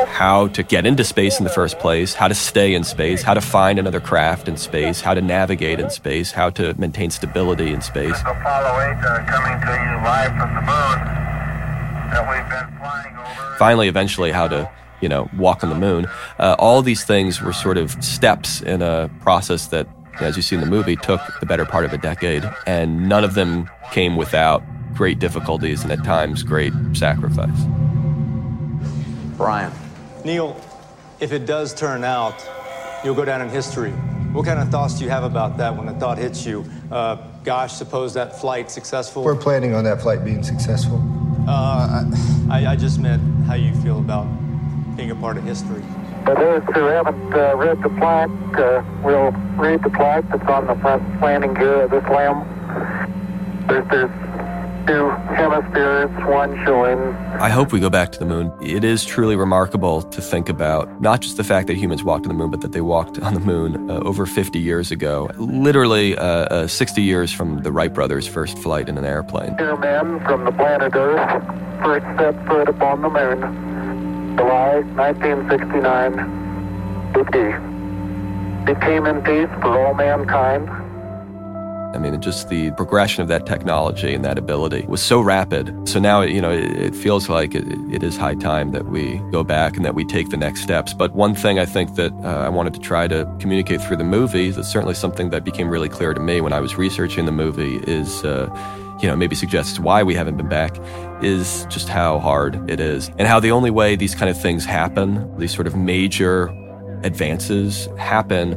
How 0.08 0.48
to 0.50 0.64
get 0.64 0.86
into 0.86 1.04
space 1.04 1.40
in 1.40 1.44
the 1.44 1.50
first 1.50 1.80
place, 1.80 2.14
how 2.14 2.28
to 2.28 2.36
stay 2.36 2.74
in 2.74 2.84
space, 2.84 3.22
how 3.22 3.34
to 3.34 3.42
find 3.42 3.80
another 3.80 4.00
craft 4.00 4.48
in 4.48 4.58
space, 4.58 5.02
how 5.02 5.14
to 5.14 5.22
navigate 5.22 5.80
in 5.80 5.90
space, 5.90 6.32
how 6.32 6.50
to 6.50 6.74
maintain 6.76 7.10
stability 7.10 7.72
in 7.72 7.82
space. 7.82 8.20
Apollo 8.22 8.96
8 8.98 9.02
coming 9.28 9.60
to 9.62 9.72
you 9.72 9.96
live 10.04 10.32
from 10.38 10.56
the 10.56 10.62
moon 10.62 11.30
that 12.12 12.28
we've 12.30 12.50
been 12.50 12.80
flying 12.80 13.16
over. 13.16 13.58
Finally, 13.58 13.88
eventually, 13.88 14.32
how 14.32 14.48
to 14.48 14.70
you 15.02 15.10
know 15.10 15.30
walk 15.38 15.64
on 15.64 15.70
the 15.70 15.76
moon. 15.76 16.08
Uh, 16.40 16.56
all 16.60 16.82
these 16.82 17.04
things 17.04 17.42
were 17.42 17.54
sort 17.54 17.78
of 17.78 17.92
steps 18.04 18.62
in 18.62 18.82
a 18.82 19.10
process 19.22 19.68
that, 19.68 19.88
as 20.20 20.36
you 20.36 20.42
see 20.42 20.56
in 20.56 20.62
the 20.62 20.68
movie, 20.68 20.96
took 20.96 21.22
the 21.40 21.46
better 21.46 21.66
part 21.66 21.86
of 21.86 21.94
a 21.94 21.98
decade, 21.98 22.44
and 22.68 23.08
none 23.08 23.24
of 23.24 23.36
them 23.36 23.70
came 23.92 24.16
without 24.16 24.64
great 24.96 25.20
difficulties 25.20 25.84
and 25.84 25.92
at 25.92 26.04
times 26.04 26.44
great 26.44 26.74
sacrifice. 26.94 27.89
Brian. 29.40 29.72
Neil, 30.26 30.60
if 31.22 31.32
it 31.32 31.46
does 31.46 31.74
turn 31.74 32.04
out, 32.04 32.46
you'll 33.06 33.16
go 33.16 33.24
down 33.24 33.42
in 33.42 33.48
history. 33.48 33.92
What 34.34 34.46
kind 34.46 34.60
of 34.60 34.68
thoughts 34.68 35.00
do 35.00 35.06
you 35.06 35.10
have 35.10 35.24
about 35.24 35.56
that 35.58 35.76
when 35.78 35.86
the 35.86 35.94
thought 35.94 36.18
hits 36.18 36.46
you? 36.46 36.66
Uh, 36.92 37.16
gosh, 37.46 37.74
suppose 37.74 38.14
that 38.16 38.38
flight 38.38 38.70
successful. 38.70 39.24
We're 39.24 39.38
planning 39.38 39.74
on 39.74 39.86
that 39.86 40.02
flight 40.02 40.26
being 40.26 40.44
successful. 40.44 41.02
Uh, 41.48 42.04
I, 42.52 42.66
I 42.68 42.76
just 42.76 43.00
meant 43.00 43.24
how 43.46 43.56
you 43.56 43.74
feel 43.76 44.00
about 44.00 44.26
being 44.98 45.12
a 45.12 45.16
part 45.16 45.38
of 45.38 45.46
history. 45.46 45.84
For 46.26 46.36
those 46.36 46.62
who 46.76 46.84
haven't 46.84 47.34
uh, 47.34 47.56
read 47.56 47.82
the 47.82 47.90
plaque, 47.98 48.30
uh, 48.60 48.84
we'll 49.06 49.32
read 49.56 49.82
the 49.84 49.90
plaque 49.90 50.28
that's 50.30 50.50
on 50.50 50.68
the 50.68 50.76
front 50.76 51.22
landing 51.22 51.54
gear 51.54 51.84
of 51.84 51.92
this 51.92 52.04
LEM. 52.10 52.44
There's, 53.70 53.88
there's 53.90 54.29
two 54.90 55.10
hemispheres, 55.38 56.10
one 56.26 56.58
showing 56.66 56.98
I 57.40 57.50
hope 57.50 57.72
we 57.72 57.80
go 57.80 57.92
back 57.92 58.12
to 58.14 58.20
the 58.20 58.26
moon. 58.26 58.52
It 58.60 58.84
is 58.84 59.06
truly 59.06 59.36
remarkable 59.36 60.02
to 60.02 60.20
think 60.20 60.50
about 60.50 61.00
not 61.00 61.22
just 61.22 61.38
the 61.38 61.44
fact 61.44 61.68
that 61.68 61.78
humans 61.78 62.04
walked 62.04 62.26
on 62.26 62.30
the 62.30 62.34
moon, 62.34 62.50
but 62.50 62.62
that 62.62 62.72
they 62.72 62.82
walked 62.82 63.20
on 63.20 63.36
the 63.36 63.40
moon 63.40 63.92
uh, 63.92 64.00
over 64.00 64.26
50 64.26 64.58
years 64.58 64.90
ago, 64.90 65.30
literally 65.38 66.18
uh, 66.18 66.24
uh, 66.26 66.68
60 66.68 67.04
years 67.04 67.32
from 67.32 67.62
the 67.62 67.72
Wright 67.72 67.94
brothers' 67.94 68.28
first 68.28 68.58
flight 68.58 68.90
in 68.90 68.98
an 68.98 69.06
airplane. 69.06 69.56
two 69.58 69.78
men 69.78 70.20
from 70.26 70.46
the 70.46 70.52
planet 70.52 70.96
Earth 70.96 71.44
first 71.84 72.06
set 72.18 72.48
foot 72.48 72.68
upon 72.68 73.04
the 73.04 73.10
moon. 73.10 74.38
July 74.38 74.82
1969. 74.96 76.14
BP. 77.14 78.70
It 78.70 78.82
came 78.82 79.06
in 79.06 79.22
peace 79.22 79.50
for 79.62 79.86
all 79.86 79.94
mankind. 79.94 80.68
I 81.94 81.98
mean, 81.98 82.20
just 82.22 82.50
the 82.50 82.72
progression 82.72 83.22
of 83.22 83.28
that 83.30 83.46
technology 83.46 84.14
and 84.14 84.24
that 84.24 84.38
ability 84.38 84.86
was 84.88 85.02
so 85.02 85.20
rapid. 85.20 85.90
So 85.90 86.00
now, 86.00 86.22
you 86.22 86.42
know, 86.42 86.52
it, 86.52 86.72
it 86.78 86.96
feels 86.96 87.30
like 87.30 87.56
it, 87.56 87.66
it 87.92 88.04
is 88.04 88.16
high 88.16 88.36
time 88.36 88.72
that 88.72 88.86
we 88.86 89.18
go 89.32 89.44
back 89.44 89.76
and 89.76 89.84
that 89.86 89.96
we 89.96 90.06
take 90.06 90.30
the 90.30 90.38
next 90.38 90.62
steps. 90.62 90.94
But 90.94 91.14
one 91.16 91.34
thing 91.34 91.58
I 91.58 91.66
think 91.66 91.96
that 91.96 92.14
uh, 92.24 92.46
I 92.46 92.50
wanted 92.50 92.74
to 92.76 92.80
try 92.80 93.08
to 93.08 93.26
communicate 93.40 93.82
through 93.82 93.98
the 93.98 94.04
movie, 94.04 94.52
that's 94.52 94.68
certainly 94.68 94.94
something 94.94 95.32
that 95.32 95.44
became 95.44 95.70
really 95.70 95.90
clear 95.90 96.14
to 96.14 96.20
me 96.20 96.42
when 96.42 96.54
I 96.54 96.60
was 96.60 96.76
researching 96.76 97.26
the 97.26 97.32
movie, 97.32 97.78
is. 97.88 98.24
Uh, 98.24 98.50
you 99.02 99.08
know, 99.08 99.16
maybe 99.16 99.34
suggests 99.34 99.80
why 99.80 100.04
we 100.04 100.14
haven't 100.14 100.36
been 100.36 100.50
back 100.50 100.78
is 101.24 101.66
just 101.70 101.88
how 101.88 102.20
hard 102.20 102.70
it 102.70 102.82
is 102.82 103.10
and 103.18 103.30
how 103.30 103.40
the 103.40 103.50
only 103.50 103.72
way 103.72 103.96
these 103.96 104.14
kind 104.14 104.30
of 104.30 104.38
things 104.38 104.66
happen, 104.66 105.38
these 105.38 105.56
sort 105.56 105.68
of 105.68 105.76
major 105.78 106.50
advances 107.04 107.88
happen 107.98 108.52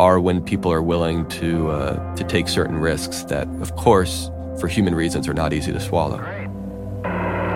are 0.00 0.18
when 0.18 0.42
people 0.42 0.72
are 0.72 0.80
willing 0.80 1.28
to 1.28 1.68
uh, 1.68 2.16
to 2.16 2.24
take 2.24 2.48
certain 2.48 2.78
risks 2.78 3.22
that, 3.24 3.46
of 3.60 3.76
course, 3.76 4.30
for 4.58 4.66
human 4.66 4.94
reasons, 4.94 5.28
are 5.28 5.34
not 5.34 5.52
easy 5.52 5.72
to 5.72 5.78
swallow. 5.78 6.16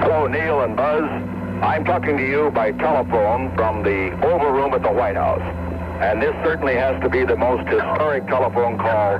Hello, 0.02 0.26
Neil 0.26 0.61
and 0.61 0.76
Buzz. 0.76 1.04
I'm 1.64 1.87
talking 1.87 2.18
to 2.18 2.22
you 2.22 2.50
by 2.50 2.72
telephone 2.72 3.57
from 3.57 3.83
the 3.83 4.12
Oval 4.26 4.50
Room 4.50 4.74
at 4.74 4.83
the 4.83 4.92
White 4.92 5.16
House. 5.16 5.40
And 6.02 6.20
this 6.20 6.35
certainly 6.44 6.74
has 6.74 7.00
to 7.02 7.09
be 7.09 7.24
the 7.24 7.37
most 7.37 7.66
historic 7.66 8.26
telephone 8.26 8.76
call 8.76 9.14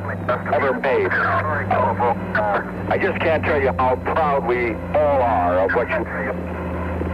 ever 0.53 0.79
made. 0.81 1.09
I 1.11 2.99
just 3.01 3.19
can't 3.21 3.43
tell 3.43 3.59
you 3.59 3.73
how 3.79 3.97
proud 4.05 4.45
we 4.47 4.75
all 4.93 5.23
are 5.23 5.65
of 5.65 5.73
what 5.73 5.89
you 5.89 6.05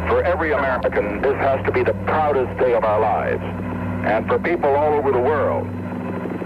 For 0.09 0.25
every 0.25 0.51
American, 0.55 1.23
this 1.23 1.37
has 1.37 1.65
to 1.67 1.71
be 1.71 1.85
the 1.85 1.95
proudest 2.11 2.59
day 2.59 2.75
of 2.75 2.83
our 2.83 2.99
lives. 2.99 3.43
And 4.11 4.27
for 4.27 4.41
people 4.41 4.71
all 4.71 4.95
over 4.95 5.13
the 5.13 5.21
world, 5.21 5.69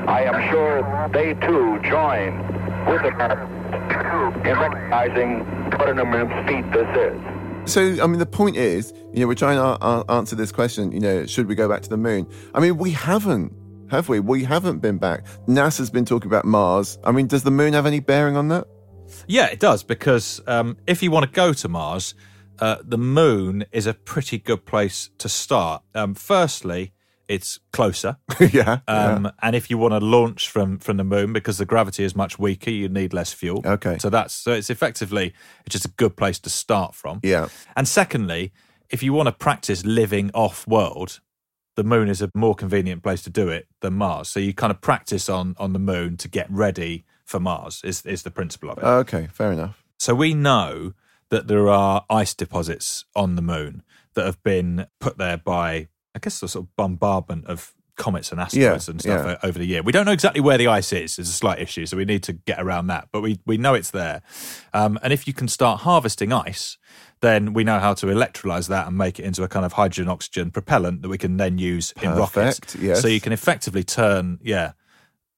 I 0.07 0.25
am 0.25 0.51
sure 0.51 1.09
they 1.13 1.35
too 1.47 1.79
join 1.83 2.39
with 2.87 3.03
America 3.03 4.41
in 4.45 4.59
recognizing 4.59 5.41
what 5.79 5.89
an 5.89 5.99
immense 5.99 6.49
feat 6.49 6.71
this 6.73 6.89
is. 6.97 7.73
So, 7.73 8.03
I 8.03 8.07
mean, 8.07 8.19
the 8.19 8.27
point 8.27 8.57
is, 8.57 8.93
you 9.13 9.21
know, 9.21 9.27
we're 9.27 9.35
trying 9.35 9.57
to 9.57 9.85
a- 9.85 10.05
answer 10.11 10.37
this 10.37 10.53
question, 10.53 10.93
you 10.93 11.01
know, 11.01 11.25
should 11.27 11.47
we 11.47 11.55
go 11.55 11.69
back 11.69 11.81
to 11.83 11.89
the 11.89 11.97
moon? 11.97 12.27
I 12.55 12.61
mean, 12.61 12.77
we 12.77 12.91
haven't, 12.91 13.53
have 13.91 14.09
we? 14.09 14.21
We 14.21 14.45
haven't 14.45 14.81
been 14.81 14.99
back. 14.99 15.25
NASA's 15.47 15.91
been 15.91 16.05
talking 16.05 16.29
about 16.31 16.45
Mars. 16.45 16.99
I 17.05 17.13
mean, 17.13 17.27
does 17.27 17.43
the 17.43 17.51
moon 17.51 17.73
have 17.73 17.87
any 17.87 18.01
bearing 18.01 18.37
on 18.37 18.49
that? 18.49 18.67
Yeah, 19.27 19.47
it 19.47 19.61
does 19.61 19.83
because 19.83 20.41
um, 20.47 20.77
if 20.87 21.03
you 21.03 21.11
want 21.11 21.25
to 21.25 21.33
go 21.33 21.53
to 21.55 21.69
Mars, 21.69 22.15
uh, 22.59 22.77
the 22.83 22.99
moon 22.99 23.65
is 23.73 23.87
a 23.87 23.95
pretty 23.95 24.39
good 24.39 24.65
place 24.67 25.11
to 25.19 25.29
start. 25.29 25.83
Um, 25.95 26.15
firstly, 26.15 26.93
it's 27.29 27.59
closer. 27.73 28.17
yeah, 28.53 28.81
Um, 28.89 29.31
And 29.43 29.57
if 29.57 29.71
you 29.71 29.79
want 29.79 29.93
to 29.93 30.01
launch 30.01 30.49
from 30.49 30.79
from 30.79 30.97
the 30.97 31.05
moon, 31.05 31.33
because 31.33 31.59
the 31.59 31.65
gravity 31.67 32.05
is 32.05 32.15
much 32.15 32.39
weaker, 32.39 32.71
you 32.71 32.89
need 32.89 33.13
less 33.13 33.33
fuel. 33.33 33.63
Okay. 33.65 33.99
So 33.99 34.11
that's 34.11 34.35
so 34.35 34.53
it's 34.53 34.71
effectively 34.71 35.35
it's 35.67 35.73
just 35.73 35.85
a 35.85 35.93
good 35.97 36.17
place 36.17 36.39
to 36.41 36.51
start 36.51 36.95
from. 36.95 37.21
Yeah. 37.23 37.49
And 37.77 37.89
secondly, 37.89 38.53
if 38.91 39.03
you 39.03 39.13
want 39.13 39.27
to 39.29 39.33
practice 39.33 39.85
living 39.85 40.31
off 40.35 40.67
world, 40.67 41.21
the 41.77 41.85
moon 41.85 42.09
is 42.09 42.23
a 42.23 42.31
more 42.35 42.55
convenient 42.55 43.03
place 43.03 43.23
to 43.23 43.31
do 43.31 43.49
it 43.49 43.67
than 43.81 43.95
Mars. 43.95 44.29
So 44.29 44.41
you 44.41 44.55
kind 44.55 44.71
of 44.71 44.81
practice 44.81 45.29
on 45.29 45.55
on 45.59 45.73
the 45.73 45.79
moon 45.79 46.17
to 46.19 46.29
get 46.29 46.47
ready 46.51 47.05
for 47.25 47.41
Mars. 47.41 47.81
Is 47.85 48.05
is 48.07 48.23
the 48.23 48.31
principle 48.31 48.71
of 48.71 48.79
it. 48.79 48.85
Okay, 48.85 49.29
fair 49.33 49.53
enough. 49.53 49.83
So 49.99 50.15
we 50.15 50.35
know 50.35 50.93
that 51.31 51.49
there 51.49 51.69
are 51.69 52.05
ice 52.11 52.35
deposits 52.35 53.05
on 53.17 53.35
the 53.37 53.43
moon 53.43 53.83
that 54.15 54.25
have 54.27 54.43
been 54.43 54.87
put 55.01 55.19
there 55.19 55.37
by, 55.37 55.89
I 56.15 56.19
guess, 56.21 56.41
the 56.41 56.49
sort 56.49 56.65
of 56.67 56.77
bombardment 56.77 57.47
of 57.47 57.75
comets 57.97 58.33
and 58.33 58.41
asteroids 58.41 58.89
Yeah, 58.89 58.91
and 58.91 59.01
stuff 59.01 59.27
yeah. 59.27 59.37
over 59.49 59.57
the 59.59 59.65
year. 59.67 59.83
We 59.83 59.93
don't 59.93 60.05
know 60.05 60.13
exactly 60.13 60.41
where 60.41 60.59
the 60.59 60.67
ice 60.67 60.93
is. 60.93 61.17
It's 61.19 61.29
a 61.29 61.33
slight 61.33 61.61
issue, 61.61 61.87
so 61.87 61.97
we 61.97 62.05
need 62.05 62.23
to 62.25 62.33
get 62.33 62.61
around 62.61 62.89
that. 62.89 63.09
But 63.13 63.21
we 63.23 63.39
we 63.47 63.57
know 63.57 63.75
it's 63.75 63.91
there. 63.93 64.23
Um, 64.73 64.99
and 65.03 65.13
if 65.13 65.27
you 65.27 65.33
can 65.33 65.47
start 65.49 65.81
harvesting 65.83 66.33
ice, 66.33 66.77
then 67.21 67.53
we 67.53 67.63
know 67.65 67.79
how 67.79 67.95
to 67.95 68.07
electrolyze 68.07 68.69
that 68.69 68.87
and 68.89 68.99
make 68.99 69.19
it 69.19 69.25
into 69.25 69.43
a 69.45 69.49
kind 69.49 69.65
of 69.65 69.75
hydrogen 69.75 70.09
oxygen 70.09 70.51
propellant 70.51 71.03
that 71.03 71.09
we 71.09 71.19
can 71.19 71.37
then 71.37 71.59
use 71.59 71.93
in 72.03 72.11
rockets. 72.11 72.59
Perfect, 72.61 72.83
yes. 72.83 73.01
So 73.01 73.09
you 73.09 73.21
can 73.21 73.33
effectively 73.33 73.85
turn, 73.85 74.39
yeah, 74.43 74.73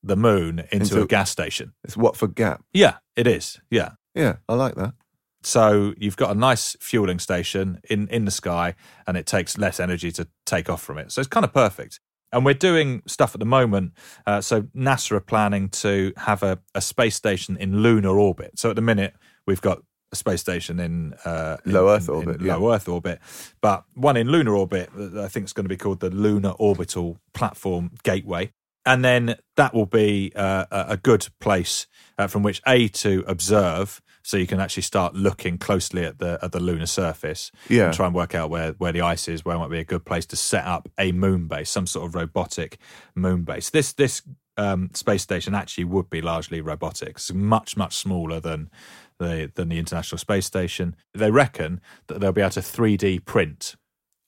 the 0.03 0.17
moon 0.17 0.61
into, 0.73 0.95
Into- 0.95 1.03
a 1.03 1.07
gas 1.07 1.31
station. 1.31 1.73
It's 1.85 1.97
Watford 1.97 2.35
Gap. 2.35 2.65
Yeah, 2.73 2.97
it 3.17 3.27
is. 3.27 3.61
Yeah. 3.71 3.91
Yeah, 4.15 4.37
I 4.49 4.55
like 4.55 4.77
that. 4.77 4.95
So 5.47 5.95
you've 5.97 6.17
got 6.17 6.33
a 6.35 6.39
nice 6.39 6.77
fueling 6.81 7.21
station 7.21 7.79
in, 7.89 8.09
in 8.09 8.25
the 8.25 8.33
sky, 8.33 8.75
and 9.07 9.17
it 9.17 9.27
takes 9.27 9.57
less 9.57 9.79
energy 9.79 10.11
to 10.11 10.27
take 10.45 10.69
off 10.69 10.83
from 10.83 10.99
it. 10.99 11.13
So 11.13 11.21
it's 11.21 11.29
kind 11.29 11.45
of 11.45 11.53
perfect. 11.53 12.01
And 12.33 12.45
we're 12.45 12.55
doing 12.55 13.03
stuff 13.07 13.33
at 13.33 13.39
the 13.39 13.47
moment. 13.47 13.93
Uh, 14.27 14.41
so 14.41 14.63
NASA 14.75 15.13
are 15.13 15.21
planning 15.21 15.69
to 15.69 16.13
have 16.17 16.43
a, 16.43 16.59
a 16.75 16.81
space 16.81 17.15
station 17.15 17.57
in 17.59 17.81
lunar 17.81 18.19
orbit. 18.19 18.59
So 18.59 18.71
at 18.71 18.77
the 18.77 18.83
minute, 18.83 19.15
we've 19.47 19.61
got 19.61 19.79
a 20.11 20.17
space 20.17 20.40
station 20.40 20.81
in 20.81 21.15
uh, 21.25 21.59
Low 21.65 21.90
Earth 21.90 22.09
in- 22.09 22.15
orbit, 22.17 22.40
in 22.40 22.47
yeah. 22.47 22.57
low 22.57 22.73
Earth 22.75 22.88
orbit, 22.88 23.21
but 23.61 23.85
one 23.94 24.17
in 24.17 24.29
lunar 24.29 24.57
orbit. 24.57 24.90
I 24.97 25.29
think 25.29 25.44
it's 25.44 25.53
going 25.53 25.65
to 25.65 25.69
be 25.69 25.77
called 25.77 26.01
the 26.01 26.11
Lunar 26.11 26.55
Orbital 26.59 27.19
Platform 27.35 27.92
Gateway. 28.03 28.51
and 28.87 29.05
then 29.05 29.37
that 29.57 29.75
will 29.75 29.87
be 29.87 30.33
uh, 30.35 30.65
a 30.71 30.85
a 30.90 30.97
good 30.97 31.29
place 31.40 31.87
uh, 32.19 32.27
from 32.27 32.42
which 32.42 32.63
a 32.67 32.88
to 32.88 33.25
observe. 33.27 34.01
So 34.27 34.37
you 34.37 34.46
can 34.48 34.58
actually 34.58 34.83
start 34.83 35.14
looking 35.14 35.56
closely 35.56 36.04
at 36.04 36.18
the 36.18 36.37
at 36.42 36.50
the 36.50 36.58
lunar 36.58 36.87
surface, 36.87 37.52
Yeah. 37.68 37.85
and 37.87 37.94
try 37.94 38.06
and 38.06 38.14
work 38.14 38.35
out 38.35 38.50
where 38.50 38.72
where 38.72 38.90
the 38.90 39.02
ice 39.02 39.29
is, 39.29 39.44
where 39.44 39.56
might 39.56 39.70
be 39.70 39.79
a 39.79 39.85
good 39.85 40.04
place 40.04 40.27
to 40.27 40.37
set 40.37 40.64
up 40.64 40.88
a 40.98 41.12
moon 41.12 41.46
base, 41.46 41.70
some 41.70 41.87
sort 41.87 42.06
of 42.08 42.16
robotic 42.16 42.79
moon 43.14 43.44
base. 43.44 43.70
This 43.70 43.92
this 43.92 44.22
um, 44.56 44.90
space 44.94 45.22
station 45.22 45.54
actually 45.54 45.85
would 45.85 46.10
be 46.10 46.20
largely 46.20 46.60
robotic. 46.60 47.10
It's 47.10 47.33
much 47.33 47.77
much 47.77 47.94
smaller 47.94 48.40
than 48.40 48.68
the 49.20 49.52
than 49.54 49.68
the 49.68 49.79
International 49.79 50.18
Space 50.18 50.46
Station. 50.46 50.96
They 51.14 51.31
reckon 51.31 51.81
that 52.08 52.18
they'll 52.20 52.33
be 52.33 52.40
able 52.40 52.50
to 52.50 52.60
3D 52.60 53.24
print 53.27 53.77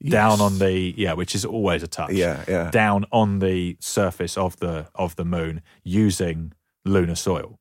down 0.08 0.40
on 0.40 0.58
the 0.60 0.94
yeah, 0.96 1.14
which 1.14 1.34
is 1.34 1.44
always 1.44 1.82
a 1.82 1.88
touch. 1.88 2.12
Yeah, 2.12 2.44
yeah. 2.46 2.70
Down 2.70 3.04
on 3.10 3.40
the 3.40 3.76
surface 3.80 4.36
of 4.38 4.56
the 4.60 4.86
of 4.94 5.16
the 5.16 5.24
moon 5.24 5.60
using 5.82 6.52
lunar 6.84 7.16
soil. 7.16 7.57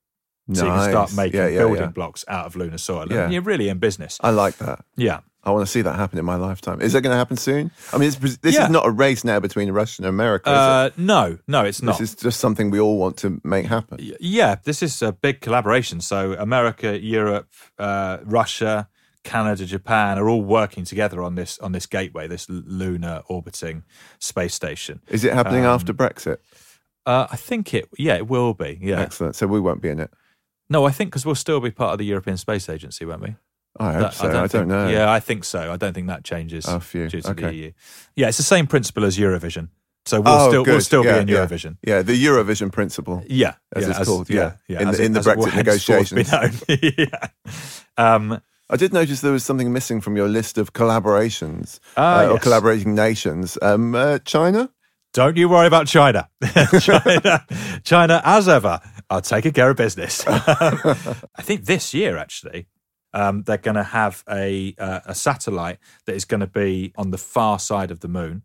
So 0.53 0.65
you 0.65 0.71
can 0.71 0.89
start 0.89 1.13
making 1.15 1.39
Yeah, 1.39 1.47
yeah, 1.47 1.59
building 1.59 1.81
yeah. 1.81 1.87
blocks 1.87 2.23
out 2.27 2.45
of 2.45 2.55
lunar 2.55 2.77
soil. 2.77 3.07
Yeah. 3.09 3.23
And 3.25 3.33
you're 3.33 3.41
really 3.41 3.67
in 3.69 3.79
business. 3.79 4.17
I 4.21 4.29
like 4.31 4.57
that. 4.57 4.83
Yeah. 4.95 5.19
I 5.43 5.51
want 5.51 5.65
to 5.65 5.71
see 5.71 5.81
that 5.81 5.95
happen 5.95 6.19
in 6.19 6.25
my 6.25 6.35
lifetime. 6.35 6.81
Is 6.81 6.91
that 6.93 7.01
going 7.01 7.13
to 7.13 7.17
happen 7.17 7.37
soon? 7.37 7.71
I 7.93 7.97
mean, 7.97 8.07
it's, 8.09 8.17
this 8.39 8.55
Yeah. 8.55 8.65
is 8.65 8.69
not 8.69 8.85
a 8.85 8.89
race 8.91 9.23
now 9.23 9.39
between 9.39 9.71
Russia 9.71 10.01
and 10.01 10.07
America. 10.09 10.49
is 10.49 10.55
Uh, 10.57 10.89
no, 10.97 11.37
no, 11.47 11.63
it's 11.63 11.81
not. 11.81 11.97
This 11.99 12.09
is 12.09 12.15
just 12.15 12.39
something 12.39 12.69
we 12.69 12.79
all 12.81 12.97
want 12.97 13.15
to 13.17 13.39
make 13.45 13.65
happen. 13.65 13.97
Yeah, 14.19 14.55
this 14.63 14.83
is 14.83 15.01
a 15.01 15.11
big 15.13 15.39
collaboration. 15.39 16.01
So 16.01 16.33
America, 16.33 16.99
Europe, 16.99 17.47
uh, 17.79 18.17
Russia, 18.25 18.89
Canada, 19.23 19.65
Japan 19.65 20.17
are 20.17 20.27
all 20.27 20.41
working 20.41 20.83
together 20.85 21.21
on 21.21 21.35
this 21.35 21.59
on 21.59 21.71
this 21.71 21.85
gateway, 21.85 22.27
this 22.27 22.47
lunar 22.49 23.21
orbiting 23.27 23.83
space 24.19 24.53
station. 24.53 25.01
Is 25.07 25.23
it 25.23 25.33
happening 25.33 25.65
Um, 25.65 25.71
after 25.71 25.93
Brexit? 25.93 26.37
Uh, 27.05 27.27
I 27.31 27.37
think 27.37 27.73
it. 27.73 27.87
Yeah, 27.97 28.15
it 28.15 28.27
will 28.27 28.53
be. 28.53 28.79
Yeah. 28.81 28.99
Excellent. 29.01 29.35
So 29.35 29.47
we 29.47 29.59
won't 29.61 29.81
be 29.81 29.89
in 29.89 29.99
it. 30.01 30.11
No, 30.69 30.85
I 30.85 30.91
think 30.91 31.11
because 31.11 31.25
we'll 31.25 31.35
still 31.35 31.59
be 31.59 31.71
part 31.71 31.93
of 31.93 31.99
the 31.99 32.05
European 32.05 32.37
Space 32.37 32.69
Agency, 32.69 33.05
won't 33.05 33.21
we? 33.21 33.35
I 33.79 33.93
hope 33.93 34.01
That- 34.01 34.13
so. 34.13 34.27
I 34.27 34.31
don't 34.31 34.51
think- 34.51 34.67
know. 34.67 34.87
Yeah, 34.89 35.11
I 35.11 35.19
think 35.19 35.43
so. 35.43 35.71
I 35.71 35.77
don't 35.77 35.93
think 35.93 36.07
that 36.07 36.23
changes. 36.23 36.65
Oh, 36.67 36.81
due 36.91 37.09
to 37.09 37.33
the 37.33 37.53
EU. 37.53 37.71
Yeah, 38.15 38.27
it's 38.27 38.37
the 38.37 38.43
same 38.43 38.67
principle 38.67 39.05
as 39.05 39.17
Eurovision. 39.17 39.69
So 40.05 40.21
we'll 40.21 40.33
oh, 40.33 40.47
still 40.49 40.63
good. 40.63 40.71
we'll 40.71 40.81
still 40.81 41.05
yeah, 41.05 41.21
be 41.21 41.33
in. 41.33 41.37
Eurovision. 41.37 41.77
Yeah, 41.85 42.01
the 42.01 42.13
Eurovision 42.13 42.71
principle. 42.71 43.23
Yeah, 43.27 43.55
as 43.75 43.83
yeah, 43.83 43.89
it's 43.89 44.07
called. 44.07 44.29
Yeah, 44.29 44.53
yeah. 44.67 44.81
in 44.81 44.87
as 44.87 44.97
the, 44.97 45.03
in 45.03 45.11
the 45.11 45.19
as 45.19 45.27
it 45.27 45.37
Brexit 45.37 45.55
negotiations. 45.55 46.63
yeah. 46.97 47.27
Um, 47.97 48.41
I 48.69 48.77
did 48.77 48.93
notice 48.93 49.19
there 49.19 49.33
was 49.33 49.43
something 49.43 49.71
missing 49.73 49.99
from 49.99 50.15
your 50.15 50.29
list 50.29 50.57
of 50.57 50.71
collaborations 50.73 51.79
Ah, 51.97 52.21
uh, 52.21 52.29
or 52.31 52.39
collaborating 52.39 52.95
nations. 52.95 53.57
Um, 53.61 53.95
uh, 53.95 54.19
China. 54.19 54.69
Don't 55.13 55.35
you 55.35 55.49
worry 55.49 55.67
about 55.67 55.87
China. 55.87 56.29
China, 56.79 57.45
China, 57.83 58.21
as 58.23 58.47
ever, 58.47 58.79
are 59.09 59.21
taking 59.21 59.53
care 59.53 59.69
of 59.69 59.77
business. 59.77 60.23
I 60.27 61.41
think 61.41 61.65
this 61.65 61.93
year, 61.93 62.17
actually, 62.17 62.67
um, 63.13 63.43
they're 63.43 63.57
going 63.57 63.75
to 63.75 63.83
have 63.83 64.23
a 64.29 64.75
uh, 64.77 65.01
a 65.05 65.15
satellite 65.15 65.79
that 66.05 66.15
is 66.15 66.25
going 66.25 66.41
to 66.41 66.47
be 66.47 66.93
on 66.97 67.11
the 67.11 67.17
far 67.17 67.59
side 67.59 67.91
of 67.91 68.01
the 68.01 68.07
moon, 68.07 68.43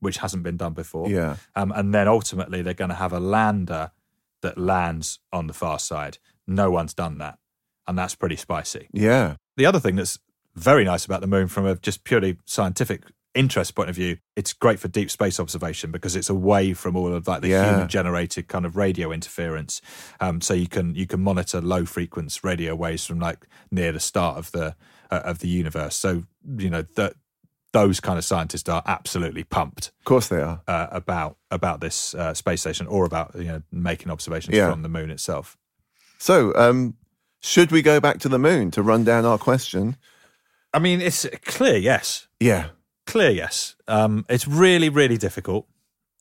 which 0.00 0.18
hasn't 0.18 0.42
been 0.42 0.56
done 0.56 0.74
before. 0.74 1.08
Yeah. 1.08 1.36
Um, 1.54 1.72
and 1.72 1.92
then 1.92 2.08
ultimately, 2.08 2.62
they're 2.62 2.74
going 2.74 2.90
to 2.90 2.96
have 2.96 3.12
a 3.12 3.20
lander 3.20 3.90
that 4.42 4.56
lands 4.56 5.18
on 5.32 5.46
the 5.46 5.52
far 5.52 5.78
side. 5.78 6.18
No 6.46 6.70
one's 6.70 6.94
done 6.94 7.18
that, 7.18 7.38
and 7.86 7.98
that's 7.98 8.14
pretty 8.14 8.36
spicy. 8.36 8.88
Yeah. 8.92 9.36
The 9.56 9.66
other 9.66 9.80
thing 9.80 9.96
that's 9.96 10.18
very 10.54 10.84
nice 10.84 11.04
about 11.04 11.20
the 11.20 11.26
moon 11.26 11.48
from 11.48 11.66
a 11.66 11.76
just 11.76 12.04
purely 12.04 12.38
scientific 12.44 13.02
interest 13.34 13.74
point 13.74 13.88
of 13.88 13.94
view, 13.96 14.18
it's 14.36 14.52
great 14.52 14.80
for 14.80 14.88
deep 14.88 15.10
space 15.10 15.38
observation 15.38 15.90
because 15.92 16.16
it's 16.16 16.28
away 16.30 16.74
from 16.74 16.96
all 16.96 17.12
of 17.14 17.26
like 17.28 17.42
the 17.42 17.48
Yeah. 17.48 17.70
human 17.70 17.88
generated 17.88 18.48
kind 18.48 18.66
of 18.66 18.76
radio 18.76 19.12
interference. 19.12 19.80
Um, 20.20 20.40
so 20.40 20.54
you 20.54 20.66
can 20.68 20.94
you 20.94 21.06
can 21.06 21.20
monitor 21.20 21.60
low 21.60 21.84
frequency 21.84 22.40
radio 22.42 22.74
waves 22.74 23.06
from 23.06 23.20
like 23.20 23.46
near 23.70 23.92
the 23.92 24.00
start 24.00 24.36
of 24.38 24.50
the 24.52 24.74
uh, 25.10 25.22
of 25.24 25.38
the 25.40 25.48
universe. 25.48 25.96
So 25.96 26.24
you 26.58 26.70
know 26.70 26.82
that 26.96 27.14
those 27.72 28.00
kind 28.00 28.18
of 28.18 28.24
scientists 28.24 28.68
are 28.68 28.82
absolutely 28.84 29.44
pumped 29.44 29.92
Of 30.00 30.04
course 30.04 30.26
they 30.26 30.40
are. 30.42 30.60
uh, 30.66 30.88
about 30.90 31.36
about 31.52 31.80
this 31.80 32.14
uh, 32.16 32.34
space 32.34 32.62
station 32.62 32.88
or 32.88 33.04
about 33.04 33.34
you 33.36 33.44
know 33.44 33.62
making 33.70 34.10
observations 34.10 34.56
Yeah. 34.56 34.70
from 34.70 34.82
the 34.82 34.88
moon 34.88 35.08
itself. 35.10 35.56
So, 36.18 36.52
um, 36.56 36.96
should 37.40 37.70
we 37.70 37.80
go 37.80 38.00
back 38.00 38.18
to 38.20 38.28
the 38.28 38.38
moon 38.38 38.70
to 38.72 38.82
run 38.82 39.04
down 39.04 39.24
our 39.24 39.38
question? 39.38 39.96
I 40.74 40.78
mean, 40.80 41.00
it's 41.00 41.26
clear, 41.44 41.76
yes. 41.76 42.26
Yeah. 42.40 42.68
Clear, 43.10 43.30
yes. 43.30 43.74
Um, 43.88 44.24
it's 44.28 44.46
really, 44.46 44.88
really 44.88 45.16
difficult, 45.16 45.66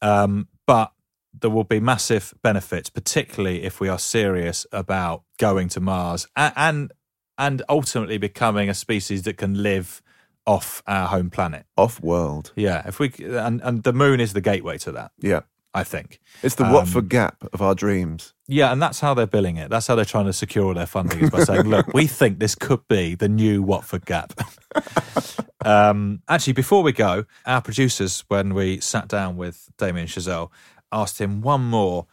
um, 0.01 0.47
but 0.65 0.91
there 1.39 1.51
will 1.51 1.63
be 1.63 1.79
massive 1.79 2.33
benefits, 2.41 2.89
particularly 2.89 3.63
if 3.63 3.79
we 3.79 3.87
are 3.87 3.99
serious 3.99 4.65
about 4.71 5.23
going 5.37 5.69
to 5.69 5.79
Mars 5.79 6.27
and 6.35 6.53
and, 6.55 6.91
and 7.37 7.61
ultimately 7.69 8.17
becoming 8.17 8.69
a 8.69 8.73
species 8.73 9.21
that 9.23 9.37
can 9.37 9.61
live 9.61 10.01
off 10.47 10.81
our 10.87 11.07
home 11.07 11.29
planet. 11.29 11.67
Off 11.77 12.01
world. 12.01 12.51
Yeah, 12.55 12.87
if 12.87 12.99
we 12.99 13.13
and 13.19 13.61
and 13.61 13.83
the 13.83 13.93
moon 13.93 14.19
is 14.19 14.33
the 14.33 14.41
gateway 14.41 14.79
to 14.79 14.91
that. 14.93 15.11
Yeah. 15.19 15.41
I 15.73 15.83
think 15.83 16.19
It's 16.41 16.55
the 16.55 16.65
Um, 16.65 16.73
Watford 16.73 17.09
gap 17.09 17.43
of 17.53 17.61
our 17.61 17.75
dreams. 17.75 18.33
Yeah, 18.47 18.71
and 18.71 18.81
that's 18.81 19.01
how 19.01 19.13
they're 19.13 19.27
billing 19.27 19.57
it. 19.57 19.69
That's 19.69 19.85
how 19.85 19.95
they're 19.95 20.03
trying 20.05 20.25
to 20.25 20.33
secure 20.33 20.65
all 20.65 20.73
their 20.73 20.87
funding 20.87 21.19
is 21.19 21.29
by 21.29 21.43
saying, 21.43 21.63
"Look, 21.63 21.93
we 21.93 22.07
think 22.07 22.39
this 22.39 22.55
could 22.55 22.87
be 22.87 23.13
the 23.15 23.29
new 23.29 23.61
Watford 23.61 24.05
Gap." 24.05 24.33
um, 25.65 26.21
actually, 26.27 26.53
before 26.53 26.81
we 26.81 26.91
go, 26.91 27.25
our 27.45 27.61
producers, 27.61 28.23
when 28.29 28.53
we 28.53 28.79
sat 28.79 29.07
down 29.07 29.37
with 29.37 29.69
Damien 29.77 30.07
Chazelle, 30.07 30.49
asked 30.91 31.19
him 31.21 31.41
one 31.41 31.61
more, 31.61 32.07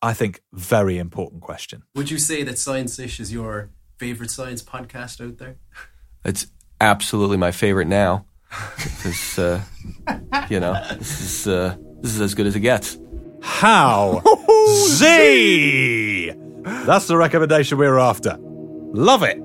I 0.00 0.14
think, 0.14 0.40
very 0.52 0.96
important 0.98 1.42
question. 1.42 1.82
Would 1.94 2.10
you 2.10 2.18
say 2.18 2.42
that 2.44 2.58
Science 2.58 2.98
Ish 2.98 3.20
is 3.20 3.32
your 3.32 3.70
favorite 3.98 4.30
science 4.30 4.62
podcast 4.62 5.20
out 5.24 5.36
there? 5.38 5.56
It's 6.24 6.46
absolutely 6.80 7.36
my 7.36 7.52
favorite 7.52 7.86
now 7.86 8.24
because 8.76 9.38
uh, 9.38 9.62
you 10.48 10.58
know 10.60 10.72
this 10.98 11.20
is 11.20 11.48
uh, 11.48 11.76
this 12.00 12.14
is 12.14 12.20
as 12.20 12.34
good 12.34 12.46
as 12.46 12.56
it 12.56 12.60
gets. 12.60 12.98
How 13.42 14.22
Z? 14.88 16.32
That's 16.62 17.06
the 17.06 17.16
recommendation 17.16 17.78
we 17.78 17.86
were 17.86 18.00
after. 18.00 18.36
Love 18.40 19.22
it. 19.22 19.40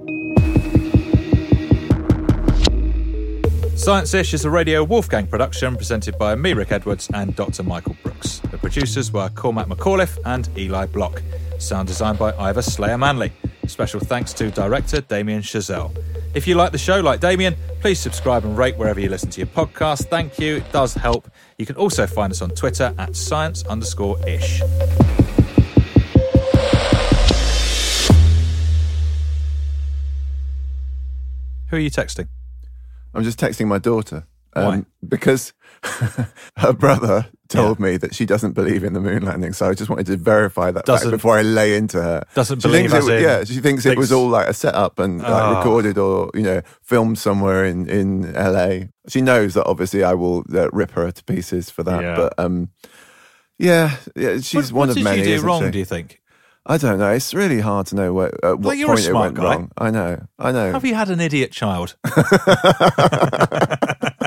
Science 3.78 4.14
Ish 4.14 4.34
is 4.34 4.44
a 4.46 4.50
Radio 4.50 4.84
Wolfgang 4.84 5.26
production 5.26 5.76
presented 5.78 6.18
by 6.18 6.36
me, 6.36 6.54
Rick 6.54 6.72
Edwards, 6.74 7.10
and 7.14 7.36
Dr. 7.36 7.64
Michael 7.64 7.96
Brooks. 8.04 8.40
The 8.52 8.58
producers 8.58 9.12
were 9.14 9.30
Cormac 9.30 9.68
McAuliffe 9.68 10.18
and 10.26 10.50
Eli 10.58 10.86
Block. 10.86 11.22
Sound 11.60 11.88
designed 11.88 12.20
by 12.20 12.34
Ivor 12.38 12.62
Slayer 12.62 12.98
Manley. 12.98 13.32
Special 13.68 14.00
thanks 14.02 14.34
to 14.34 14.52
director 14.52 15.00
Damien 15.02 15.42
Chazelle. 15.42 15.96
If 16.34 16.46
you 16.48 16.56
like 16.56 16.72
the 16.74 16.78
show 16.78 17.00
like 17.00 17.22
Damien, 17.22 17.56
please 17.80 18.00
subscribe 18.00 18.44
and 18.44 18.58
rate 18.58 18.78
wherever 18.78 19.00
you 19.00 19.10
listen 19.10 19.30
to 19.30 19.40
your 19.40 19.48
podcast. 19.48 20.10
Thank 20.10 20.38
you, 20.40 20.58
it 20.58 20.72
does 20.72 20.94
help. 20.94 21.32
You 21.58 21.66
can 21.66 21.76
also 21.76 22.06
find 22.06 22.32
us 22.32 22.42
on 22.42 22.50
Twitter 22.52 22.94
at 22.98 23.16
science 23.16 23.64
underscore 23.66 24.18
ish. 24.28 24.62
Who 31.70 31.78
are 31.78 31.80
you 31.80 31.92
texting? 31.92 32.28
I'm 33.14 33.24
just 33.24 33.40
texting 33.40 33.68
my 33.68 33.78
daughter. 33.78 34.26
Um, 34.54 34.66
Why? 34.66 34.86
Because 35.08 35.54
her 36.58 36.74
brother 36.74 37.28
told 37.48 37.80
me 37.80 37.98
that 37.98 38.14
she 38.14 38.26
doesn't 38.26 38.52
believe 38.54 38.84
in 38.84 38.94
the 38.94 39.00
moon 39.00 39.24
landing. 39.24 39.54
So 39.54 39.70
I 39.70 39.74
just 39.74 39.90
wanted 39.90 40.06
to 40.08 40.18
verify 40.18 40.72
that 40.72 40.86
Doesn't- 40.86 41.10
before 41.10 41.38
I 41.38 41.42
lay 41.42 41.76
into 41.76 42.02
her. 42.02 42.24
doesn't 42.36 42.62
she 42.62 42.68
believe 42.68 42.92
thinks 42.92 43.08
it, 43.08 43.16
in 43.18 43.24
Yeah, 43.24 43.44
she 43.44 43.60
thinks 43.60 43.86
it 43.86 43.98
was 43.98 44.12
all 44.12 44.28
like 44.28 44.48
a 44.48 44.54
setup 44.54 45.00
and 45.00 45.20
like 45.20 45.28
Ah. 45.32 45.58
recorded 45.58 45.98
or, 45.98 46.30
you 46.34 46.44
know, 46.44 46.62
filmed 46.84 47.18
somewhere 47.18 47.66
in, 47.66 47.90
in 47.90 48.34
LA. 48.34 48.88
She 49.08 49.22
knows 49.22 49.56
that 49.56 49.66
obviously 49.66 50.04
I 50.04 50.14
will 50.14 50.44
uh, 50.54 50.70
rip 50.72 50.92
her 50.92 51.12
to 51.12 51.24
pieces 51.24 51.70
for 51.72 51.82
that. 51.84 52.04
Yeah. 52.04 52.16
But 52.16 52.34
um, 52.38 52.70
yeah, 53.58 53.98
yeah, 54.16 54.40
she's 54.42 54.72
What- 54.72 54.74
one 54.74 54.88
what 54.88 54.90
of 54.90 54.96
did 54.98 55.04
many. 55.06 55.28
you 55.30 55.38
do 55.38 55.42
wrong, 55.46 55.64
she? 55.66 55.72
do 55.72 55.80
you 55.80 55.86
think? 55.86 56.22
I 56.66 56.78
don't 56.78 57.00
know. 57.00 57.10
It's 57.12 57.34
really 57.34 57.62
hard 57.62 57.88
to 57.88 57.96
know 57.96 58.14
where, 58.14 58.46
at 58.46 58.60
what 58.60 58.78
you're 58.78 58.92
a 58.92 58.96
point 58.96 59.08
it 59.08 59.14
went 59.14 59.34
guy. 59.36 59.44
wrong. 59.44 59.72
I 59.76 59.90
know. 59.90 60.28
I 60.38 60.52
know. 60.52 60.72
Have 60.74 60.86
you 60.86 60.94
had 60.94 61.10
an 61.10 61.20
idiot 61.20 61.52
child? 61.52 61.96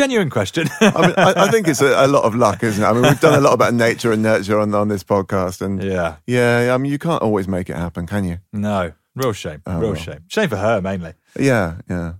Genuine 0.00 0.30
question. 0.30 0.66
I 0.80 1.00
mean, 1.02 1.14
I, 1.18 1.34
I 1.44 1.50
think 1.50 1.68
it's 1.68 1.82
a, 1.82 2.06
a 2.06 2.08
lot 2.08 2.24
of 2.24 2.34
luck, 2.34 2.62
isn't 2.62 2.82
it? 2.82 2.86
I 2.86 2.94
mean, 2.94 3.02
we've 3.02 3.20
done 3.20 3.34
a 3.34 3.40
lot 3.40 3.52
about 3.52 3.74
nature 3.74 4.12
and 4.12 4.22
nurture 4.22 4.58
on, 4.58 4.74
on 4.74 4.88
this 4.88 5.04
podcast, 5.04 5.60
and 5.60 5.82
yeah, 5.92 6.16
yeah. 6.26 6.72
I 6.72 6.78
mean, 6.78 6.90
you 6.90 6.98
can't 6.98 7.22
always 7.22 7.46
make 7.46 7.68
it 7.68 7.76
happen, 7.76 8.06
can 8.06 8.24
you? 8.24 8.38
No, 8.50 8.92
real 9.14 9.34
shame. 9.34 9.60
Oh, 9.66 9.78
real 9.78 9.92
well. 9.92 10.00
shame. 10.00 10.20
Shame 10.28 10.48
for 10.48 10.56
her 10.56 10.80
mainly. 10.80 11.12
Yeah, 11.38 11.80
yeah. 11.86 12.14